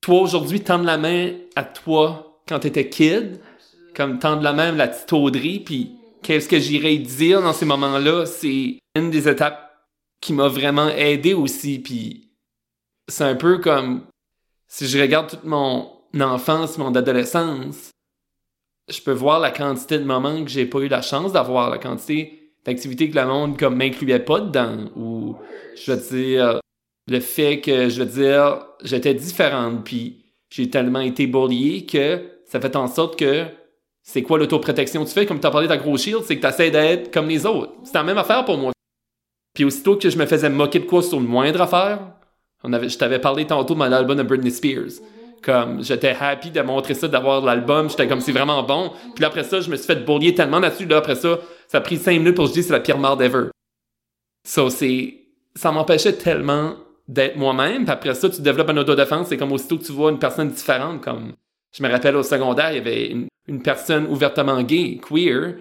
toi 0.00 0.20
aujourd'hui, 0.20 0.62
tendre 0.62 0.84
la 0.84 0.96
main 0.96 1.32
à 1.56 1.64
toi 1.64 2.42
quand 2.48 2.60
t'étais 2.60 2.88
kid, 2.88 3.40
comme 3.94 4.18
tendre 4.18 4.42
la 4.42 4.52
main 4.52 4.68
à 4.68 4.72
la 4.72 4.88
petite 4.88 5.12
Audrey, 5.12 5.60
puis 5.64 5.92
qu'est-ce 6.22 6.48
que 6.48 6.58
j'irais 6.58 6.96
dire 6.96 7.42
dans 7.42 7.52
ces 7.52 7.66
moments-là, 7.66 8.24
c'est 8.24 8.78
une 8.94 9.10
des 9.10 9.28
étapes 9.28 9.70
qui 10.20 10.32
m'a 10.32 10.48
vraiment 10.48 10.88
aidé 10.88 11.34
aussi, 11.34 11.78
puis 11.78 12.30
c'est 13.08 13.24
un 13.24 13.34
peu 13.34 13.58
comme 13.58 14.06
si 14.68 14.86
je 14.86 15.00
regarde 15.00 15.28
toute 15.28 15.44
mon 15.44 15.90
enfance, 16.18 16.78
mon 16.78 16.94
adolescence, 16.94 17.90
je 18.88 19.00
peux 19.02 19.12
voir 19.12 19.38
la 19.38 19.50
quantité 19.50 19.98
de 19.98 20.04
moments 20.04 20.42
que 20.44 20.50
j'ai 20.50 20.66
pas 20.66 20.78
eu 20.80 20.88
la 20.88 21.02
chance 21.02 21.32
d'avoir, 21.32 21.70
la 21.70 21.78
quantité 21.78 22.39
d'activités 22.64 23.10
que 23.10 23.18
le 23.18 23.26
monde 23.26 23.58
comme 23.58 23.76
m'incluait 23.76 24.20
pas 24.20 24.40
dedans, 24.40 24.76
ou 24.96 25.36
je 25.76 25.92
veux 25.92 25.98
dire 25.98 26.60
le 27.08 27.20
fait 27.20 27.60
que, 27.60 27.88
je 27.88 28.02
veux 28.02 28.08
dire, 28.08 28.64
j'étais 28.84 29.14
différente, 29.14 29.84
puis 29.84 30.24
j'ai 30.48 30.70
tellement 30.70 31.00
été 31.00 31.26
bullié 31.26 31.84
que 31.84 32.20
ça 32.46 32.60
fait 32.60 32.76
en 32.76 32.86
sorte 32.86 33.18
que 33.18 33.46
c'est 34.02 34.22
quoi 34.22 34.38
l'autoprotection 34.38 35.04
tu 35.04 35.12
fais, 35.12 35.26
comme 35.26 35.40
tu 35.40 35.46
as 35.46 35.50
parlé 35.50 35.68
de 35.68 35.76
gros 35.76 35.96
shield, 35.96 36.22
c'est 36.24 36.36
que 36.36 36.40
tu 36.40 36.46
essaies 36.46 36.70
d'être 36.70 37.12
comme 37.12 37.28
les 37.28 37.46
autres. 37.46 37.72
C'est 37.84 37.94
la 37.94 38.02
même 38.02 38.18
affaire 38.18 38.44
pour 38.44 38.58
moi. 38.58 38.72
Puis 39.54 39.64
aussitôt 39.64 39.96
que 39.96 40.08
je 40.08 40.16
me 40.16 40.26
faisais 40.26 40.50
moquer 40.50 40.80
de 40.80 40.84
quoi 40.84 41.02
sur 41.02 41.18
une 41.18 41.26
moindre 41.26 41.60
affaire, 41.60 42.00
on 42.62 42.72
avait, 42.72 42.88
je 42.88 42.98
t'avais 42.98 43.18
parlé 43.18 43.46
tantôt 43.46 43.74
de 43.74 43.78
mon 43.78 43.92
album 43.92 44.16
de 44.16 44.22
Britney 44.22 44.50
Spears. 44.50 45.00
Comme 45.42 45.82
j'étais 45.82 46.14
happy 46.18 46.50
de 46.50 46.60
montrer 46.60 46.94
ça, 46.94 47.08
d'avoir 47.08 47.40
l'album, 47.42 47.88
j'étais 47.88 48.06
comme 48.06 48.20
c'est 48.20 48.32
vraiment 48.32 48.62
bon. 48.62 48.92
Puis 49.14 49.24
après 49.24 49.44
ça, 49.44 49.60
je 49.60 49.70
me 49.70 49.76
suis 49.76 49.86
fait 49.86 50.04
bullier 50.04 50.34
tellement 50.34 50.58
là-dessus. 50.58 50.86
Là, 50.86 50.98
après 50.98 51.14
ça, 51.14 51.38
ça 51.70 51.78
a 51.78 51.80
pris 51.82 51.98
cinq 51.98 52.18
minutes 52.18 52.34
pour 52.34 52.46
que 52.46 52.48
je 52.48 52.54
dise 52.54 52.66
c'est 52.66 52.72
la 52.72 52.80
pire 52.80 52.98
merde 52.98 53.22
ever. 53.22 53.44
So, 54.44 54.70
ça 54.70 55.70
m'empêchait 55.70 56.14
tellement 56.14 56.74
d'être 57.06 57.36
moi-même. 57.36 57.84
Puis 57.84 57.92
après 57.92 58.14
ça, 58.14 58.28
tu 58.28 58.42
développes 58.42 58.70
une 58.70 58.80
autodéfense. 58.80 59.28
C'est 59.28 59.36
comme 59.36 59.52
aussitôt 59.52 59.78
que 59.78 59.84
tu 59.84 59.92
vois 59.92 60.10
une 60.10 60.18
personne 60.18 60.48
différente. 60.48 61.00
Comme 61.00 61.34
je 61.72 61.80
me 61.84 61.88
rappelle 61.88 62.16
au 62.16 62.24
secondaire, 62.24 62.72
il 62.72 62.78
y 62.78 62.80
avait 62.80 63.06
une, 63.46 63.62
personne 63.62 64.08
ouvertement 64.08 64.60
gay, 64.62 64.98
queer, 65.00 65.58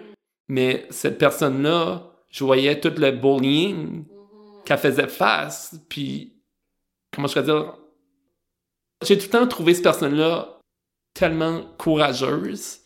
mais 0.47 0.87
cette 0.89 1.19
personne-là, 1.19 2.11
je 2.31 2.43
voyais 2.43 2.79
tout 2.79 2.93
le 2.97 3.11
bullying 3.11 4.03
qu'elle 4.65 4.79
faisait 4.79 5.07
face. 5.07 5.79
Puis 5.89 6.33
comment 7.13 7.27
je 7.27 7.33
pourrais 7.33 7.45
dire 7.45 7.75
J'ai 9.03 9.15
tout 9.15 9.25
le 9.25 9.29
temps 9.29 9.47
trouvé 9.47 9.75
cette 9.75 9.83
personne-là 9.83 10.59
tellement 11.13 11.61
courageuse. 11.77 12.79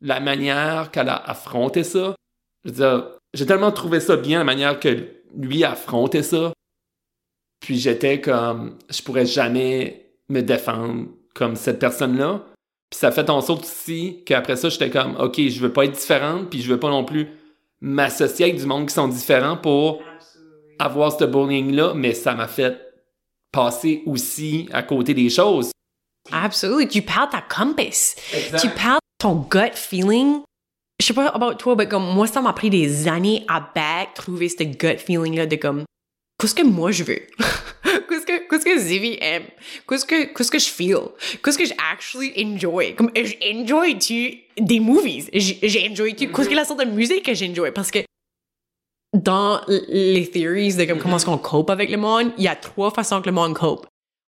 La 0.00 0.20
manière 0.20 0.92
qu'elle 0.92 1.08
a 1.08 1.16
affronté 1.16 1.82
ça. 1.82 2.14
Je 2.66 2.70
veux 2.70 2.76
dire, 2.76 3.10
j'ai 3.32 3.46
tellement 3.46 3.70
trouvé 3.70 4.00
ça 4.00 4.16
bien, 4.16 4.38
la 4.38 4.44
manière 4.44 4.80
que 4.80 5.08
lui 5.36 5.62
a 5.64 5.72
affronté 5.72 6.22
ça. 6.22 6.52
Puis 7.60 7.78
j'étais 7.78 8.20
comme, 8.20 8.78
je 8.90 9.02
pourrais 9.02 9.26
jamais 9.26 10.10
me 10.28 10.40
défendre 10.40 11.06
comme 11.34 11.54
cette 11.56 11.78
personne-là. 11.78 12.44
Puis 12.90 12.98
ça 12.98 13.12
fait 13.12 13.30
en 13.30 13.40
sorte 13.40 13.64
aussi 13.64 14.22
qu'après 14.26 14.56
ça, 14.56 14.68
j'étais 14.68 14.90
comme, 14.90 15.16
OK, 15.16 15.40
je 15.40 15.60
veux 15.60 15.72
pas 15.72 15.84
être 15.84 15.96
différente, 15.96 16.50
puis 16.50 16.60
je 16.60 16.70
veux 16.70 16.80
pas 16.80 16.90
non 16.90 17.04
plus 17.04 17.28
m'associer 17.80 18.46
avec 18.46 18.58
du 18.58 18.66
monde 18.66 18.88
qui 18.88 18.94
sont 18.94 19.08
différents 19.08 19.56
pour 19.56 20.02
avoir 20.78 21.16
ce 21.16 21.24
bullying-là, 21.24 21.94
mais 21.94 22.14
ça 22.14 22.34
m'a 22.34 22.48
fait 22.48 22.80
passer 23.52 24.02
aussi 24.06 24.68
à 24.72 24.82
côté 24.82 25.14
des 25.14 25.30
choses. 25.30 25.70
Absolument. 26.32 26.86
Tu 26.86 27.02
parles 27.02 27.30
ta 27.30 27.42
compass. 27.42 28.16
Tu 28.60 28.68
parles 28.70 28.98
ton 29.18 29.46
gut 29.50 29.74
feeling. 29.74 30.40
Je 30.98 31.06
sais 31.06 31.14
pas 31.14 31.28
about 31.28 31.54
toi, 31.54 31.74
mais 31.76 31.88
comme 31.88 32.14
moi, 32.14 32.26
ça 32.26 32.40
m'a 32.40 32.52
pris 32.52 32.70
des 32.70 33.06
années 33.06 33.44
à 33.48 33.60
back 33.60 34.14
trouver 34.14 34.48
ce 34.48 34.62
gut 34.64 34.98
feeling-là 34.98 35.46
de 35.46 35.56
comme, 35.56 35.84
qu'est-ce 36.40 36.54
que 36.54 36.62
moi 36.62 36.90
je 36.90 37.04
veux? 37.04 37.20
qu'est-ce 38.08 38.26
que, 38.26 38.48
qu'est-ce 38.48 38.64
que 38.64 38.78
Zivi 38.78 39.18
aime? 39.20 39.44
Qu'est-ce 39.88 40.06
que, 40.06 40.24
qu'est-ce 40.34 40.50
que 40.50 40.58
je 40.58 40.68
feel? 40.68 40.98
Qu'est-ce 41.42 41.58
que 41.58 41.66
j'actually 41.66 42.32
enjoy? 42.42 42.94
Comme, 42.94 43.10
j'enjoy-tu 43.14 44.38
des 44.58 44.80
movies? 44.80 45.28
J'ai 45.34 45.88
enjoy 45.90 46.14
tu 46.14 46.32
qu'est-ce 46.32 46.48
que 46.48 46.54
la 46.54 46.64
sorte 46.64 46.80
de 46.80 46.90
musique 46.90 47.24
que 47.24 47.34
j'enjoy? 47.34 47.72
Parce 47.72 47.90
que 47.90 47.98
dans 49.12 49.60
les 49.68 50.30
theories 50.30 50.74
de 50.74 50.84
comme, 50.84 50.98
comment 50.98 51.16
est-ce 51.16 51.26
qu'on 51.26 51.38
cope 51.38 51.70
avec 51.70 51.90
le 51.90 51.96
monde, 51.96 52.32
il 52.38 52.44
y 52.44 52.48
a 52.48 52.56
trois 52.56 52.90
façons 52.90 53.20
que 53.20 53.26
le 53.26 53.32
monde 53.32 53.54
cope. 53.54 53.86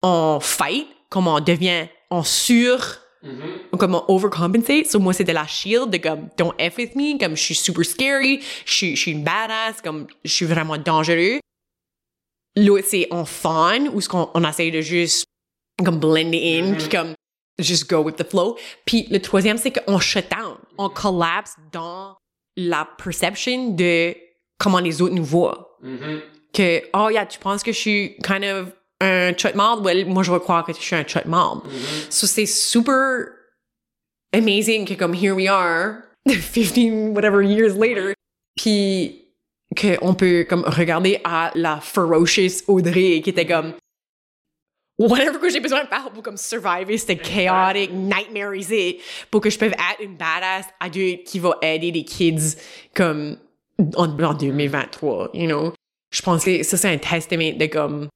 On 0.02 0.38
fight, 0.40 0.86
comment 1.08 1.36
on 1.36 1.40
devient, 1.40 1.86
on 2.10 2.22
sur, 2.22 3.00
Mm 3.22 3.76
Comme 3.78 3.94
on 3.94 4.04
overcompensate. 4.08 4.86
So, 4.86 4.98
moi, 4.98 5.12
c'était 5.12 5.32
la 5.32 5.46
shield 5.46 5.90
de 5.90 5.98
comme, 5.98 6.28
don't 6.36 6.54
F 6.58 6.76
with 6.76 6.94
me, 6.94 7.18
comme, 7.18 7.36
je 7.36 7.42
suis 7.42 7.54
super 7.54 7.84
scary, 7.84 8.40
je 8.64 8.72
suis, 8.72 8.96
je 8.96 9.00
suis 9.00 9.10
une 9.12 9.24
badass, 9.24 9.80
comme, 9.82 10.06
je 10.24 10.32
suis 10.32 10.46
vraiment 10.46 10.78
dangereux. 10.78 11.40
L'autre, 12.56 12.86
c'est 12.88 13.06
en 13.10 13.24
fun, 13.24 13.86
où 13.92 14.00
ce 14.00 14.08
qu'on 14.08 14.30
on 14.34 14.48
essaye 14.48 14.70
de 14.70 14.80
juste 14.80 15.26
comme 15.84 16.00
blend 16.00 16.32
in, 16.32 16.74
puis 16.74 16.88
comme 16.88 17.14
just 17.58 17.88
go 17.88 18.02
with 18.02 18.16
the 18.16 18.28
flow. 18.28 18.56
Puis 18.84 19.06
le 19.10 19.20
troisième, 19.20 19.58
c'est 19.58 19.72
qu'on 19.72 19.98
shut 19.98 20.26
down. 20.30 20.56
On 20.76 20.88
collapse 20.88 21.54
dans 21.72 22.16
la 22.56 22.88
perception 23.02 23.70
de 23.70 24.14
comment 24.58 24.80
les 24.80 25.00
autres 25.02 25.14
nous 25.14 25.24
voient. 25.24 25.76
Mm-hmm. 25.82 26.20
Que, 26.52 26.82
oh 26.94 27.10
yeah, 27.10 27.26
tu 27.26 27.38
penses 27.38 27.62
que 27.62 27.72
je 27.72 27.78
suis 27.78 28.16
kind 28.24 28.44
of 28.44 28.72
un 29.00 29.34
chut 29.34 29.54
mal? 29.54 29.80
Well, 29.80 30.06
moi, 30.06 30.22
je 30.22 30.32
vais 30.32 30.40
croire 30.40 30.64
que 30.64 30.72
je 30.72 30.80
suis 30.80 30.96
un 30.96 31.04
chut 31.04 31.26
mal. 31.26 31.62
Mm-hmm. 31.62 32.10
So 32.10 32.26
c'est 32.26 32.46
super 32.46 33.32
amazing 34.32 34.86
que 34.86 34.94
comme 34.94 35.14
here 35.14 35.34
we 35.34 35.48
are, 35.48 36.04
15 36.28 37.14
whatever 37.14 37.42
years 37.42 37.76
later, 37.76 38.14
puis 38.56 39.28
qu'on 39.76 40.14
peut 40.14 40.44
comme 40.48 40.64
regarder 40.64 41.20
à 41.24 41.50
la 41.54 41.80
ferocious 41.80 42.62
Audrey 42.66 43.20
qui 43.22 43.30
était 43.30 43.46
comme 43.46 43.74
whatever 44.98 45.38
que 45.38 45.50
j'ai 45.50 45.60
besoin 45.60 45.84
de 45.84 45.88
faire 45.88 46.10
pour 46.10 46.22
comme 46.22 46.36
survivre 46.36 46.96
c'était 46.96 47.16
chaotic 47.16 47.92
nightmareisé 47.92 48.98
pour 49.30 49.40
que 49.40 49.50
je 49.50 49.58
puisse 49.58 49.72
être 49.72 50.00
une 50.00 50.16
badass 50.16 50.66
adulte 50.80 51.24
qui 51.24 51.38
va 51.38 51.56
aider 51.62 51.92
les 51.92 52.04
kids 52.04 52.56
comme 52.94 53.36
en, 53.96 54.06
2023 54.08 55.30
you 55.34 55.46
know 55.46 55.72
je 56.10 56.22
pense 56.22 56.44
que 56.44 56.62
ça 56.62 56.76
c'est 56.76 56.90
un 56.90 56.98
testament 56.98 57.56
de 57.56 57.66
comme 57.66 58.08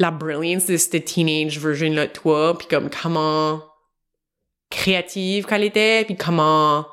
la 0.00 0.10
brilliance 0.10 0.66
de 0.66 0.76
cette 0.76 1.04
teenage 1.04 1.58
version 1.58 1.90
là 1.90 2.06
de 2.06 2.12
toi 2.12 2.56
puis 2.58 2.66
comme 2.68 2.90
comment 2.90 3.62
créative 4.70 5.46
qu'elle 5.46 5.64
était 5.64 6.04
puis 6.04 6.16
comment 6.16 6.86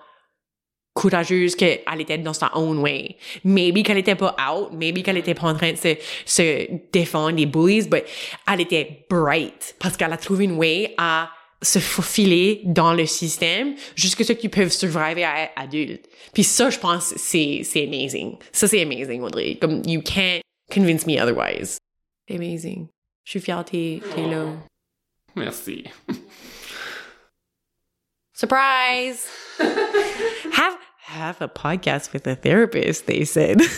courageuse 0.94 1.56
qu'elle 1.56 1.82
était 2.00 2.18
dans 2.18 2.34
sa 2.34 2.52
own 2.56 2.80
way. 2.80 3.16
Maybe 3.44 3.84
qu'elle 3.84 3.98
était 3.98 4.16
pas 4.16 4.36
out, 4.52 4.72
maybe 4.74 5.04
qu'elle 5.04 5.18
était 5.18 5.34
pas 5.34 5.48
en 5.48 5.56
train 5.56 5.72
de 5.72 5.78
se, 6.26 6.68
défendre 6.92 7.38
des 7.38 7.46
bullies, 7.46 7.88
mais 7.92 8.04
elle 8.52 8.62
était 8.62 9.06
bright 9.10 9.76
parce 9.80 9.96
qu'elle 9.96 10.14
a 10.14 10.18
trouvé 10.18 10.46
une 10.46 10.58
way 10.58 10.94
à 10.98 11.30
se 11.62 11.80
faufiler 11.80 12.62
dans 12.66 12.94
le 12.94 13.06
système 13.06 13.76
jusqu'à 13.96 14.24
ce 14.24 14.34
qu'ils 14.34 14.50
peuvent 14.50 14.72
survivre 14.72 15.24
à 15.24 15.44
être 15.44 15.54
adulte. 15.56 16.10
Puis 16.34 16.44
ça, 16.44 16.70
je 16.70 16.80
pense, 16.80 17.14
c'est, 17.18 17.62
c'est 17.64 17.84
amazing. 17.84 18.38
Ça, 18.52 18.68
c'est 18.68 18.82
amazing, 18.82 19.22
Audrey. 19.22 19.58
Comme, 19.62 19.84
you 19.86 20.02
can't 20.02 20.42
convince 20.74 21.06
me 21.06 21.22
otherwise. 21.22 21.78
T'es 22.28 22.36
amazing. 22.36 22.88
Je 23.24 23.32
suis 23.32 23.40
fière, 23.42 23.64
t'es 23.66 24.02
t'es 24.16 24.28
là. 24.28 24.46
Merci. 25.36 25.84
Surprise! 28.34 29.28
have 29.60 30.78
have 31.08 31.42
a 31.42 31.48
podcast 31.48 32.14
with 32.14 32.26
a 32.28 32.36
therapist, 32.36 33.06
they 33.06 33.24
said. 33.26 33.62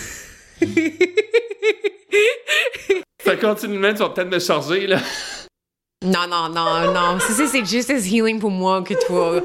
Ça 3.24 3.36
continue 3.38 3.76
de 3.76 3.80
même, 3.80 3.94
tu 3.96 4.00
vas 4.00 4.10
peut-être 4.10 4.30
me 4.30 4.40
charger, 4.40 4.86
là. 4.88 5.00
non, 6.04 6.28
non, 6.28 6.50
non, 6.50 6.92
non. 6.94 7.20
Ça, 7.20 7.34
c'est- 7.34 7.48
c'est 7.48 7.66
juste 7.66 7.90
as 7.90 8.06
healing 8.06 8.40
pour 8.40 8.52
moi 8.52 8.84
que 8.84 8.94
toi. 9.08 9.42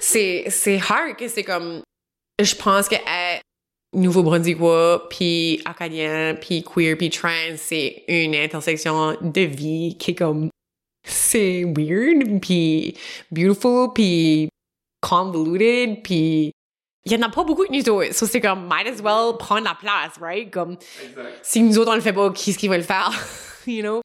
C'est, 0.00 0.44
c'est 0.50 0.78
hard 0.88 1.16
que 1.16 1.26
c'est 1.28 1.42
comme. 1.44 1.82
Je 2.40 2.54
pense 2.54 2.88
que 2.88 2.94
être 2.96 3.42
Nouveau-Brunswickois, 3.96 5.08
puis 5.08 5.60
acadien, 5.64 6.36
puis 6.38 6.62
queer, 6.62 6.96
puis 6.96 7.08
trans, 7.08 7.56
c'est 7.56 8.04
une 8.08 8.34
intersection 8.34 9.16
de 9.22 9.40
vie 9.40 9.96
qui 9.98 10.10
est 10.10 10.14
comme. 10.14 10.50
C'est 11.02 11.64
weird, 11.64 12.40
puis 12.40 12.96
beautiful, 13.30 13.88
puis 13.94 14.48
convoluted, 15.00 16.02
puis. 16.02 16.52
Il 17.06 17.12
y 17.12 17.16
en 17.16 17.22
a 17.22 17.28
pas 17.28 17.44
beaucoup 17.44 17.64
de 17.64 17.72
nous 17.72 17.88
autres. 17.88 18.12
So 18.12 18.26
c'est 18.26 18.40
comme, 18.40 18.68
might 18.68 18.88
as 18.88 19.00
well 19.00 19.36
prendre 19.38 19.62
la 19.62 19.74
place, 19.74 20.18
right? 20.20 20.50
Comme, 20.50 20.76
Exact. 21.02 21.38
si 21.42 21.62
nous 21.62 21.78
autres 21.78 21.92
on 21.92 21.94
le 21.94 22.00
fait 22.00 22.12
pas, 22.12 22.30
qui 22.32 22.50
est-ce 22.50 22.58
qui 22.58 22.66
va 22.66 22.76
le 22.76 22.82
faire? 22.82 23.12
you 23.66 23.80
know? 23.80 24.00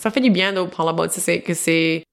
Ça 0.00 0.10
fait 0.10 0.20
du 0.20 0.30
bien 0.30 0.52
de 0.52 0.60
about 0.60 1.08
ça, 1.08 1.20
c'est 1.20 1.42
que 1.42 1.52
c'est 1.52 2.04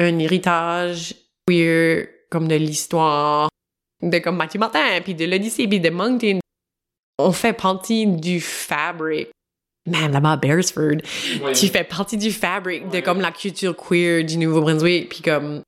un 0.00 0.18
héritage 0.18 1.14
queer 1.46 2.08
comme 2.30 2.48
de 2.48 2.56
l'histoire 2.56 3.48
de 4.10 4.18
comme 4.18 4.36
Mathieu 4.36 4.58
Martin, 4.60 5.00
puis 5.02 5.14
de 5.14 5.24
l'Odyssée, 5.24 5.66
puis 5.68 5.80
de 5.80 5.90
Moncton. 5.90 6.38
On 7.18 7.32
fait 7.32 7.52
partie 7.52 8.06
du 8.06 8.40
fabric. 8.40 9.28
Man, 9.86 10.12
là-bas, 10.12 10.36
Beresford. 10.36 10.96
Ouais. 11.42 11.52
Tu 11.52 11.68
fais 11.68 11.84
partie 11.84 12.16
du 12.16 12.30
fabric 12.32 12.88
de 12.88 13.00
comme 13.00 13.20
la 13.20 13.30
culture 13.32 13.76
queer 13.76 14.24
du 14.24 14.38
Nouveau-Brunswick, 14.38 15.08
puis 15.10 15.20
comme 15.22 15.62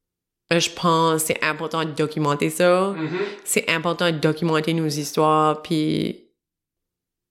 euh, 0.53 0.61
je 0.61 0.71
pense 0.71 1.25
c'est 1.25 1.43
important 1.45 1.85
de 1.85 1.91
documenter 1.91 2.51
ça 2.51 2.95
Mhm. 2.97 3.19
c'est 3.45 3.69
important 3.69 4.07
de 4.13 4.17
documenter 4.19 4.73
nos 4.75 4.87
histoires 4.87 5.61
puis 5.61 6.29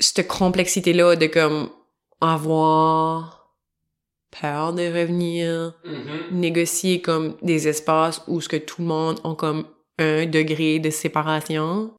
cette 0.01 0.27
complexité 0.27 0.91
là 0.91 1.15
de 1.15 1.27
comme 1.27 1.69
avoir 2.19 3.55
peur 4.41 4.73
de 4.73 4.81
revenir 4.83 5.73
Mhm. 5.85 6.39
négocier 6.39 7.01
comme 7.01 7.35
des 7.41 7.67
espaces 7.69 8.21
où 8.27 8.41
ce 8.41 8.49
que 8.49 8.57
tout 8.57 8.81
le 8.81 8.87
monde 8.87 9.19
ont 9.23 9.35
comme 9.35 9.65
un 9.99 10.25
degré 10.25 10.79
de 10.79 10.89
séparation. 10.89 11.93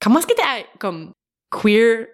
Comment 0.00 0.18
est-ce 0.18 0.26
que 0.26 0.34
t'es 0.34 0.66
comme 0.78 1.12
queer 1.50 2.06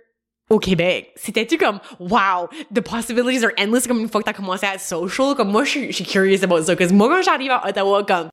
au 0.49 0.59
Québec? 0.59 1.13
C'était-tu 1.17 1.59
comme 1.59 1.81
wow 1.99 2.49
the 2.73 2.81
possibilities 2.81 3.45
are 3.45 3.53
endless 3.59 3.87
comme 3.87 4.01
une 4.01 4.09
fois 4.09 4.21
que 4.21 4.27
t'as 4.27 4.33
commencé 4.33 4.67
à 4.67 4.75
être 4.75 4.81
social? 4.81 5.35
Comme 5.37 5.51
moi 5.51 5.65
je 5.65 5.91
suis- 5.91 6.05
curious 6.05 6.43
about 6.45 6.63
ça 6.63 6.77
parce 6.77 6.91
que 6.91 6.95
moi 6.97 7.09
quand 7.09 7.23
j'arrive 7.23 7.51
à 7.51 7.69
Ottawa 7.69 8.05
comme 8.05 8.29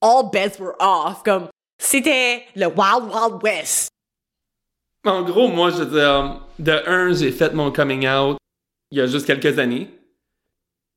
all 0.00 0.30
bets 0.32 0.58
were 0.60 0.74
off 0.80 1.22
comme 1.24 1.48
c'était 1.80 2.44
le 2.54 2.66
wild 2.66 3.04
wild 3.12 3.42
west. 3.42 3.88
En 5.06 5.22
gros, 5.22 5.48
moi, 5.48 5.70
je 5.70 5.84
dire, 5.84 6.42
de 6.58 6.72
un, 6.86 7.12
j'ai 7.14 7.30
fait 7.30 7.54
mon 7.54 7.70
coming 7.70 8.06
out 8.08 8.36
il 8.90 8.98
y 8.98 9.00
a 9.00 9.06
juste 9.06 9.26
quelques 9.26 9.58
années. 9.58 9.88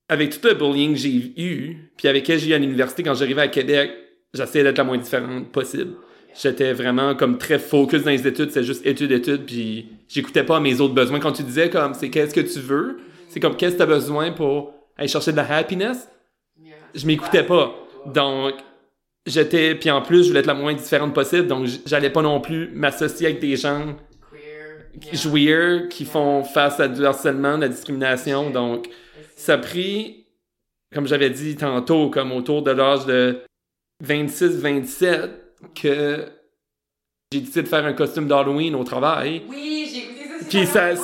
Avec 0.10 0.32
tout 0.32 0.45
le 0.47 0.56
bullying 0.56 0.93
que 0.93 0.99
j'ai 0.99 1.34
eu, 1.39 1.91
puis 1.95 2.08
avec 2.08 2.26
que 2.26 2.36
j'ai 2.36 2.49
eu 2.49 2.54
à 2.54 2.58
l'université 2.58 3.04
quand 3.04 3.14
j'arrivais 3.14 3.43
à 3.43 3.47
Québec, 3.47 3.91
j'essayais 4.34 4.63
d'être 4.63 4.77
la 4.77 4.84
moins 4.84 4.97
différente 4.97 5.51
possible. 5.51 5.93
J'étais 6.41 6.73
vraiment 6.73 7.15
comme 7.15 7.38
très 7.38 7.59
focus 7.59 8.03
dans 8.03 8.11
les 8.11 8.25
études, 8.25 8.51
c'est 8.51 8.63
juste 8.63 8.86
études, 8.86 9.11
études, 9.11 9.45
puis 9.45 9.89
j'écoutais 10.07 10.43
pas 10.43 10.59
mes 10.59 10.79
autres 10.79 10.93
besoins. 10.93 11.19
Quand 11.19 11.34
tu 11.34 11.43
disais 11.43 11.69
comme 11.69 11.93
c'est 11.93 12.09
qu'est-ce 12.09 12.34
que 12.34 12.41
tu 12.41 12.59
veux, 12.59 12.99
c'est 13.27 13.39
comme 13.39 13.55
qu'est-ce 13.55 13.73
que 13.73 13.77
tu 13.77 13.84
as 13.84 13.88
besoin 13.88 14.32
pour 14.32 14.73
aller 14.97 15.09
chercher 15.09 15.32
de 15.32 15.38
la 15.38 15.55
happiness, 15.55 16.07
je 16.95 17.05
m'écoutais 17.05 17.43
pas. 17.43 17.75
Donc, 18.05 18.53
j'étais, 19.25 19.75
puis 19.75 19.91
en 19.91 20.01
plus, 20.01 20.23
je 20.23 20.29
voulais 20.29 20.39
être 20.39 20.47
la 20.47 20.53
moins 20.53 20.73
différente 20.73 21.13
possible, 21.13 21.47
donc 21.47 21.67
j'allais 21.86 22.09
pas 22.09 22.21
non 22.21 22.39
plus 22.39 22.69
m'associer 22.73 23.27
avec 23.27 23.39
des 23.39 23.55
gens 23.57 23.95
jouir 25.13 25.88
qui 25.89 26.05
font 26.05 26.43
face 26.43 26.79
à 26.79 26.88
du 26.88 27.05
harcèlement, 27.05 27.57
de 27.57 27.61
la 27.61 27.69
discrimination. 27.69 28.49
Donc, 28.49 28.89
ça 29.36 29.53
a 29.53 29.57
pris, 29.57 30.25
comme 30.93 31.07
j'avais 31.07 31.29
dit 31.29 31.55
tantôt, 31.55 32.09
comme 32.09 32.32
autour 32.32 32.61
de 32.61 32.71
l'âge 32.71 33.05
de 33.05 33.41
26-27, 34.04 35.30
que 35.82 36.26
j'ai 37.32 37.39
décidé 37.39 37.62
de 37.64 37.68
faire 37.68 37.86
un 37.86 37.93
costume 37.93 38.28
d'Halloween 38.28 38.76
au 38.76 38.84
travail. 38.84 39.43
oui 39.47 39.89
j'ai 39.93 39.99
écouté 40.04 40.39
ça 40.39 40.45
Puis 40.49 40.68
ça, 40.68 40.95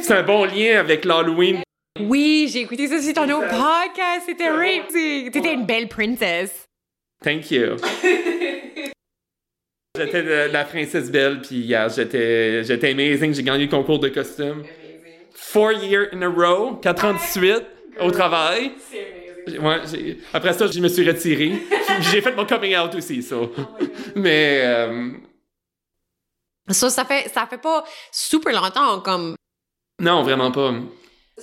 c'est 0.00 0.14
un 0.14 0.22
bon 0.22 0.44
lien 0.44 0.78
avec 0.78 1.04
l'Halloween. 1.04 1.62
oui 2.00 2.48
j'ai 2.52 2.60
écouté 2.60 2.86
ça 2.88 3.00
sur 3.02 3.12
ton 3.14 3.26
podcast 3.26 4.22
c'était 4.26 4.46
amazing 4.46 5.30
t'étais 5.30 5.54
une 5.54 5.66
belle 5.66 5.88
princess 5.88 6.64
Thank 7.22 7.50
you. 7.50 7.76
J'étais 9.98 10.22
de- 10.22 10.50
la 10.52 10.64
princesse 10.64 11.10
belle, 11.10 11.40
puis 11.42 11.56
yeah, 11.56 11.88
j'étais, 11.88 12.64
j'étais 12.64 12.90
amazing. 12.92 13.34
J'ai 13.34 13.42
gagné 13.42 13.64
le 13.64 13.70
concours 13.70 13.98
de 13.98 14.08
costume. 14.08 14.62
Four 15.34 15.72
years 15.72 16.06
in 16.14 16.22
a 16.22 16.28
row, 16.28 16.76
quatre 16.76 17.04
ans 17.04 17.12
de 17.12 17.18
suite, 17.18 17.66
au 18.00 18.10
travail. 18.10 18.72
Ouais, 19.58 20.16
après 20.32 20.52
ça, 20.52 20.66
je 20.66 20.80
me 20.80 20.88
suis 20.88 21.08
retiré. 21.08 21.52
J'ai 22.00 22.20
fait 22.20 22.34
mon 22.34 22.46
coming 22.46 22.76
out 22.76 22.94
aussi, 22.94 23.22
ça. 23.22 23.36
Mais, 24.14 24.62
euh, 24.64 25.10
ça 26.68 26.90
ça 26.90 27.04
fait 27.04 27.28
ça 27.32 27.46
fait 27.46 27.58
pas 27.58 27.84
super 28.12 28.52
longtemps 28.52 29.00
comme 29.00 29.34
non, 30.00 30.22
vraiment 30.22 30.50
pas. 30.50 30.72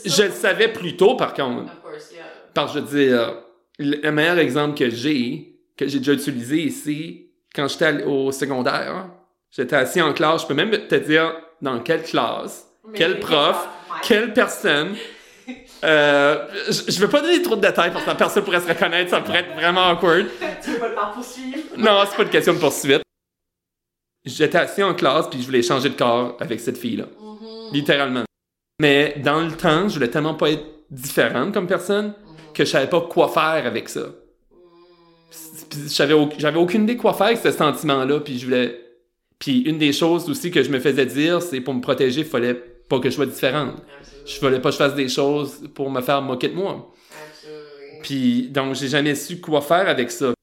Je 0.04 0.24
le 0.24 0.32
savais 0.32 0.68
plus 0.70 0.98
tôt, 0.98 1.16
par 1.16 1.34
contre. 1.34 1.72
Parce 2.54 2.74
que 2.74 2.80
je 2.80 2.84
veux 2.84 3.06
dire, 3.06 3.36
le 3.78 3.98
le 4.02 4.12
meilleur 4.12 4.40
exemple 4.40 4.78
que 4.78 4.90
j'ai, 4.90 5.60
que 5.78 5.88
j'ai 5.88 6.00
déjà 6.00 6.14
utilisé, 6.14 6.70
c'est 6.72 7.28
quand 7.56 7.68
j'étais 7.68 8.04
au 8.04 8.32
secondaire. 8.32 9.10
J'étais 9.52 9.76
assis 9.76 10.02
en 10.02 10.14
classe, 10.14 10.42
je 10.42 10.48
peux 10.48 10.54
même 10.54 10.72
te 10.72 10.96
dire 10.96 11.34
dans 11.62 11.80
quelle 11.80 12.04
classe, 12.04 12.68
quel 12.94 13.20
prof, 13.20 13.68
quelle 14.04 14.34
personne. 14.34 14.96
Euh, 15.84 16.48
je, 16.70 16.92
je 16.92 17.00
veux 17.00 17.08
pas 17.10 17.22
donner 17.22 17.42
trop 17.42 17.56
de 17.56 17.62
détails 17.62 17.92
parce 17.92 18.04
que 18.04 18.12
personne 18.12 18.44
pourrait 18.44 18.62
se 18.62 18.68
reconnaître, 18.68 19.12
ça 19.12 19.22
pourrait 19.22 19.40
être 19.42 19.54
vraiment 19.54 19.90
awkward. 19.92 20.26
tu 20.64 20.72
veux 20.72 20.80
pas 20.80 20.88
le 20.90 20.94
faire 20.96 21.12
poursuivre? 21.12 21.58
Non, 21.78 22.00
c'est 22.10 22.18
pas 22.18 22.24
une 22.24 22.30
question 22.30 22.54
de 22.54 22.60
poursuite. 22.60 23.02
J'étais 24.26 24.58
assis 24.58 24.84
en 24.84 24.94
classe 24.94 25.30
puis 25.30 25.40
je 25.42 25.46
voulais 25.46 25.62
changer 25.62 25.90
de 25.90 25.96
corps 25.96 26.36
avec 26.40 26.60
cette 26.60 26.78
fille-là. 26.78 27.06
Littéralement. 27.72 28.24
Mais 28.82 29.16
dans 29.24 29.42
le 29.42 29.52
temps, 29.52 29.88
je 29.88 29.96
voulais 29.96 30.10
tellement 30.10 30.34
pas 30.36 30.50
être 30.52 30.66
différente 30.90 31.54
comme 31.54 31.68
personne 31.68 32.14
que 32.54 32.66
je 32.66 32.70
savais 32.72 32.88
pas 32.88 33.02
quoi 33.02 33.30
faire 33.30 33.66
avec 33.66 33.88
ça. 33.90 34.02
Puis 35.70 35.80
j'avais 35.90 36.14
au- 36.14 36.30
aucune 36.62 36.84
idée 36.84 36.98
quoi 36.98 37.14
faire 37.14 37.28
avec 37.28 37.40
ce 37.40 37.52
sentiment-là 37.52 38.20
puis 38.22 38.40
je 38.40 38.46
voulais 38.46 38.82
puis 39.40 39.60
une 39.62 39.78
des 39.78 39.94
choses 39.94 40.28
aussi 40.30 40.50
que 40.50 40.64
je 40.64 40.70
me 40.72 40.80
faisais 40.80 41.06
dire 41.06 41.42
c'est 41.42 41.62
pour 41.62 41.74
me 41.74 41.82
protéger, 41.82 42.22
il 42.22 42.28
fallait 42.28 42.56
pas 42.56 43.00
que 43.00 43.10
je 43.10 43.16
sois 43.16 43.26
différente. 43.28 43.76
Je 44.28 44.40
voulais 44.42 44.60
pas 44.60 44.70
que 44.70 44.74
je 44.74 44.78
fasse 44.78 44.96
des 44.96 45.10
choses 45.10 45.70
pour 45.74 45.90
me 45.90 46.02
faire 46.02 46.22
moquer 46.22 46.50
de 46.50 46.56
moi. 46.56 46.92
Puis 48.04 48.50
donc 48.50 48.76
j'ai 48.76 48.88
jamais 48.88 49.16
su 49.16 49.40
quoi 49.40 49.62
faire 49.62 49.88
avec 49.88 50.12
ça. 50.12 50.34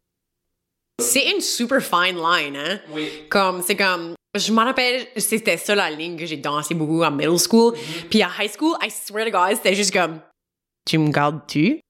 c'est 1.00 1.30
une 1.30 1.40
super 1.40 1.80
fine 1.82 2.16
line 2.16 2.56
hein? 2.56 2.80
Oui. 2.92 3.08
Comme, 3.30 3.62
c'est 3.62 3.76
comme, 3.76 4.14
je 4.34 4.52
me 4.52 4.58
rappelle, 4.64 5.06
c'était 5.16 5.56
ça 5.56 5.74
la 5.74 5.90
ligne 5.90 6.16
que 6.16 6.26
j'ai 6.26 6.36
dansé 6.36 6.74
beaucoup 6.74 7.02
en 7.02 7.10
middle 7.10 7.38
school. 7.38 7.74
Puis 8.10 8.22
à 8.22 8.28
high 8.40 8.50
school, 8.50 8.76
I 8.82 8.90
swear 8.90 9.26
to 9.26 9.30
God, 9.30 9.56
c'était 9.56 9.74
juste 9.74 9.92
comme, 9.92 10.20
tu 10.86 10.98
me 10.98 11.10
gardes-tu? 11.10 11.80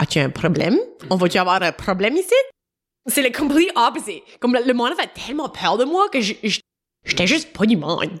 As-tu 0.00 0.18
un 0.20 0.30
problème? 0.30 0.78
On 1.10 1.16
va-tu 1.16 1.38
avoir 1.38 1.60
un 1.62 1.72
problème 1.72 2.16
ici? 2.16 2.34
C'est 3.06 3.22
le 3.22 3.30
complete 3.36 3.70
opposite. 3.74 4.22
Comme 4.38 4.54
le, 4.54 4.62
le 4.64 4.74
monde 4.74 4.92
avait 4.92 5.08
tellement 5.08 5.48
peur 5.48 5.76
de 5.78 5.84
moi 5.84 6.08
que 6.10 6.20
je- 6.20 6.34
je- 6.44 6.60
j'étais 7.04 7.26
juste 7.26 7.52
pas 7.52 7.66
du 7.66 7.76
monde. 7.76 8.18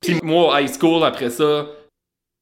Puis 0.00 0.18
moi, 0.22 0.48
au 0.54 0.58
high 0.58 0.70
school, 0.72 1.02
après 1.02 1.30
ça, 1.30 1.66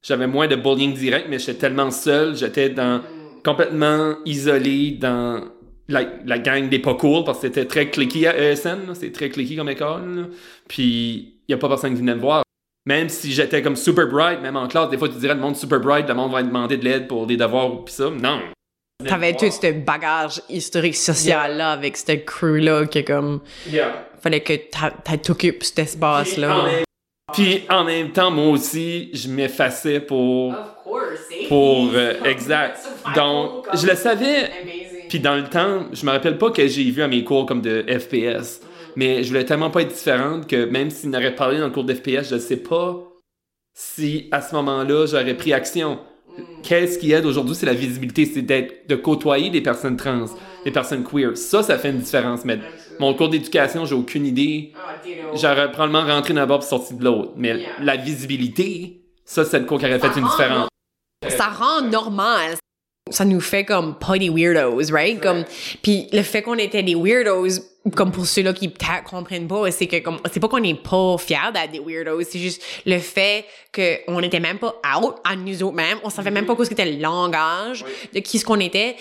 j'avais 0.01 0.27
moins 0.27 0.47
de 0.47 0.55
bullying 0.55 0.93
direct, 0.93 1.27
mais 1.29 1.39
j'étais 1.39 1.55
tellement 1.55 1.91
seul, 1.91 2.35
j'étais 2.35 2.69
dans 2.69 3.01
complètement 3.43 4.15
isolé 4.25 4.91
dans 4.91 5.41
la, 5.87 6.03
la 6.25 6.37
gang 6.39 6.69
des 6.69 6.79
pas 6.79 6.93
cool, 6.95 7.23
parce 7.23 7.39
que 7.39 7.47
c'était 7.47 7.65
très 7.65 7.89
cliqué 7.89 8.27
à 8.27 8.37
ESN, 8.37 8.87
là, 8.87 8.93
c'est 8.93 9.11
très 9.11 9.29
cliqué 9.29 9.55
comme 9.55 9.69
école. 9.69 10.15
là. 10.15 10.23
Puis 10.67 11.35
il 11.47 11.51
y 11.51 11.53
a 11.53 11.57
pas 11.57 11.67
personne 11.67 11.93
qui 11.93 11.99
venait 12.01 12.15
me 12.15 12.21
voir. 12.21 12.43
Même 12.85 13.09
si 13.09 13.31
j'étais 13.33 13.61
comme 13.61 13.75
super 13.75 14.07
bright, 14.07 14.41
même 14.41 14.55
en 14.55 14.67
classe, 14.67 14.89
des 14.89 14.97
fois 14.97 15.09
tu 15.09 15.17
dirais 15.17 15.33
le 15.35 15.39
monde 15.39 15.55
super 15.55 15.79
bright, 15.79 16.07
le 16.07 16.13
monde 16.15 16.31
va 16.31 16.41
demander 16.43 16.77
de 16.77 16.83
l'aide 16.85 17.07
pour 17.07 17.25
des 17.27 17.37
devoirs 17.37 17.83
pis 17.85 17.93
ça. 17.93 18.09
Non. 18.09 18.39
T'avais 19.05 19.33
tout 19.33 19.49
ce 19.49 19.71
bagage 19.71 20.41
historique 20.49 20.95
social-là 20.95 21.71
avec 21.71 21.95
cette 21.97 22.25
crew-là 22.25 22.85
que 22.85 22.99
comme, 22.99 23.41
Yeah. 23.69 24.07
fallait 24.21 24.41
que 24.41 24.53
t'occupes 25.23 25.63
cet 25.63 25.79
espace-là. 25.79 26.63
même, 26.65 26.83
puis 27.33 27.63
en 27.69 27.83
même 27.83 28.11
temps, 28.11 28.31
moi 28.31 28.47
aussi, 28.47 29.09
je 29.13 29.29
m'effaçais 29.29 29.99
pour. 29.99 30.51
Of 30.53 30.57
course, 30.83 31.19
eh? 31.31 31.47
Pour. 31.47 31.91
euh, 31.93 32.13
exact. 32.25 32.79
Donc, 33.15 33.65
je 33.73 33.85
le 33.87 33.95
savais. 33.95 34.49
Puis 35.07 35.19
dans 35.19 35.35
le 35.35 35.45
temps, 35.45 35.85
je 35.91 36.05
me 36.05 36.11
rappelle 36.11 36.37
pas 36.37 36.51
que 36.51 36.67
j'ai 36.67 36.83
vu 36.91 37.01
à 37.01 37.07
mes 37.07 37.23
cours 37.23 37.45
comme 37.45 37.61
de 37.61 37.83
FPS, 37.87 38.61
mais 38.95 39.23
je 39.23 39.29
voulais 39.29 39.45
tellement 39.45 39.71
pas 39.71 39.81
être 39.81 39.93
différente 39.93 40.47
que 40.47 40.65
même 40.65 40.89
s'il 40.91 41.09
n'aurait 41.09 41.35
parlé 41.35 41.57
dans 41.59 41.65
le 41.65 41.71
cours 41.71 41.83
de 41.83 41.93
FPS, 41.93 42.29
je 42.29 42.37
sais 42.37 42.57
pas 42.57 43.05
si 43.73 44.27
à 44.31 44.41
ce 44.41 44.53
moment-là, 44.55 45.05
j'aurais 45.07 45.35
pris 45.35 45.53
action. 45.53 45.99
Qu'est-ce 46.61 46.99
qui 46.99 47.11
aide 47.11 47.25
aujourd'hui, 47.25 47.55
c'est 47.55 47.65
la 47.65 47.73
visibilité, 47.73 48.25
c'est 48.25 48.41
d'être, 48.41 48.87
de 48.87 48.95
côtoyer 48.95 49.49
des 49.49 49.61
personnes 49.61 49.97
trans, 49.97 50.25
des 50.63 50.71
personnes 50.71 51.03
queer. 51.03 51.35
Ça, 51.37 51.63
ça 51.63 51.77
fait 51.77 51.89
une 51.89 51.99
différence. 51.99 52.45
Mais 52.45 52.59
mon 52.99 53.13
cours 53.13 53.29
d'éducation, 53.29 53.85
j'ai 53.85 53.95
aucune 53.95 54.25
idée. 54.25 54.73
J'aurais 55.33 55.71
probablement 55.71 56.05
rentré 56.05 56.33
d'un 56.33 56.45
bord 56.45 56.59
et 56.59 56.65
sorti 56.65 56.93
de 56.93 57.03
l'autre. 57.03 57.31
Mais 57.35 57.65
la 57.79 57.95
visibilité, 57.95 59.01
ça, 59.25 59.45
c'est 59.45 59.59
le 59.59 59.65
cours 59.65 59.79
qui 59.79 59.85
aurait 59.85 59.99
fait 59.99 60.19
une 60.19 60.27
différence. 60.27 60.67
Ça 61.27 61.47
rend 61.47 61.81
normal. 61.81 62.55
Ça 63.11 63.25
nous 63.25 63.41
fait 63.41 63.65
comme 63.65 63.97
pas 63.97 64.17
des 64.17 64.29
weirdos, 64.29 64.91
right? 64.91 65.19
Comme, 65.19 65.43
puis 65.81 66.07
le 66.11 66.21
fait 66.21 66.43
qu'on 66.43 66.55
était 66.55 66.83
des 66.83 66.93
weirdos, 66.93 67.59
comme 67.95 68.11
pour 68.11 68.27
ceux-là 68.27 68.53
qui 68.53 68.69
peut-être 68.69 69.05
comprennent 69.05 69.47
pas, 69.47 69.71
c'est 69.71 69.87
que 69.87 69.97
comme, 69.97 70.19
c'est 70.31 70.39
pas 70.39 70.47
qu'on 70.47 70.61
est 70.61 70.79
pas 70.79 71.17
fiers 71.17 71.51
d'être 71.51 71.71
des 71.71 71.79
weirdos, 71.79 72.21
c'est 72.21 72.37
juste 72.37 72.61
le 72.85 72.99
fait 72.99 73.45
qu'on 73.73 74.19
était 74.19 74.39
même 74.39 74.59
pas 74.59 74.75
out 74.95 75.15
à 75.23 75.35
nous 75.35 75.63
autres 75.63 75.75
mêmes, 75.75 75.97
on 76.03 76.11
savait 76.11 76.29
même 76.29 76.45
pas 76.45 76.55
quoi 76.55 76.65
ce 76.65 76.69
qu'était 76.69 76.91
le 76.91 77.01
langage 77.01 77.83
de 78.13 78.19
qui 78.19 78.37
ce 78.37 78.45
qu'on 78.45 78.59
était 78.59 78.95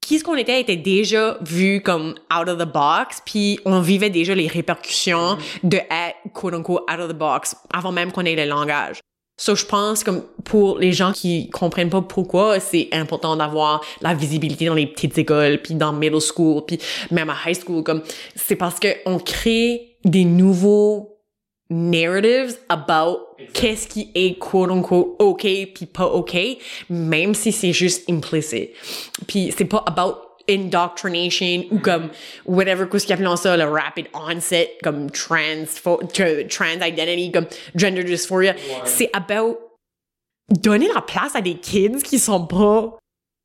qui 0.00 0.18
ce 0.18 0.24
qu'on 0.24 0.36
était 0.36 0.60
était 0.60 0.76
déjà 0.76 1.38
vu 1.42 1.82
comme 1.82 2.14
out 2.32 2.48
of 2.48 2.58
the 2.58 2.70
box, 2.70 3.22
puis 3.24 3.60
on 3.64 3.80
vivait 3.80 4.10
déjà 4.10 4.34
les 4.34 4.48
répercussions 4.48 5.38
de 5.62 5.76
être 5.76 6.16
quote 6.32 6.54
unquote 6.54 6.82
out 6.90 7.00
of 7.00 7.08
the 7.08 7.16
box 7.16 7.54
avant 7.72 7.92
même 7.92 8.12
qu'on 8.12 8.24
ait 8.24 8.36
le 8.36 8.48
langage. 8.48 9.00
So, 9.40 9.54
je 9.54 9.64
pense 9.64 10.04
comme 10.04 10.22
pour 10.44 10.78
les 10.78 10.92
gens 10.92 11.12
qui 11.12 11.48
comprennent 11.48 11.88
pas 11.88 12.02
pourquoi 12.02 12.60
c'est 12.60 12.88
important 12.92 13.36
d'avoir 13.36 13.80
la 14.02 14.12
visibilité 14.12 14.66
dans 14.66 14.74
les 14.74 14.86
petites 14.86 15.16
écoles, 15.16 15.62
puis 15.62 15.74
dans 15.74 15.94
middle 15.94 16.20
school, 16.20 16.62
puis 16.66 16.78
même 17.10 17.30
à 17.30 17.36
high 17.46 17.56
school, 17.58 17.82
comme 17.82 18.02
c'est 18.36 18.56
parce 18.56 18.78
que 18.78 18.88
on 19.06 19.18
crée 19.18 19.96
des 20.04 20.26
nouveaux 20.26 21.20
narratives 21.70 22.58
about 22.68 23.29
qu'est-ce 23.52 23.88
qui 23.88 24.10
est 24.14 24.38
quote 24.38 24.70
unquote 24.70 25.16
ok 25.18 25.42
puis 25.74 25.86
pas 25.92 26.06
ok, 26.06 26.36
même 26.88 27.34
si 27.34 27.52
c'est 27.52 27.72
juste 27.72 28.08
implicit. 28.08 28.70
Puis 29.26 29.52
c'est 29.56 29.64
pas 29.64 29.82
about 29.86 30.30
indoctrination 30.48 31.64
ou 31.70 31.78
comme 31.78 32.08
whatever 32.44 32.86
qu'est-ce 32.90 33.06
qu'ils 33.06 33.14
appellent 33.14 33.36
ça 33.36 33.56
le 33.56 33.64
rapid 33.64 34.06
onset 34.14 34.76
comme 34.82 35.10
trans 35.10 35.64
trans 35.82 36.84
identity 36.84 37.30
comme 37.32 37.46
gender 37.74 38.04
dysphoria. 38.04 38.54
C'est 38.84 39.10
about 39.12 39.58
donner 40.48 40.88
la 40.92 41.00
place 41.00 41.34
à 41.36 41.40
des 41.40 41.54
kids 41.54 42.02
qui 42.02 42.18
sont 42.18 42.46
pas 42.46 42.98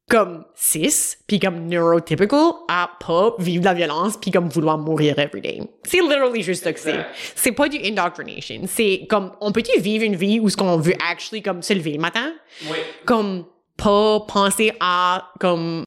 comme 0.09 0.45
cis 0.53 1.17
puis 1.27 1.39
comme 1.39 1.67
neurotypical 1.67 2.51
à 2.67 2.91
pas 2.99 3.35
vivre 3.39 3.61
de 3.61 3.65
la 3.65 3.73
violence 3.73 4.17
puis 4.17 4.31
comme 4.31 4.49
vouloir 4.49 4.77
mourir 4.77 5.17
every 5.17 5.41
day. 5.41 5.61
C'est 5.83 6.01
literally 6.01 6.43
juste 6.43 6.63
ça 6.63 6.73
que 6.73 6.79
c'est. 6.79 7.05
C'est 7.35 7.51
pas 7.51 7.67
du 7.67 7.77
indoctrination. 7.83 8.61
C'est 8.67 9.07
comme 9.09 9.31
on 9.41 9.51
peut-tu 9.51 9.79
vivre 9.79 10.03
une 10.03 10.15
vie 10.15 10.39
où 10.39 10.49
ce 10.49 10.57
qu'on 10.57 10.77
veut 10.77 10.95
actually 11.09 11.41
comme 11.41 11.61
se 11.61 11.73
lever 11.73 11.93
le 11.93 11.99
matin? 11.99 12.33
Oui. 12.69 12.77
comme 13.05 13.45
pas 13.77 14.19
penser 14.21 14.71
à 14.79 15.31
comme 15.39 15.83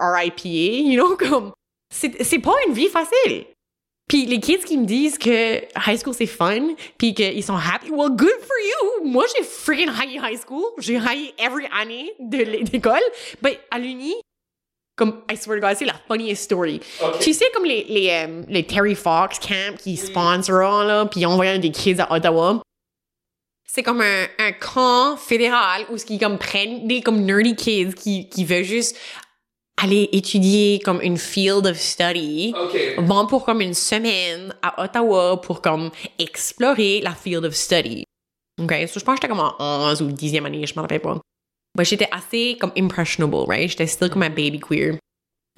RIPA, 0.00 0.48
you 0.48 1.02
know, 1.02 1.16
comme, 1.18 1.52
c'est 1.90 2.38
pas 2.38 2.54
une 2.66 2.74
vie 2.74 2.88
facile. 2.88 3.46
Puis 4.08 4.24
les 4.26 4.38
kids 4.38 4.64
qui 4.64 4.78
me 4.78 4.86
disent 4.86 5.18
que 5.18 5.56
high 5.86 5.98
school 6.00 6.14
c'est 6.14 6.26
fun, 6.26 6.74
puis 6.96 7.12
qu'ils 7.12 7.42
sont 7.42 7.56
happy, 7.56 7.90
well, 7.90 8.10
good 8.10 8.38
for 8.40 8.56
you! 8.64 9.04
Moi, 9.10 9.24
j'ai 9.36 9.42
freaking 9.44 9.88
haï 9.88 10.16
high 10.22 10.38
school. 10.38 10.64
J'ai 10.78 10.96
haï 10.96 11.34
every 11.38 11.66
année 11.76 12.12
de 12.20 12.38
l'école. 12.72 13.00
Mais 13.42 13.58
à 13.70 13.78
l'uni, 13.78 14.14
comme, 14.96 15.22
I 15.30 15.36
swear 15.36 15.60
to 15.60 15.66
God, 15.66 15.76
c'est 15.76 15.84
la 15.84 16.00
funniest 16.08 16.44
story. 16.44 16.80
Tu 17.20 17.34
sais, 17.34 17.46
comme 17.52 17.64
les, 17.64 17.84
les, 17.84 18.10
euh, 18.10 18.42
les 18.48 18.64
Terry 18.64 18.94
Fox 18.94 19.38
Camp 19.40 19.76
qui 19.76 19.96
sponsorent, 19.96 20.84
là, 20.84 21.04
puis 21.06 21.20
ils 21.20 21.26
envoient 21.26 21.58
des 21.58 21.70
kids 21.70 22.00
à 22.00 22.12
Ottawa. 22.12 22.62
C'est 23.68 23.82
comme 23.82 24.00
un, 24.00 24.26
un 24.38 24.52
camp 24.52 25.18
fédéral 25.18 25.84
où 25.90 25.98
ce 25.98 26.06
qui 26.06 26.18
comme 26.18 26.38
prennent 26.38 26.86
des 26.86 27.02
comme 27.02 27.20
nerdy 27.20 27.54
kids 27.54 27.92
qui, 27.94 28.26
qui 28.30 28.44
veulent 28.46 28.64
juste 28.64 28.96
aller 29.82 30.08
étudier 30.12 30.78
comme 30.84 31.00
une 31.02 31.18
field 31.18 31.66
of 31.66 31.76
study 31.76 32.54
OK. 32.58 32.94
vont 32.98 33.26
pour 33.26 33.44
comme 33.44 33.60
une 33.60 33.74
semaine 33.74 34.54
à 34.62 34.82
Ottawa 34.82 35.40
pour 35.40 35.60
comme 35.60 35.90
explorer 36.18 37.00
la 37.02 37.12
field 37.12 37.44
of 37.44 37.54
study. 37.54 38.04
OK? 38.60 38.72
So, 38.88 38.98
je 39.00 39.04
pense 39.04 39.16
que 39.18 39.22
j'étais 39.22 39.28
comme 39.28 39.40
en 39.40 39.54
11 39.58 40.02
ou 40.02 40.08
10e 40.10 40.44
année, 40.46 40.66
je 40.66 40.74
m'en 40.74 40.82
rappelle 40.82 41.00
pas. 41.00 41.20
Mais 41.76 41.84
j'étais 41.84 42.08
assez 42.10 42.56
comme 42.58 42.72
impressionable, 42.76 43.44
right? 43.48 43.68
J'étais 43.68 43.86
still 43.86 44.08
comme 44.08 44.22
un 44.22 44.30
baby 44.30 44.58
queer. 44.60 44.94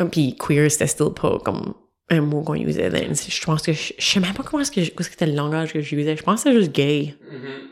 Et 0.01 0.05
Puis 0.05 0.35
queer, 0.37 0.71
c'était 0.71 0.89
still 0.89 1.11
pas 1.15 1.39
comme 1.39 1.75
un 2.11 2.21
mot 2.21 2.43
qu'on 2.43 2.55
usait 2.55 2.91
then. 2.91 3.15
Je 3.15 3.45
pense 3.45 3.63
que 3.63 3.73
je, 3.73 3.93
je 3.99 4.05
sais 4.05 4.19
même 4.21 4.35
pas 4.35 4.43
comment 4.43 4.63
est-ce 4.63 4.73
que 4.73 5.05
c'était 5.05 5.27
le 5.27 5.35
langage 5.35 5.73
que 5.73 5.81
j'usais. 5.81 6.17
Je 6.17 6.23
pense 6.23 6.43
que 6.43 6.51
c'était 6.51 6.61
juste 6.61 6.73
gay. 6.73 7.15
Mhm. 7.31 7.69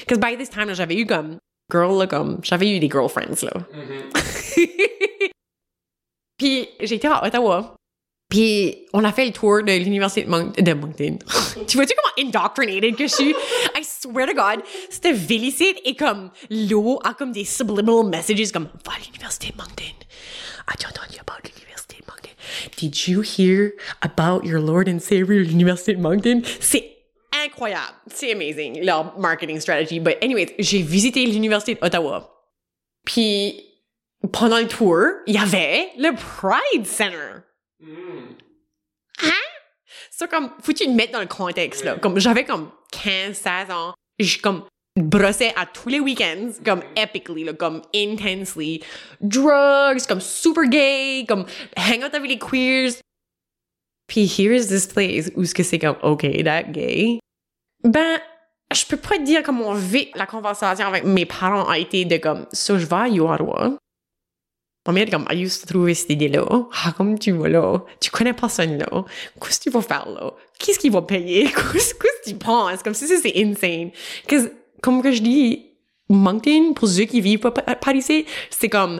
Because 0.00 0.18
by 0.18 0.36
this 0.36 0.50
time, 0.50 0.72
j'avais 0.72 0.96
eu 0.96 1.06
comme 1.06 1.38
girl, 1.70 1.98
là, 1.98 2.06
comme 2.06 2.40
j'avais 2.42 2.70
eu 2.70 2.80
des 2.80 2.88
girlfriends 2.90 3.42
là. 3.42 3.52
Mhm. 3.72 4.10
Puis 6.40 6.68
j'étais 6.80 7.06
à 7.08 7.22
Ottawa. 7.22 7.74
Puis 8.30 8.86
on 8.94 9.04
a 9.04 9.12
fait 9.12 9.26
le 9.26 9.32
tour 9.32 9.62
de 9.62 9.72
l'université 9.72 10.22
de, 10.22 10.30
Monk- 10.30 10.58
de 10.58 10.72
Moncton. 10.72 11.18
tu 11.66 11.76
vois-tu 11.76 11.92
comment 11.94 12.28
indoctrinated 12.28 12.96
que 12.96 13.06
je 13.06 13.12
suis? 13.14 13.34
I 13.76 13.82
swear 13.84 14.26
to 14.26 14.32
God, 14.34 14.62
c'était 14.88 15.12
Vélicite 15.12 15.78
et 15.84 15.94
comme 15.96 16.30
l'eau 16.48 16.98
a 17.04 17.12
comme 17.12 17.32
des 17.32 17.44
subliminal 17.44 18.06
messages 18.06 18.52
comme 18.52 18.68
va 18.86 18.92
à 18.92 18.98
l'université 19.04 19.48
de 19.52 19.56
Moncton. 19.58 19.94
As-tu 20.68 20.86
entendu 20.86 21.18
about 21.20 21.42
l'université 21.44 21.96
de 22.00 22.06
Moncton? 22.06 22.30
Did 22.78 23.08
you 23.08 23.20
hear 23.20 23.72
about 24.00 24.46
your 24.46 24.60
Lord 24.62 24.88
and 24.88 25.00
Savior 25.00 25.40
l'université 25.40 25.94
de 25.94 26.00
Moncton? 26.00 26.40
C'est 26.60 26.96
incroyable. 27.44 27.94
C'est 28.06 28.32
amazing, 28.32 28.80
leur 28.82 29.18
marketing 29.18 29.60
strategy. 29.60 29.98
But 30.00 30.16
anyways, 30.22 30.54
j'ai 30.60 30.82
visité 30.82 31.26
l'université 31.26 31.74
d'Ottawa. 31.74 32.30
Puis 33.04 33.64
pendant 34.32 34.58
le 34.58 34.68
tour, 34.68 35.04
il 35.26 35.34
y 35.34 35.38
avait 35.38 35.90
le 35.96 36.14
Pride 36.14 36.86
Center. 36.86 37.42
Mhm. 37.80 38.36
Ça, 40.10 40.26
comme, 40.26 40.50
faut 40.60 40.72
que 40.72 40.78
tu 40.78 40.84
te 40.84 40.90
mettes 40.90 41.12
dans 41.12 41.20
le 41.20 41.26
contexte, 41.26 41.82
là. 41.82 41.96
Comme, 41.96 42.18
j'avais 42.18 42.44
comme 42.44 42.70
15, 42.92 43.34
16 43.36 43.70
ans. 43.70 43.94
Je, 44.18 44.38
comme, 44.38 44.64
brossais 44.96 45.54
à 45.56 45.64
tous 45.64 45.88
les 45.88 45.98
week-ends, 45.98 46.50
comme, 46.62 46.82
epically, 46.94 47.44
là, 47.44 47.54
comme, 47.54 47.80
intensely. 47.94 48.82
Drugs, 49.22 50.06
comme, 50.06 50.20
super 50.20 50.64
gay, 50.68 51.24
comme, 51.26 51.46
hang 51.74 52.04
out 52.04 52.14
avec 52.14 52.30
les 52.30 52.38
queers. 52.38 53.00
Puis, 54.08 54.26
here's 54.26 54.68
this 54.68 54.86
place 54.86 55.30
où 55.36 55.44
ce 55.46 55.54
que 55.54 55.62
c'est 55.62 55.78
comme, 55.78 55.96
OK, 56.02 56.26
that 56.44 56.64
gay. 56.64 57.18
Ben, 57.82 58.20
je 58.74 58.84
peux 58.84 58.98
pas 58.98 59.16
te 59.16 59.22
dire 59.22 59.42
comment 59.42 59.72
vite 59.72 60.10
la 60.16 60.26
conversation 60.26 60.86
avec 60.86 61.04
mes 61.04 61.24
parents 61.24 61.66
a 61.66 61.78
été 61.78 62.04
de 62.04 62.18
comme, 62.18 62.44
ça, 62.52 62.76
je 62.78 62.84
vais 62.84 62.94
à 62.94 63.08
Ottawa. 63.08 63.78
Ma 64.90 64.94
mère 64.94 65.08
comme, 65.08 65.24
I 65.30 65.36
used 65.44 65.60
to 65.60 65.66
trouver 65.68 65.94
cette 65.94 66.10
idée-là. 66.10 66.44
Ah, 66.84 66.92
comme 66.96 67.16
tu 67.16 67.30
vas 67.30 67.48
là? 67.48 67.78
Tu 68.00 68.10
connais 68.10 68.32
personne 68.32 68.76
là. 68.76 69.04
Qu'est-ce 69.40 69.60
que 69.60 69.64
tu 69.64 69.70
vas 69.70 69.82
faire 69.82 70.08
là? 70.08 70.32
Qu'est-ce 70.58 70.80
qu'il 70.80 70.90
va 70.90 71.02
payer? 71.02 71.44
Qu'est-ce 71.72 71.94
que 71.94 72.08
tu 72.24 72.34
penses? 72.34 72.82
Comme 72.82 72.94
si 72.94 73.06
ça, 73.06 73.14
c'est 73.22 73.32
insane. 73.36 73.90
Cause, 74.28 74.50
comme 74.82 75.00
que 75.00 75.12
je 75.12 75.22
dis, 75.22 75.66
Moncton, 76.08 76.72
pour 76.74 76.88
ceux 76.88 77.04
qui 77.04 77.20
vivent 77.20 77.38
pa- 77.38 77.50
par 77.52 77.94
ici, 77.94 78.26
c'est 78.50 78.68
comme, 78.68 78.98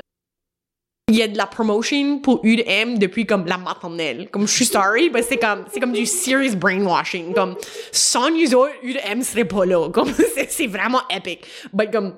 il 1.09 1.17
y 1.17 1.23
a 1.23 1.27
de 1.27 1.37
la 1.37 1.47
promotion 1.47 2.21
pour 2.21 2.39
UDM 2.45 2.99
depuis 2.99 3.27
comme 3.27 3.47
la 3.47 3.59
maternelle. 3.59 4.29
Comme 4.31 4.47
je 4.47 4.55
suis 4.55 4.65
sorry, 4.67 5.11
mais 5.11 5.23
c'est 5.23 5.39
comme 5.39 5.65
c'est 5.73 5.81
comme 5.81 5.93
du 5.93 6.07
serious 6.07 6.55
brainwashing. 6.55 7.35
Comme 7.35 7.57
sans 7.91 8.31
nous 8.31 8.55
autres, 8.55 8.75
UDM 8.85 9.23
serait 9.23 9.45
pas 9.45 9.67
là. 9.67 9.89
Comme 9.91 10.13
c'est 10.37 10.49
c'est 10.53 10.69
vraiment 10.69 11.01
épique. 11.11 11.45
But 11.73 11.91
comme 11.91 12.15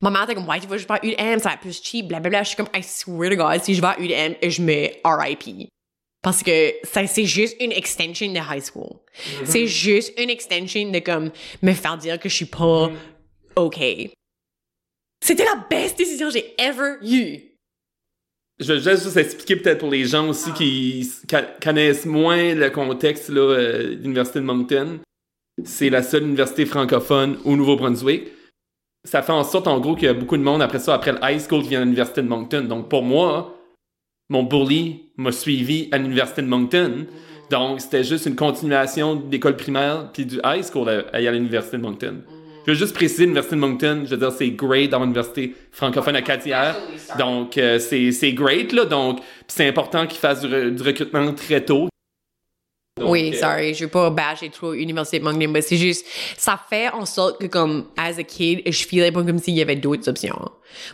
ma 0.00 0.10
mère 0.10 0.24
était 0.24 0.34
comme 0.34 0.48
ouais 0.48 0.60
tu 0.60 0.66
vas 0.66 0.76
juste 0.76 0.88
pas 0.88 0.96
à 0.96 1.04
UDM, 1.04 1.38
ça 1.38 1.50
va 1.50 1.54
être 1.54 1.60
plus 1.60 1.82
cheap, 1.82 2.08
blablabla. 2.08 2.42
Je 2.42 2.48
suis 2.48 2.56
comme 2.56 2.68
I 2.74 2.82
swear 2.82 3.30
to 3.30 3.36
God, 3.36 3.62
si 3.62 3.74
je 3.74 3.80
vais 3.80 3.86
à 3.86 3.98
UDM, 3.98 4.34
je 4.42 4.62
mets 4.62 5.00
RIP. 5.04 5.68
Parce 6.22 6.42
que 6.42 6.74
ça, 6.82 7.06
c'est 7.06 7.24
juste 7.24 7.56
une 7.60 7.72
extension 7.72 8.32
de 8.32 8.38
high 8.38 8.62
school. 8.62 8.96
C'est 9.44 9.66
juste 9.66 10.12
une 10.20 10.30
extension 10.30 10.90
de 10.90 10.98
comme 10.98 11.30
me 11.62 11.72
faire 11.72 11.96
dire 11.96 12.18
que 12.18 12.28
je 12.28 12.34
suis 12.34 12.44
pas 12.44 12.90
OK. 13.56 13.78
C'était 15.24 15.44
la 15.44 15.66
best 15.70 15.98
décision 15.98 16.28
que 16.28 16.34
j'ai 16.34 16.54
ever 16.58 16.96
eue. 17.02 17.48
Je 18.60 18.72
vais 18.72 18.80
juste 18.80 19.16
expliquer 19.16 19.56
peut-être 19.56 19.78
pour 19.78 19.90
les 19.90 20.04
gens 20.04 20.28
aussi 20.28 20.52
qui 20.52 21.08
connaissent 21.62 22.06
moins 22.06 22.54
le 22.54 22.70
contexte 22.70 23.28
là, 23.28 23.40
euh, 23.40 23.82
de 23.82 24.02
l'Université 24.02 24.40
de 24.40 24.44
Moncton. 24.44 24.98
C'est 25.64 25.90
la 25.90 26.02
seule 26.02 26.24
université 26.24 26.66
francophone 26.66 27.38
au 27.44 27.56
Nouveau-Brunswick. 27.56 28.28
Ça 29.10 29.22
fait 29.22 29.32
en 29.32 29.42
sorte, 29.42 29.66
en 29.66 29.80
gros, 29.80 29.94
qu'il 29.94 30.04
y 30.04 30.08
a 30.08 30.12
beaucoup 30.12 30.36
de 30.36 30.42
monde 30.42 30.60
après 30.60 30.78
ça, 30.78 30.92
après 30.92 31.12
le 31.12 31.18
high 31.22 31.40
school, 31.40 31.62
qui 31.62 31.70
vient 31.70 31.80
à 31.80 31.84
l'Université 31.84 32.20
de 32.20 32.28
Moncton. 32.28 32.62
Donc, 32.68 32.90
pour 32.90 33.02
moi, 33.02 33.54
mon 34.28 34.42
bully 34.42 35.06
m'a 35.16 35.32
suivi 35.32 35.88
à 35.92 35.96
l'Université 35.96 36.42
de 36.42 36.46
Moncton. 36.46 37.06
Donc, 37.50 37.80
c'était 37.80 38.04
juste 38.04 38.26
une 38.26 38.36
continuation 38.36 39.16
de 39.16 39.32
l'école 39.32 39.56
primaire 39.56 40.10
puis 40.12 40.26
du 40.26 40.36
high 40.44 40.62
school 40.62 40.90
à, 40.90 41.04
à 41.16 41.20
l'Université 41.20 41.78
de 41.78 41.82
Moncton. 41.82 42.16
Je 42.66 42.72
veux 42.72 42.76
juste 42.76 42.94
préciser, 42.94 43.22
l'Université 43.22 43.56
de 43.56 43.60
Moncton, 43.62 44.02
je 44.04 44.10
veux 44.10 44.18
dire, 44.18 44.30
c'est 44.30 44.50
great 44.50 44.90
dans 44.90 45.00
l'université 45.00 45.54
francophone 45.72 46.14
acadière. 46.16 46.76
Donc, 47.18 47.56
euh, 47.56 47.78
c'est 47.78 48.12
c'est 48.12 48.32
great, 48.34 48.74
là. 48.74 48.84
Donc, 48.84 49.20
c'est 49.46 49.66
important 49.66 50.06
qu'ils 50.06 50.18
fassent 50.18 50.42
du, 50.42 50.48
re- 50.48 50.74
du 50.74 50.82
recrutement 50.82 51.32
très 51.32 51.64
tôt. 51.64 51.88
Donc, 52.98 53.10
oui, 53.10 53.32
euh, 53.34 53.38
sorry, 53.38 53.74
je 53.74 53.84
veux 53.84 53.90
pas 53.90 54.10
bâcher 54.10 54.50
trop 54.50 54.72
l'université 54.72 55.18
de 55.18 55.24
Moncton, 55.24 55.48
mais 55.50 55.62
c'est 55.62 55.76
juste, 55.76 56.06
ça 56.36 56.60
fait 56.68 56.90
en 56.90 57.06
sorte 57.06 57.40
que 57.40 57.46
comme, 57.46 57.86
as 57.96 58.18
a 58.18 58.22
kid, 58.22 58.62
je 58.66 58.86
filais 58.86 59.12
pas 59.12 59.22
comme 59.22 59.38
s'il 59.38 59.54
y 59.54 59.62
avait 59.62 59.76
d'autres 59.76 60.08
options. 60.08 60.50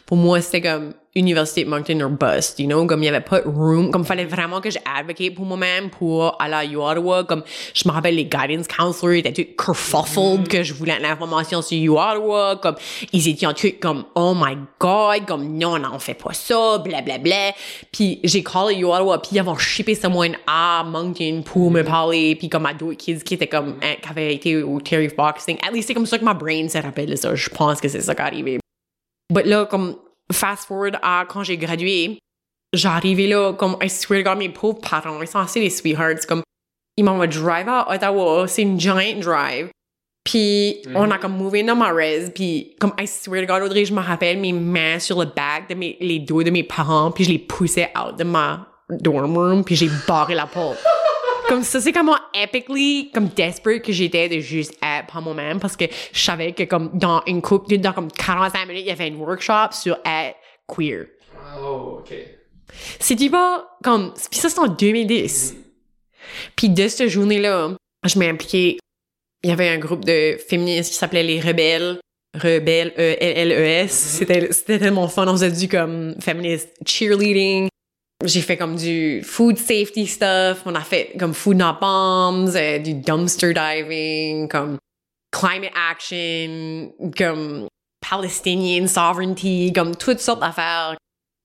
Pour 0.07 0.17
moi, 0.17 0.41
c'était 0.41 0.61
comme, 0.61 0.95
université 1.17 1.65
de 1.65 1.71
Moncton 1.71 2.01
or 2.01 2.11
bust, 2.11 2.59
you 2.59 2.67
know, 2.67 2.87
comme 2.87 3.03
il 3.03 3.07
y 3.07 3.09
avait 3.09 3.21
pas 3.21 3.41
de 3.41 3.49
room, 3.49 3.91
comme 3.91 4.05
fallait 4.05 4.25
vraiment 4.25 4.61
que 4.61 4.69
j'advocate 4.71 5.35
pour 5.35 5.45
moi-même 5.45 5.91
pour 5.91 6.37
aller 6.41 6.77
à 6.77 6.79
Ottawa, 6.79 7.25
comme 7.25 7.45
je 7.73 7.89
me 7.89 7.93
rappelle 7.93 8.17
les 8.17 8.25
guidance 8.25 8.67
counselors 8.67 9.15
étaient 9.15 9.33
tous 9.33 9.65
kerfuffled 9.65 10.49
que 10.49 10.63
je 10.63 10.75
voulais 10.75 10.97
de 10.97 11.03
l'information 11.03 11.63
sur 11.63 11.95
Ottawa, 11.95 12.59
comme 12.61 12.75
ils 13.13 13.29
étaient 13.29 13.47
tous 13.55 13.75
comme 13.81 14.05
oh 14.17 14.35
my 14.35 14.57
god, 14.81 15.25
comme 15.27 15.57
non, 15.57 15.79
non, 15.79 15.91
on 15.95 15.99
fait 16.01 16.15
pas 16.15 16.33
ça, 16.33 16.79
bla 16.79 17.01
bla 17.01 17.19
bla. 17.19 17.53
Puis 17.93 18.21
j'ai 18.25 18.43
callé 18.43 18.83
Ottawa, 18.83 19.23
puis 19.23 19.31
ils 19.33 19.39
avaient 19.39 19.59
shippé 19.59 19.95
someone 19.95 20.37
à 20.47 20.85
Moncton 20.85 21.43
pour 21.45 21.71
me 21.71 21.83
parler, 21.83 22.35
puis 22.35 22.49
comme 22.49 22.67
à 22.67 22.75
d'autres 22.75 22.99
kids 22.99 23.23
qui 23.23 23.35
étaient 23.35 23.47
comme 23.47 23.77
hein, 23.83 23.95
qui 24.03 24.09
avaient 24.09 24.35
été 24.35 24.63
au 24.63 24.81
Terry 24.81 25.09
Fox 25.09 25.45
thing. 25.45 25.59
At 25.63 25.73
least 25.73 25.87
c'est 25.87 25.95
comme 25.95 26.07
ça 26.07 26.19
que 26.19 26.25
ma 26.25 26.35
brain 26.35 26.69
se 26.69 26.79
rappelle 26.79 27.17
ça. 27.17 27.35
Je 27.35 27.49
pense 27.51 27.81
que 27.81 27.89
c'est 27.89 28.01
ça 28.01 28.15
qui 28.15 28.21
est 28.21 28.25
arrivé. 28.25 28.59
But 29.33 29.47
là, 29.47 29.65
comme, 29.65 29.97
fast 30.33 30.67
forward 30.67 30.99
à 31.03 31.25
quand 31.29 31.43
j'ai 31.43 31.57
gradué, 31.57 32.19
j'arrivais 32.73 33.27
là, 33.27 33.53
comme, 33.53 33.77
I 33.83 33.89
swear 33.89 34.23
to 34.23 34.31
God, 34.31 34.39
mes 34.39 34.49
pauvres 34.49 34.81
parents, 34.81 35.21
ils 35.21 35.29
sont 35.29 35.39
assez 35.39 35.61
des 35.61 35.71
sweethearts, 35.71 36.27
comme, 36.27 36.43
ils 36.97 37.05
m'ont 37.05 37.19
drive 37.27 37.69
à 37.69 37.91
Ottawa, 37.91 38.47
c'est 38.49 38.63
une 38.63 38.79
giant 38.79 39.19
drive. 39.19 39.69
Puis, 40.25 40.81
on 40.95 41.11
a 41.11 41.19
comme 41.19 41.37
mové 41.37 41.63
dans 41.63 41.77
ma 41.77 41.93
res, 41.93 42.31
puis 42.35 42.75
comme, 42.81 42.93
I 42.99 43.07
swear 43.07 43.47
to 43.47 43.53
God, 43.53 43.63
Audrey, 43.63 43.85
je 43.85 43.93
me 43.93 44.01
rappelle 44.01 44.39
mes 44.39 44.53
mains 44.53 44.99
sur 44.99 45.21
le 45.21 45.27
back 45.27 45.69
de 45.69 45.75
mes, 45.75 45.99
les 46.01 46.19
dos 46.19 46.43
de 46.43 46.51
mes 46.51 46.63
parents, 46.63 47.11
puis 47.11 47.25
je 47.25 47.31
les 47.31 47.39
poussais 47.39 47.93
out 47.99 48.17
de 48.17 48.25
ma 48.25 48.67
dorm 48.89 49.37
room, 49.37 49.65
puis 49.65 49.77
j'ai 49.77 49.91
barré 50.09 50.35
la 50.35 50.47
porte. 50.47 50.79
comme 51.49 51.63
ça, 51.63 51.81
c'est 51.81 51.93
comment 51.93 52.17
epically, 52.33 53.11
comme 53.13 53.29
desperate 53.29 53.83
que 53.83 53.93
j'étais 53.93 54.29
de 54.29 54.41
juste 54.41 54.75
être 55.05 55.13
par 55.13 55.23
moi-même 55.23 55.61
parce 55.61 55.77
que 55.77 55.85
je 56.13 56.21
savais 56.21 56.53
que 56.53 56.65
comme 56.65 56.91
dans 56.95 57.23
une 57.27 57.43
coupe, 57.43 57.73
dans 57.73 57.93
comme 57.93 58.11
45 58.11 58.67
minutes, 58.67 58.83
il 58.85 58.89
y 58.89 58.91
avait 58.91 59.11
un 59.11 59.15
workshop 59.15 59.73
sur 59.73 59.99
être 60.05 60.37
queer. 60.67 61.07
Oh, 61.59 62.01
ok. 62.01 62.15
C'était 62.99 63.31
pas 63.31 63.67
comme, 63.83 64.13
puis 64.31 64.41
ça 64.41 64.49
c'est 64.49 64.59
en 64.59 64.69
2010. 64.69 65.57
Puis 66.57 66.69
de 66.69 66.89
cette 66.89 67.09
journée-là, 67.09 67.71
je 68.05 68.19
m'ai 68.19 68.29
impliquée. 68.29 68.79
Il 69.43 69.51
y 69.51 69.53
avait 69.53 69.69
un 69.69 69.79
groupe 69.79 70.05
de 70.05 70.39
féministes 70.49 70.93
qui 70.93 70.99
s'appelait 70.99 71.23
les 71.23 71.41
Rebelles. 71.41 71.99
Rebelles, 72.35 72.93
E-L-L-E-S. 72.99 73.93
C'était, 73.93 74.53
c'était 74.53 74.79
tellement 74.79 75.07
fun. 75.09 75.27
On 75.29 75.33
faisait 75.33 75.53
du 75.53 75.69
comme 75.69 76.17
feminist 76.21 76.69
cheerleading. 76.85 77.69
J'ai 78.25 78.41
fait 78.41 78.57
comme 78.57 78.77
du 78.77 79.23
food 79.23 79.59
safety 79.59 80.07
stuff. 80.07 80.63
On 80.65 80.75
a 80.75 80.81
fait 80.81 81.13
comme 81.19 81.35
food 81.35 81.59
not 81.59 81.75
bombs, 81.81 82.57
euh, 82.57 82.79
du 82.79 82.95
dumpster 82.95 83.53
diving, 83.53 84.49
comme 84.49 84.79
climate 85.35 85.73
action, 85.75 86.93
comme 87.17 87.67
Palestinian 88.01 88.87
sovereignty, 88.87 89.73
comme 89.73 89.97
toutes 89.97 90.21
sortes 90.21 90.41
d'affaires. 90.41 90.97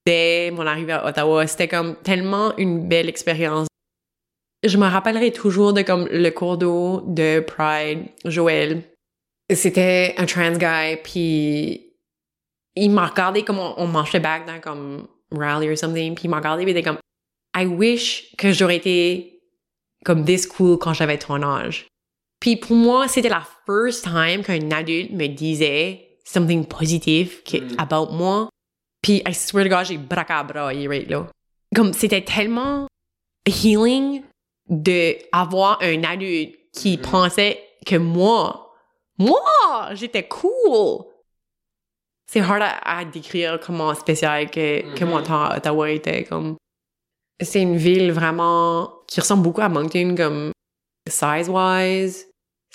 Dès 0.05 0.51
mon 0.51 0.65
arrivée 0.65 0.93
à 0.93 1.05
Ottawa, 1.05 1.45
c'était 1.47 1.67
comme 1.67 1.95
tellement 1.97 2.55
une 2.57 2.87
belle 2.87 3.09
expérience. 3.09 3.67
Je 4.63 4.77
me 4.77 4.87
rappellerai 4.87 5.31
toujours 5.31 5.73
de 5.73 5.81
comme 5.81 6.07
le 6.11 6.29
cours 6.29 6.57
d'eau 6.57 7.03
de 7.07 7.39
Pride, 7.39 8.05
Joël. 8.25 8.83
C'était 9.51 10.13
un 10.17 10.25
trans 10.25 10.57
guy, 10.57 10.97
puis 11.03 11.93
il 12.75 12.91
m'a 12.91 13.07
regardé 13.07 13.43
comme 13.43 13.59
on, 13.59 13.73
on 13.77 13.87
marchait 13.87 14.19
back 14.19 14.45
dans 14.45 14.59
comme 14.59 15.07
rally 15.31 15.69
or 15.69 15.77
something, 15.77 16.13
puis 16.13 16.25
il 16.25 16.29
m'a 16.29 16.37
regardé, 16.37 16.63
puis 16.63 16.71
il 16.73 16.77
était 16.77 16.87
comme 16.87 16.99
I 17.55 17.65
wish 17.65 18.35
que 18.37 18.51
j'aurais 18.51 18.77
été 18.77 19.41
comme 20.05 20.23
this 20.23 20.45
cool 20.45 20.77
quand 20.77 20.93
j'avais 20.93 21.17
ton 21.17 21.41
âge. 21.41 21.87
Puis 22.39 22.55
pour 22.55 22.75
moi, 22.75 23.07
c'était 23.07 23.29
la 23.29 23.43
first 23.65 24.03
time 24.05 24.43
qu'un 24.43 24.71
adulte 24.71 25.11
me 25.11 25.27
disait 25.27 26.17
something 26.25 26.65
positif 26.65 27.43
que, 27.43 27.57
Mm. 27.57 27.75
about 27.79 28.11
moi. 28.13 28.49
Puis 29.01 29.21
I 29.27 29.33
swear 29.33 29.65
to 29.65 29.69
God, 29.69 29.85
j'ai 29.85 29.97
bracabraillé 29.97 30.87
right 30.87 31.09
là. 31.09 31.27
Comme 31.75 31.93
c'était 31.93 32.23
tellement 32.23 32.87
healing 33.47 34.23
de 34.69 35.15
avoir 35.31 35.79
un 35.81 36.03
adulte 36.03 36.55
qui 36.73 36.97
Mhm. 36.97 37.01
pensait 37.03 37.63
que 37.85 37.95
moi, 37.97 38.73
moi, 39.17 39.89
j'étais 39.93 40.27
cool. 40.27 41.05
C'est 42.31 42.41
hard 42.41 42.61
à, 42.61 42.99
à 42.99 43.05
décrire 43.05 43.59
comment 43.59 43.93
spécial 43.95 44.49
que, 44.51 44.93
que 44.95 45.03
mon 45.03 45.21
temps 45.23 45.45
à 45.45 45.57
Ottawa 45.57 45.89
était 45.89 46.23
comme. 46.25 46.57
C'est 47.41 47.61
une 47.61 47.77
ville 47.77 48.11
vraiment 48.11 48.93
qui 49.07 49.19
ressemble 49.19 49.43
beaucoup 49.43 49.61
à 49.61 49.69
Moncton 49.69 50.13
comme 50.15 50.51
size-wise. 51.09 52.27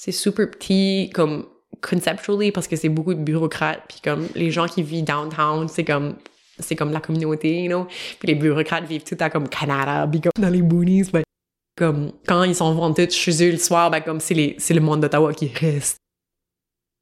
C'est 0.04 0.12
super 0.12 0.50
petit 0.50 1.10
comme 1.14 1.46
conceptually 1.80 2.52
parce 2.52 2.68
que 2.68 2.76
c'est 2.76 2.90
beaucoup 2.90 3.14
de 3.14 3.20
bureaucrates 3.20 3.84
puis 3.88 4.00
comme 4.04 4.28
les 4.34 4.50
gens 4.50 4.66
qui 4.66 4.82
vivent 4.82 5.04
downtown, 5.04 5.66
c'est 5.66 5.82
comme 5.82 6.16
c'est 6.58 6.76
comme 6.76 6.92
la 6.92 7.00
communauté, 7.00 7.62
you 7.62 7.68
know? 7.68 7.86
Puis 8.18 8.28
les 8.28 8.34
bureaucrates 8.34 8.84
vivent 8.84 9.04
tout 9.04 9.16
à 9.20 9.30
comme 9.30 9.48
Canada, 9.48 10.06
puis 10.06 10.20
comme 10.20 10.32
dans 10.38 10.50
les 10.50 10.60
boonies, 10.60 11.04
ben, 11.10 11.22
comme 11.74 12.12
quand 12.28 12.42
ils 12.42 12.54
s'en 12.54 12.74
vont 12.74 12.92
tous 12.92 13.12
chez 13.12 13.48
eux 13.48 13.52
le 13.52 13.56
soir, 13.56 13.90
ben 13.90 14.00
comme 14.00 14.20
c'est 14.20 14.34
les 14.34 14.56
c'est 14.58 14.74
le 14.74 14.82
monde 14.82 15.00
d'Ottawa 15.00 15.32
qui 15.32 15.48
reste. 15.48 15.96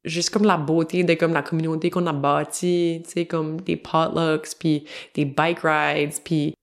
Juste 0.05 0.29
comme 0.29 0.45
la 0.45 0.55
beauté 0.55 1.03
de 1.03 1.13
comme 1.15 1.33
la 1.33 1.41
communauté 1.41 1.89
qu'on 1.89 2.07
a 2.07 2.13
bâtie, 2.13 3.01
tu 3.03 3.11
sais 3.11 3.25
comme 3.25 3.59
des 3.59 3.75
potlucks, 3.75 4.55
puis 4.57 4.85
des 5.13 5.25
bike 5.25 5.59
rides, 5.61 6.13
puis 6.23 6.53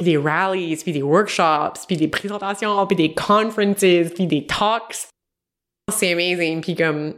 des 0.00 0.16
rallies, 0.16 0.78
puis 0.82 0.92
des 0.92 1.02
workshops, 1.02 1.84
puis 1.86 1.98
des 1.98 2.08
présentations, 2.08 2.86
puis 2.86 2.96
des 2.96 3.12
conferences, 3.12 4.10
puis 4.14 4.26
des 4.26 4.46
talks. 4.46 5.12
C'est 5.90 6.12
amazing, 6.12 6.60
puis 6.60 6.74
comme 6.74 7.14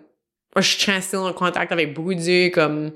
je 0.57 0.63
suis 0.63 1.03
still 1.03 1.21
en 1.21 1.33
contact 1.33 1.73
avec 1.73 1.95
beaucoup 1.95 2.15
d'eux, 2.15 2.51
comme 2.51 2.93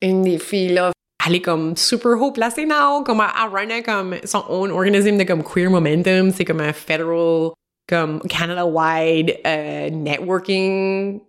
une 0.00 0.22
des 0.22 0.38
filles 0.38 0.74
là, 0.74 0.92
elle 1.26 1.34
est 1.34 1.40
comme 1.40 1.76
super 1.76 2.20
haut 2.20 2.32
placée 2.32 2.66
now, 2.66 3.02
comme 3.04 3.20
elle, 3.20 3.42
elle 3.42 3.50
runait 3.50 3.82
comme 3.82 4.16
son 4.24 4.44
own 4.48 4.70
organisme 4.70 5.18
de 5.18 5.24
comme 5.24 5.42
Queer 5.42 5.70
Momentum, 5.70 6.30
c'est 6.30 6.44
comme 6.44 6.60
un 6.60 6.72
federal, 6.72 7.50
comme 7.88 8.20
Canada-wide 8.28 9.40
euh, 9.46 9.90
networking 9.90 11.20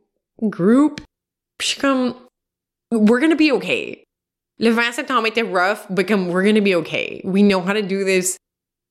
group. 0.43 1.01
Puis 1.57 1.69
je 1.69 1.73
suis 1.73 1.81
comme, 1.81 2.13
we're 2.91 3.19
gonna 3.19 3.35
be 3.35 3.51
okay. 3.51 4.03
Le 4.59 4.71
20 4.71 4.91
septembre 4.93 5.27
était 5.27 5.41
rough, 5.41 5.87
but 5.89 6.07
comme 6.07 6.29
we're 6.29 6.45
gonna 6.45 6.61
be 6.61 6.75
okay. 6.75 7.21
We 7.23 7.41
know 7.41 7.61
how 7.61 7.73
to 7.73 7.81
do 7.81 8.03
this. 8.03 8.37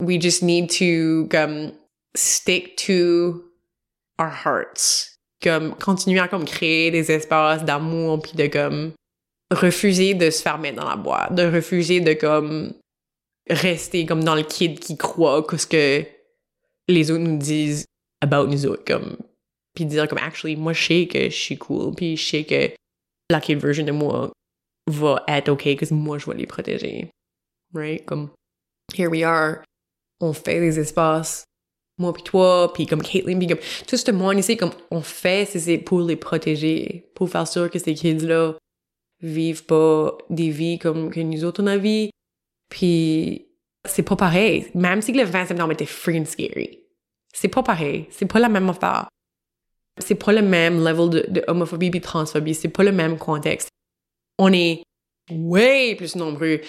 We 0.03 0.20
just 0.20 0.43
need 0.43 0.70
to 0.78 1.28
comme 1.30 1.72
stick 2.16 2.76
to 2.78 3.45
our 4.18 4.30
hearts. 4.30 5.16
Comme 5.42 5.74
continuer 5.76 6.20
à 6.20 6.28
comme 6.28 6.44
créer 6.44 6.90
des 6.90 7.10
espaces 7.12 7.64
d'amour 7.64 8.22
puis 8.22 8.32
de 8.32 8.46
comme 8.46 8.92
refuser 9.50 10.14
de 10.14 10.30
se 10.30 10.42
faire 10.42 10.58
mettre 10.58 10.80
dans 10.80 10.88
la 10.88 10.96
boîte, 10.96 11.34
de 11.34 11.44
refuser 11.44 12.00
de 12.00 12.14
comme 12.14 12.72
rester 13.48 14.06
comme 14.06 14.24
dans 14.24 14.34
le 14.34 14.42
kid 14.42 14.80
qui 14.80 14.96
croit 14.96 15.42
que 15.42 15.56
ce 15.56 15.66
que 15.66 16.04
les 16.88 17.10
autres 17.10 17.22
nous 17.22 17.38
disent 17.38 17.84
about 18.22 18.46
nous 18.46 18.66
autres 18.66 18.84
comme 18.84 19.16
puis 19.74 19.84
dire 19.84 20.08
comme 20.08 20.18
actually 20.18 20.56
moi 20.56 20.72
je 20.72 20.84
sais 20.84 21.06
que 21.06 21.24
je 21.24 21.36
suis 21.36 21.58
cool 21.58 21.94
puis 21.94 22.16
je 22.16 22.28
sais 22.28 22.44
que 22.44 22.74
la 23.30 23.40
kid 23.40 23.58
version 23.60 23.84
de 23.84 23.92
moi 23.92 24.32
va 24.88 25.22
être 25.28 25.48
ok 25.48 25.76
parce 25.78 25.90
que 25.90 25.94
moi 25.94 26.18
je 26.18 26.26
vais 26.26 26.36
les 26.36 26.46
protéger. 26.46 27.10
Right? 27.74 28.04
Comme 28.06 28.30
here 28.94 29.10
we 29.10 29.22
are. 29.22 29.62
On 30.20 30.32
fait 30.32 30.60
des 30.60 30.78
espaces 30.78 31.44
moi 31.99 32.12
puis 32.12 32.22
toi 32.22 32.72
puis 32.74 32.86
comme 32.86 33.03
Caitlyn 33.03 33.38
puis 33.38 33.47
comme 33.49 33.59
tout 33.86 33.97
ce 33.97 34.11
monde 34.11 34.38
ici 34.38 34.57
comme 34.57 34.72
on 34.90 35.01
fait 35.01 35.47
c'est- 35.47 35.78
pour 35.78 36.01
les 36.03 36.16
protéger 36.16 37.11
pour 37.14 37.28
faire 37.30 37.49
sûr 37.49 37.70
que 37.70 37.78
ces 37.78 37.94
kids 37.94 38.18
là 38.26 38.55
vivent 39.22 39.64
pas 39.64 40.16
des 40.28 40.51
vies 40.51 40.78
comme 40.78 41.11
que 41.11 41.20
nous 41.20 41.44
autres 41.44 41.62
on 41.62 41.66
a 41.68 41.76
vie. 41.78 42.11
Puis 42.68 43.47
c'est 43.86 44.03
pas 44.03 44.16
pareil. 44.16 44.66
Même 44.74 45.01
si 45.01 45.12
le 45.12 45.24
20 45.24 45.47
septembre 45.47 45.72
était 45.72 45.86
freaking 45.86 46.26
scary 46.26 46.80
c'est 47.32 47.49
pas 47.49 47.62
pareil. 47.62 48.07
C'est 48.11 48.26
pas 48.26 48.38
la 48.40 48.49
même 48.49 48.68
affaire. 48.70 49.09
C'est 49.99 50.14
pas 50.14 50.32
le 50.32 50.40
même 50.42 50.82
level 50.82 51.11
de, 51.11 51.26
de 51.28 51.44
homophobie 51.49 51.90
puis 51.90 52.01
transphobie. 52.01 52.55
C'est 52.55 52.68
pas 52.70 52.82
le 52.82 52.92
même 52.92 53.18
contexte. 53.18 53.68
On 54.38 54.53
est 54.53 54.82
way 55.30 55.94
plus 55.97 56.16
nombreux. 56.16 56.61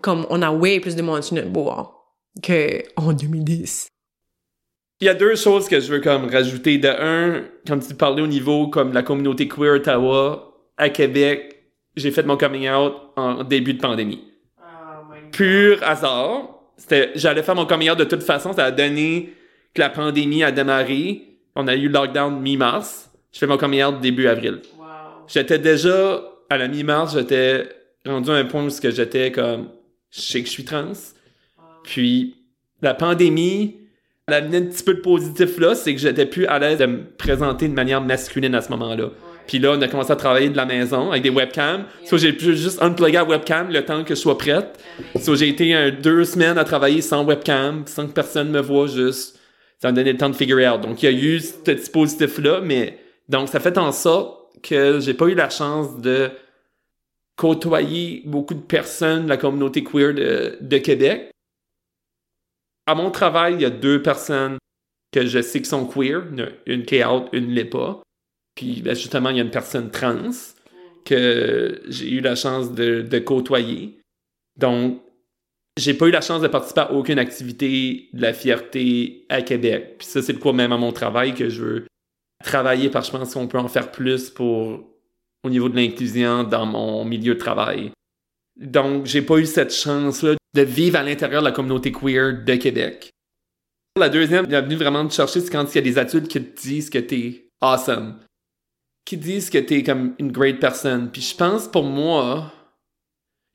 Comme 0.00 0.26
on 0.30 0.42
a 0.42 0.50
way 0.52 0.78
plus 0.80 0.94
de 0.96 1.02
monde 1.02 1.22
sur 1.22 1.34
notre 1.36 1.50
bois 1.50 2.04
que 2.42 2.82
en 2.96 3.12
2010 3.12 3.88
Il 5.04 5.08
y 5.08 5.10
a 5.10 5.14
deux 5.14 5.36
choses 5.36 5.68
que 5.68 5.80
je 5.80 5.92
veux 5.92 6.00
comme 6.00 6.30
rajouter. 6.30 6.78
De 6.78 6.88
un, 6.88 7.44
quand 7.66 7.78
tu 7.78 7.94
parlais 7.94 8.22
au 8.22 8.26
niveau 8.26 8.68
comme 8.68 8.94
la 8.94 9.02
communauté 9.02 9.46
queer 9.46 9.74
Ottawa, 9.74 10.54
à 10.78 10.88
Québec, 10.88 11.62
j'ai 11.94 12.10
fait 12.10 12.22
mon 12.22 12.38
coming 12.38 12.70
out 12.70 12.94
en 13.14 13.44
début 13.44 13.74
de 13.74 13.82
pandémie. 13.82 14.24
Pur 15.30 15.82
hasard. 15.82 16.58
C'était, 16.78 17.10
j'allais 17.16 17.42
faire 17.42 17.54
mon 17.54 17.66
coming 17.66 17.90
out 17.90 17.98
de 17.98 18.04
toute 18.04 18.22
façon. 18.22 18.54
Ça 18.54 18.64
a 18.64 18.70
donné 18.70 19.34
que 19.74 19.82
la 19.82 19.90
pandémie 19.90 20.42
a 20.42 20.50
démarré. 20.50 21.36
On 21.54 21.68
a 21.68 21.74
eu 21.74 21.88
le 21.88 21.92
lockdown 21.92 22.40
mi-mars. 22.40 23.10
Je 23.30 23.40
fais 23.40 23.46
mon 23.46 23.58
coming 23.58 23.84
out 23.84 24.00
début 24.00 24.26
avril. 24.26 24.62
J'étais 25.26 25.58
déjà, 25.58 26.24
à 26.48 26.56
la 26.56 26.66
mi-mars, 26.66 27.12
j'étais 27.12 27.68
rendu 28.06 28.30
à 28.30 28.36
un 28.36 28.46
point 28.46 28.64
où 28.64 28.70
j'étais 28.70 29.30
comme, 29.32 29.68
je 30.10 30.22
sais 30.22 30.40
que 30.40 30.46
je 30.46 30.52
suis 30.52 30.64
trans. 30.64 30.92
Puis, 31.82 32.36
la 32.80 32.94
pandémie 32.94 33.83
L'amener 34.26 34.56
un 34.56 34.62
petit 34.62 34.82
peu 34.82 34.94
de 34.94 35.00
positif 35.00 35.58
là, 35.58 35.74
c'est 35.74 35.94
que 35.94 36.00
j'étais 36.00 36.24
plus 36.24 36.46
à 36.46 36.58
l'aise 36.58 36.78
de 36.78 36.86
me 36.86 37.04
présenter 37.04 37.68
de 37.68 37.74
manière 37.74 38.00
masculine 38.00 38.54
à 38.54 38.62
ce 38.62 38.70
moment-là. 38.70 39.10
Puis 39.46 39.58
là, 39.58 39.74
on 39.76 39.82
a 39.82 39.88
commencé 39.88 40.10
à 40.12 40.16
travailler 40.16 40.48
de 40.48 40.56
la 40.56 40.64
maison 40.64 41.10
avec 41.10 41.22
des 41.22 41.28
webcams. 41.28 41.84
Soit 42.04 42.18
j'ai 42.18 42.32
pu 42.32 42.56
juste 42.56 42.82
unplugger 42.82 43.18
la 43.18 43.24
webcam 43.24 43.70
le 43.70 43.84
temps 43.84 44.02
que 44.02 44.14
je 44.14 44.20
sois 44.20 44.38
prête. 44.38 44.78
Soit 45.20 45.36
j'ai 45.36 45.48
été 45.48 45.74
un, 45.74 45.90
deux 45.90 46.24
semaines 46.24 46.56
à 46.56 46.64
travailler 46.64 47.02
sans 47.02 47.24
webcam, 47.24 47.84
sans 47.86 48.06
que 48.06 48.12
personne 48.12 48.50
me 48.50 48.60
voit 48.60 48.86
juste. 48.86 49.38
Ça 49.78 49.88
m'a 49.88 49.92
donné 49.92 50.12
le 50.12 50.18
temps 50.18 50.30
de 50.30 50.36
figure 50.36 50.72
out. 50.72 50.80
Donc, 50.80 51.02
il 51.02 51.06
y 51.06 51.08
a 51.08 51.12
eu 51.12 51.40
ce 51.40 51.70
dispositif-là, 51.70 52.62
mais 52.62 52.98
donc 53.28 53.50
ça 53.50 53.60
fait 53.60 53.76
en 53.76 53.92
sorte 53.92 54.40
que 54.62 55.00
j'ai 55.00 55.12
pas 55.12 55.26
eu 55.26 55.34
la 55.34 55.50
chance 55.50 56.00
de 56.00 56.30
côtoyer 57.36 58.22
beaucoup 58.24 58.54
de 58.54 58.60
personnes 58.60 59.24
de 59.24 59.28
la 59.28 59.36
communauté 59.36 59.84
queer 59.84 60.14
de, 60.14 60.56
de 60.60 60.78
Québec. 60.78 61.33
À 62.86 62.94
mon 62.94 63.10
travail, 63.10 63.54
il 63.54 63.60
y 63.60 63.64
a 63.64 63.70
deux 63.70 64.02
personnes 64.02 64.58
que 65.12 65.24
je 65.26 65.40
sais 65.40 65.62
qui 65.62 65.68
sont 65.68 65.86
queer, 65.86 66.22
une 66.66 66.84
qui 66.84 66.96
est 66.96 67.04
out, 67.04 67.28
une 67.32 67.50
l'est 67.50 67.64
pas. 67.64 68.02
Puis 68.54 68.82
ben, 68.82 68.94
justement, 68.94 69.30
il 69.30 69.36
y 69.36 69.40
a 69.40 69.44
une 69.44 69.50
personne 69.50 69.90
trans 69.90 70.30
que 71.04 71.82
j'ai 71.88 72.10
eu 72.10 72.20
la 72.20 72.34
chance 72.34 72.72
de, 72.72 73.02
de 73.02 73.18
côtoyer. 73.18 73.98
Donc, 74.56 75.00
j'ai 75.76 75.94
pas 75.94 76.06
eu 76.06 76.10
la 76.10 76.20
chance 76.20 76.40
de 76.40 76.48
participer 76.48 76.82
à 76.82 76.92
aucune 76.92 77.18
activité 77.18 78.08
de 78.12 78.22
la 78.22 78.32
fierté 78.32 79.26
à 79.28 79.42
Québec. 79.42 79.96
Puis 79.98 80.06
ça, 80.06 80.22
c'est 80.22 80.32
le 80.32 80.38
quoi 80.38 80.52
même 80.52 80.72
à 80.72 80.76
mon 80.76 80.92
travail 80.92 81.34
que 81.34 81.48
je 81.48 81.62
veux 81.62 81.86
travailler 82.42 82.90
parce 82.90 83.08
que 83.08 83.16
je 83.16 83.18
pense 83.18 83.34
qu'on 83.34 83.48
peut 83.48 83.58
en 83.58 83.68
faire 83.68 83.90
plus 83.90 84.30
pour 84.30 84.84
au 85.42 85.50
niveau 85.50 85.68
de 85.68 85.76
l'inclusion 85.76 86.44
dans 86.44 86.66
mon 86.66 87.04
milieu 87.04 87.34
de 87.34 87.38
travail. 87.38 87.90
Donc, 88.56 89.06
j'ai 89.06 89.22
pas 89.22 89.38
eu 89.38 89.46
cette 89.46 89.72
chance-là 89.72 90.34
de 90.54 90.62
vivre 90.62 90.98
à 90.98 91.02
l'intérieur 91.02 91.42
de 91.42 91.46
la 91.46 91.52
communauté 91.52 91.90
queer 91.90 92.44
de 92.44 92.54
Québec. 92.54 93.10
La 93.98 94.08
deuxième 94.08 94.46
venu 94.46 94.76
vraiment 94.76 95.06
te 95.06 95.14
chercher, 95.14 95.40
c'est 95.40 95.50
quand 95.50 95.64
il 95.72 95.74
y 95.74 95.78
a 95.78 95.82
des 95.82 95.98
adultes 95.98 96.28
qui 96.28 96.42
te 96.42 96.60
disent 96.60 96.90
que 96.90 96.98
t'es 96.98 97.48
awesome 97.60 98.18
qui 99.04 99.16
disent 99.16 99.50
que 99.50 99.58
t'es 99.58 99.82
comme 99.82 100.14
une 100.18 100.32
great 100.32 100.58
personne. 100.58 101.10
Puis 101.10 101.22
je 101.22 101.36
pense 101.36 101.68
pour 101.68 101.84
moi, 101.84 102.52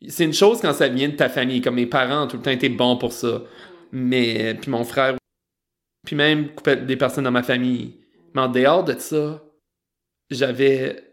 c'est 0.08 0.26
une 0.26 0.34
chose 0.34 0.62
quand 0.62 0.74
ça 0.74 0.88
vient 0.88 1.10
de 1.10 1.16
ta 1.16 1.30
famille. 1.30 1.62
Comme 1.62 1.76
mes 1.76 1.88
parents 1.88 2.26
ont 2.26 2.28
tout 2.28 2.38
le 2.38 2.44
temps 2.44 2.52
été 2.52 2.70
bons 2.70 2.98
pour 2.98 3.14
ça. 3.14 3.44
Mais, 3.92 4.56
puis 4.56 4.70
mon 4.70 4.84
frère, 4.84 5.18
puis 6.06 6.16
même 6.16 6.50
des 6.86 6.98
personnes 6.98 7.24
dans 7.24 7.32
ma 7.32 7.44
famille. 7.44 7.96
Mais 8.34 8.42
en 8.42 8.48
dehors 8.48 8.84
de 8.84 8.98
ça, 9.00 9.44
j'avais 10.30 11.04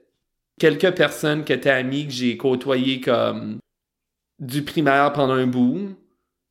quelques 0.60 0.94
personnes 0.94 1.44
qui 1.44 1.54
étaient 1.54 1.70
amies 1.70 2.06
que 2.06 2.12
j'ai 2.12 2.36
côtoyées 2.36 3.00
comme 3.00 3.58
du 4.38 4.62
primaire 4.62 5.12
pendant 5.12 5.34
un 5.34 5.46
bout. 5.46 5.96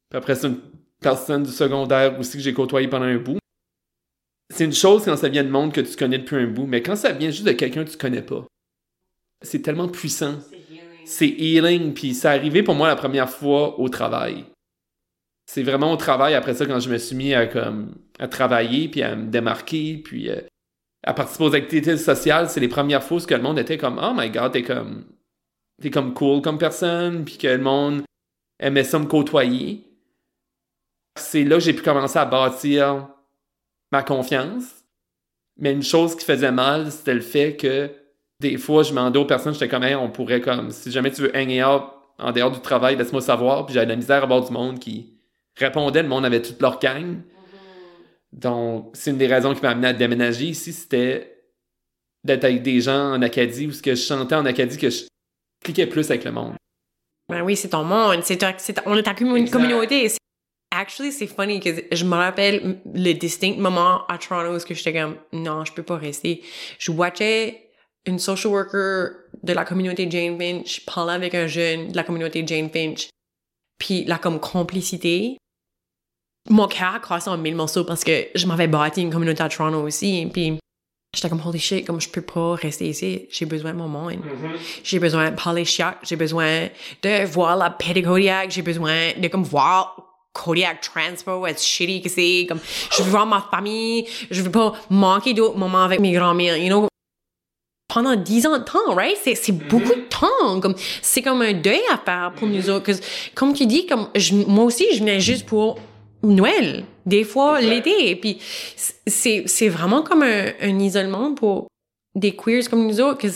Puis 0.09 0.17
après, 0.17 0.35
c'est 0.35 0.47
une 0.47 0.59
personne 0.99 1.43
du 1.43 1.51
secondaire 1.51 2.19
aussi 2.19 2.37
que 2.37 2.43
j'ai 2.43 2.53
côtoyé 2.53 2.87
pendant 2.87 3.05
un 3.05 3.17
bout 3.17 3.37
c'est 4.49 4.65
une 4.65 4.73
chose 4.73 5.03
quand 5.05 5.17
ça 5.17 5.29
vient 5.29 5.43
de 5.43 5.49
monde 5.49 5.73
que 5.73 5.81
tu 5.81 5.95
connais 5.95 6.19
depuis 6.19 6.37
un 6.37 6.47
bout, 6.47 6.67
mais 6.67 6.81
quand 6.81 6.95
ça 6.95 7.11
vient 7.11 7.29
juste 7.29 7.45
de 7.45 7.51
quelqu'un 7.51 7.83
que 7.83 7.89
tu 7.89 7.97
connais 7.97 8.21
pas, 8.21 8.45
c'est 9.41 9.61
tellement 9.61 9.87
puissant. 9.87 10.35
C'est 11.05 11.27
healing, 11.27 11.93
puis 11.93 12.13
c'est 12.13 12.27
arrivé 12.27 12.63
pour 12.63 12.75
moi 12.75 12.87
la 12.87 12.95
première 12.95 13.29
fois 13.29 13.79
au 13.79 13.89
travail. 13.89 14.45
C'est 15.45 15.61
vraiment 15.61 15.91
au 15.91 15.97
travail 15.97 16.33
après 16.33 16.55
ça 16.55 16.65
quand 16.65 16.79
je 16.79 16.89
me 16.89 16.97
suis 16.97 17.15
mis 17.15 17.33
à 17.33 17.45
comme 17.45 17.95
à 18.17 18.27
travailler 18.27 18.87
puis 18.87 19.03
à 19.03 19.15
me 19.15 19.29
démarquer 19.29 20.01
puis 20.03 20.31
euh, 20.31 20.41
à 21.03 21.13
participer 21.13 21.43
aux 21.43 21.53
activités 21.53 21.97
sociales, 21.97 22.49
c'est 22.49 22.59
les 22.59 22.67
premières 22.67 23.03
fois 23.03 23.17
où 23.17 23.25
que 23.25 23.35
le 23.35 23.41
monde 23.43 23.59
était 23.59 23.77
comme 23.77 23.99
oh 24.01 24.13
my 24.15 24.31
god, 24.31 24.53
t'es 24.53 24.63
comme 24.63 25.05
t'es 25.81 25.89
comme 25.89 26.13
cool 26.13 26.41
comme 26.41 26.57
personne 26.57 27.25
puis 27.25 27.37
que 27.37 27.47
le 27.47 27.57
monde 27.57 28.03
aimait 28.59 28.83
ça 28.83 28.99
me 28.99 29.05
côtoyer. 29.05 29.83
C'est 31.17 31.43
là 31.43 31.57
que 31.57 31.63
j'ai 31.63 31.73
pu 31.73 31.81
commencer 31.81 32.17
à 32.17 32.25
bâtir 32.25 33.07
ma 33.91 34.03
confiance. 34.03 34.83
Mais 35.57 35.71
une 35.71 35.83
chose 35.83 36.15
qui 36.15 36.25
faisait 36.25 36.51
mal, 36.51 36.91
c'était 36.91 37.13
le 37.13 37.21
fait 37.21 37.55
que 37.55 37.89
des 38.41 38.57
fois, 38.57 38.83
je 38.83 38.89
demandais 38.89 39.17
aux 39.17 39.25
personnes, 39.25 39.53
j'étais 39.53 39.69
comme, 39.69 39.83
on 39.83 40.09
pourrait 40.09 40.41
comme, 40.41 40.71
si 40.71 40.91
jamais 40.91 41.11
tu 41.11 41.21
veux 41.21 41.35
hang 41.35 41.49
out 41.63 41.83
en 42.17 42.31
dehors 42.33 42.51
du 42.51 42.59
travail, 42.59 42.97
laisse-moi 42.97 43.21
savoir. 43.21 43.65
Puis 43.65 43.73
j'avais 43.73 43.85
de 43.85 43.91
la 43.91 43.95
misère 43.95 44.23
à 44.23 44.25
voir 44.25 44.43
du 44.43 44.51
monde 44.51 44.79
qui 44.79 45.13
répondait, 45.55 46.03
le 46.03 46.09
monde 46.09 46.25
avait 46.25 46.41
toute 46.41 46.61
leur 46.61 46.79
gang. 46.79 47.15
Mm-hmm. 47.15 47.19
Donc, 48.33 48.89
c'est 48.93 49.11
une 49.11 49.17
des 49.17 49.27
raisons 49.27 49.53
qui 49.53 49.61
m'a 49.61 49.69
amené 49.69 49.87
à 49.87 49.93
déménager 49.93 50.47
ici, 50.47 50.73
c'était 50.73 51.31
d'être 52.25 52.43
avec 52.43 52.63
des 52.63 52.81
gens 52.81 53.13
en 53.13 53.21
Acadie, 53.21 53.67
où 53.67 53.71
ce 53.71 53.81
que 53.81 53.95
je 53.95 54.01
chantais 54.01 54.35
en 54.35 54.45
Acadie, 54.45 54.77
que 54.77 54.89
je 54.89 55.05
cliquais 55.65 55.87
plus 55.87 56.09
avec 56.09 56.23
le 56.23 56.31
monde. 56.31 56.53
Ben 57.27 57.41
oui, 57.41 57.55
c'est 57.57 57.69
ton 57.69 57.83
monde, 57.83 58.21
c'est 58.23 58.39
on 58.85 58.95
est 58.95 59.03
ta 59.03 59.13
communauté, 59.13 60.09
Actually, 60.71 61.13
c'est 61.13 61.27
funny 61.27 61.61
que 61.61 61.69
je 61.89 62.03
me 62.03 62.15
rappelle 62.15 62.81
le 62.93 63.13
distinct 63.13 63.55
moment 63.57 64.05
à 64.07 64.17
Toronto 64.17 64.57
où 64.57 64.73
j'étais 64.73 64.91
comme 64.91 65.15
non, 65.31 65.63
je 65.63 65.71
peux 65.71 65.83
pas 65.83 65.95
rester. 65.95 66.43
Je 66.79 66.91
watchais 66.91 67.69
une 68.05 68.19
social 68.19 68.51
worker 68.51 69.11
de 69.41 69.53
la 69.53 69.63
communauté 69.63 70.09
Jane 70.09 70.37
Finch 70.37 70.85
parler 70.85 71.13
avec 71.13 71.33
un 71.33 71.47
jeune 71.47 71.91
de 71.91 71.95
la 71.95 72.03
communauté 72.03 72.45
Jane 72.45 72.69
Finch. 72.69 73.07
Puis 73.79 74.03
là 74.03 74.17
comme 74.17 74.39
complicité, 74.39 75.37
mon 76.49 76.67
cœur 76.67 76.99
a 77.09 77.29
en 77.29 77.37
mille 77.37 77.55
morceaux 77.55 77.85
parce 77.85 78.03
que 78.03 78.27
je 78.35 78.45
m'avais 78.45 78.67
bâti 78.67 79.01
une 79.01 79.11
communauté 79.11 79.43
à 79.43 79.49
Toronto 79.49 79.81
aussi. 79.81 80.29
Puis 80.33 80.59
j'étais 81.15 81.29
comme 81.29 81.41
holy 81.43 81.59
shit, 81.59 81.85
comme 81.87 81.99
je 81.99 82.09
peux 82.09 82.21
pas 82.21 82.55
rester 82.55 82.87
ici. 82.87 83.27
J'ai 83.31 83.45
besoin 83.45 83.73
de 83.73 83.77
mon 83.77 83.87
monde. 83.87 84.13
Mm-hmm. 84.13 84.81
J'ai 84.83 84.99
besoin 84.99 85.31
de 85.31 85.35
parler 85.35 85.65
chiac. 85.65 85.97
J'ai 86.03 86.15
besoin 86.15 86.67
de 87.01 87.25
voir 87.25 87.55
la 87.55 87.69
pédagogie. 87.69 88.29
J'ai 88.49 88.61
besoin 88.61 89.13
de 89.17 89.27
comme 89.27 89.43
voir 89.43 89.95
Kodiak 90.35 90.81
Transpo, 90.81 91.47
être 91.47 91.61
shitty 91.61 92.01
que 92.01 92.09
c'est, 92.09 92.45
comme, 92.47 92.59
je 92.91 93.01
veux 93.01 93.09
voir 93.09 93.25
ma 93.25 93.47
famille, 93.49 94.05
je 94.29 94.41
veux 94.41 94.51
pas 94.51 94.73
manquer 94.89 95.33
d'autres 95.33 95.57
moments 95.57 95.83
avec 95.83 96.01
mes 96.01 96.11
grands-mères, 96.11 96.57
you 96.57 96.67
know? 96.67 96.87
Pendant 97.87 98.15
dix 98.15 98.45
ans 98.45 98.57
de 98.57 98.63
temps, 98.63 98.93
right? 98.93 99.15
C'est, 99.23 99.35
c'est 99.35 99.53
mm-hmm. 99.53 99.67
beaucoup 99.69 99.95
de 99.95 100.07
temps, 100.09 100.59
comme, 100.59 100.75
c'est 101.01 101.21
comme 101.21 101.41
un 101.41 101.53
deuil 101.53 101.81
à 101.91 101.97
faire 101.97 102.33
pour 102.35 102.47
nous 102.47 102.69
autres, 102.69 102.91
comme 103.33 103.53
tu 103.53 103.65
dis, 103.65 103.87
comme, 103.87 104.09
moi 104.47 104.65
aussi, 104.65 104.85
je 104.93 104.99
venais 104.99 105.21
juste 105.21 105.45
pour 105.45 105.79
Noël, 106.21 106.83
des 107.05 107.23
fois 107.23 107.61
l'été, 107.61 108.09
et 108.09 108.15
puis 108.15 108.39
c'est, 109.05 109.43
c'est 109.45 109.69
vraiment 109.69 110.01
comme 110.01 110.23
un, 110.23 110.51
un 110.61 110.79
isolement 110.79 111.33
pour 111.33 111.67
des 112.15 112.35
queers 112.35 112.69
comme 112.69 112.87
nous 112.87 113.01
autres, 113.01 113.19
que 113.19 113.27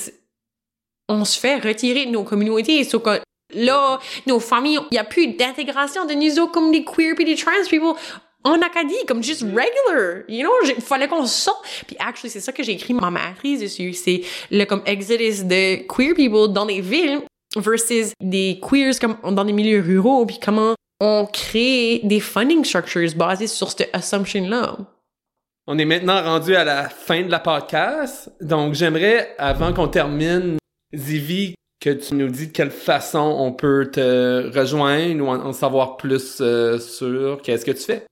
on 1.07 1.25
se 1.25 1.39
fait 1.39 1.57
retirer 1.57 2.05
de 2.05 2.11
nos 2.11 2.23
communautés, 2.23 2.83
sauf 2.83 3.03
que 3.03 3.19
Là, 3.53 3.99
nos 4.27 4.39
familles, 4.39 4.79
il 4.91 4.93
n'y 4.93 4.99
a 4.99 5.03
plus 5.03 5.27
d'intégration 5.27 6.05
de 6.05 6.13
nous 6.13 6.39
autres 6.39 6.51
comme 6.51 6.71
des 6.71 6.83
queer 6.83 7.15
et 7.19 7.25
des 7.25 7.35
trans 7.35 7.51
people 7.67 7.93
en 8.43 8.61
Acadie, 8.61 8.95
comme 9.07 9.21
juste 9.21 9.41
regular, 9.41 10.23
you 10.29 10.41
know, 10.41 10.51
il 10.63 10.81
fallait 10.81 11.07
qu'on 11.07 11.25
sorte. 11.25 11.65
Puis 11.87 11.97
actually, 11.99 12.29
c'est 12.29 12.39
ça 12.39 12.53
que 12.53 12.63
j'ai 12.63 12.73
écrit 12.73 12.93
ma 12.93 13.11
maîtrise 13.11 13.59
dessus, 13.59 13.93
c'est 13.93 14.21
le 14.49 14.63
comme 14.65 14.81
exodus 14.85 15.43
de 15.43 15.85
queer 15.87 16.13
people 16.13 16.53
dans 16.53 16.65
les 16.65 16.79
villes 16.79 17.21
versus 17.57 18.13
des 18.21 18.61
queers 18.61 18.97
comme 19.01 19.17
dans 19.35 19.43
des 19.43 19.51
milieux 19.51 19.81
ruraux, 19.81 20.25
puis 20.25 20.39
comment 20.41 20.75
on 20.99 21.25
crée 21.25 22.01
des 22.03 22.19
funding 22.19 22.63
structures 22.63 23.13
basées 23.15 23.47
sur 23.47 23.69
cette 23.69 23.89
assumption-là. 23.93 24.77
On 25.67 25.77
est 25.77 25.85
maintenant 25.85 26.21
rendu 26.21 26.55
à 26.55 26.63
la 26.63 26.89
fin 26.89 27.21
de 27.21 27.29
la 27.29 27.39
podcast, 27.39 28.31
donc 28.41 28.73
j'aimerais, 28.73 29.35
avant 29.37 29.71
qu'on 29.71 29.87
termine, 29.87 30.57
Zivi, 30.95 31.53
que 31.79 31.91
tu 31.91 32.15
nous 32.15 32.27
dis 32.27 32.47
de 32.47 32.51
quelle 32.51 32.71
façon 32.71 33.19
on 33.19 33.53
peut 33.53 33.89
te 33.91 34.57
rejoindre 34.57 35.23
ou 35.23 35.27
en, 35.29 35.53
savoir 35.53 35.97
plus 35.97 36.39
euh, 36.41 36.79
sur 36.79 37.41
qu'est-ce 37.41 37.65
que 37.65 37.71
tu 37.71 37.83
fais. 37.83 38.05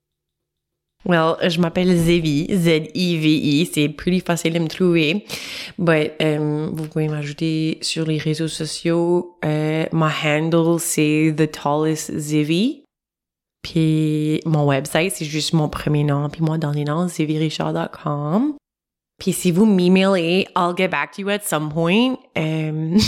Well, 1.08 1.38
je 1.50 1.62
m'appelle 1.62 1.96
Zevi, 1.96 2.48
Z-I-V-I, 2.54 3.70
c'est 3.72 3.88
plus 3.88 4.20
facile 4.20 4.54
de 4.54 4.60
me 4.60 4.68
trouver. 4.68 5.26
But, 5.78 6.12
um, 6.22 6.72
vous 6.74 6.88
pouvez 6.90 7.08
m'ajouter 7.08 7.78
sur 7.82 8.06
les 8.06 8.18
réseaux 8.18 8.50
sociaux. 8.50 9.38
Uh, 9.42 9.86
my 9.94 10.12
handle, 10.26 10.80
c'est 10.82 11.34
The 11.38 11.50
Tallest 11.50 12.12
Zevi. 12.18 12.84
Puis 13.62 14.42
mon 14.46 14.66
website, 14.66 15.14
c'est 15.14 15.26
juste 15.26 15.54
mon 15.54 15.70
premier 15.70 16.04
nom, 16.04 16.30
puis 16.30 16.42
dans 16.60 16.72
les 16.72 16.84
noms, 16.84 17.08
zevirichard.com. 17.08 18.56
Puis 19.18 19.32
si 19.32 19.52
vous 19.52 19.66
m'emailez, 19.66 20.48
I'll 20.58 20.76
get 20.78 20.90
back 20.90 21.14
to 21.14 21.22
you 21.22 21.30
at 21.30 21.44
some 21.44 21.70
point. 21.70 22.18
Um, 22.36 22.98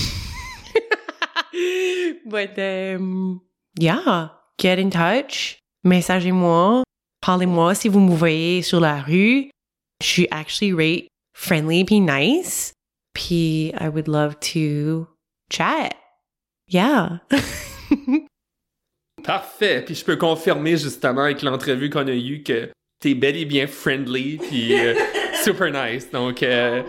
But, 2.26 2.58
um, 2.58 3.42
yeah, 3.78 4.30
get 4.58 4.80
in 4.80 4.90
touch. 4.90 5.60
Messagez-moi. 5.84 6.84
Parlez-moi 7.22 7.76
si 7.76 7.90
vous 7.90 8.00
me 8.00 8.16
voyez 8.16 8.62
sur 8.62 8.80
la 8.80 9.02
rue. 9.02 9.50
Je 10.02 10.08
suis 10.08 10.28
actually 10.32 10.74
rate 10.74 11.08
friendly 11.34 11.84
puis 11.84 12.00
nice. 12.00 12.74
Puis 13.14 13.74
I 13.80 13.88
would 13.88 14.08
love 14.08 14.36
to 14.54 15.08
chat. 15.52 15.90
Yeah. 16.68 17.22
Parfait. 19.24 19.84
Puis 19.86 19.96
je 19.96 20.06
peux 20.06 20.16
confirmer 20.16 20.78
justement 20.78 21.24
avec 21.24 21.42
l'entrevue 21.42 21.90
qu'on 21.90 22.08
a 22.08 22.14
eue 22.14 22.44
que 22.44 22.70
t'es 23.00 23.14
bel 23.14 23.36
et 23.36 23.46
bien 23.46 23.68
friendly 23.68 24.38
puis 24.38 24.80
euh, 24.80 24.94
super 25.44 25.72
nice. 25.72 26.10
Donc, 26.12 26.44
euh, 26.44 26.84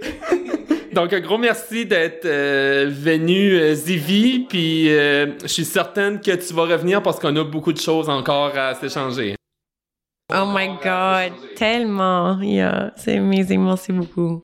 Donc, 0.92 1.12
un 1.12 1.20
gros 1.20 1.38
merci 1.38 1.86
d'être 1.86 2.24
euh, 2.24 2.90
venu, 2.90 3.52
euh, 3.52 3.74
Zivi. 3.74 4.46
Puis, 4.48 4.90
euh, 4.90 5.38
je 5.42 5.48
suis 5.48 5.64
certaine 5.64 6.20
que 6.20 6.32
tu 6.32 6.54
vas 6.54 6.64
revenir 6.64 7.02
parce 7.02 7.18
qu'on 7.20 7.34
a 7.36 7.44
beaucoup 7.44 7.72
de 7.72 7.80
choses 7.80 8.08
encore 8.08 8.56
à 8.56 8.74
s'échanger. 8.74 9.37
Oh 10.30 10.44
my 10.46 10.68
God, 10.82 11.32
tellement. 11.56 12.40
Yeah, 12.42 12.92
c'est 12.96 13.16
amazing. 13.16 13.60
Merci 13.60 13.92
beaucoup. 13.92 14.42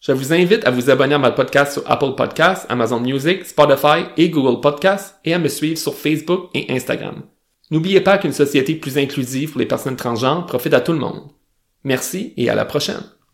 Je 0.00 0.12
vous 0.12 0.32
invite 0.32 0.66
à 0.66 0.70
vous 0.70 0.90
abonner 0.90 1.14
à 1.14 1.18
mon 1.18 1.32
podcast 1.32 1.72
sur 1.72 1.90
Apple 1.90 2.14
Podcasts, 2.16 2.66
Amazon 2.68 3.00
Music, 3.00 3.46
Spotify 3.46 4.04
et 4.18 4.28
Google 4.28 4.60
Podcasts 4.60 5.18
et 5.24 5.32
à 5.32 5.38
me 5.38 5.48
suivre 5.48 5.78
sur 5.78 5.94
Facebook 5.94 6.50
et 6.52 6.70
Instagram. 6.70 7.22
N'oubliez 7.70 8.02
pas 8.02 8.18
qu'une 8.18 8.32
société 8.32 8.74
plus 8.74 8.98
inclusive 8.98 9.52
pour 9.52 9.58
les 9.58 9.66
personnes 9.66 9.96
transgenres 9.96 10.44
profite 10.46 10.74
à 10.74 10.80
tout 10.80 10.92
le 10.92 10.98
monde. 10.98 11.30
Merci 11.82 12.34
et 12.36 12.50
à 12.50 12.54
la 12.54 12.66
prochaine. 12.66 13.02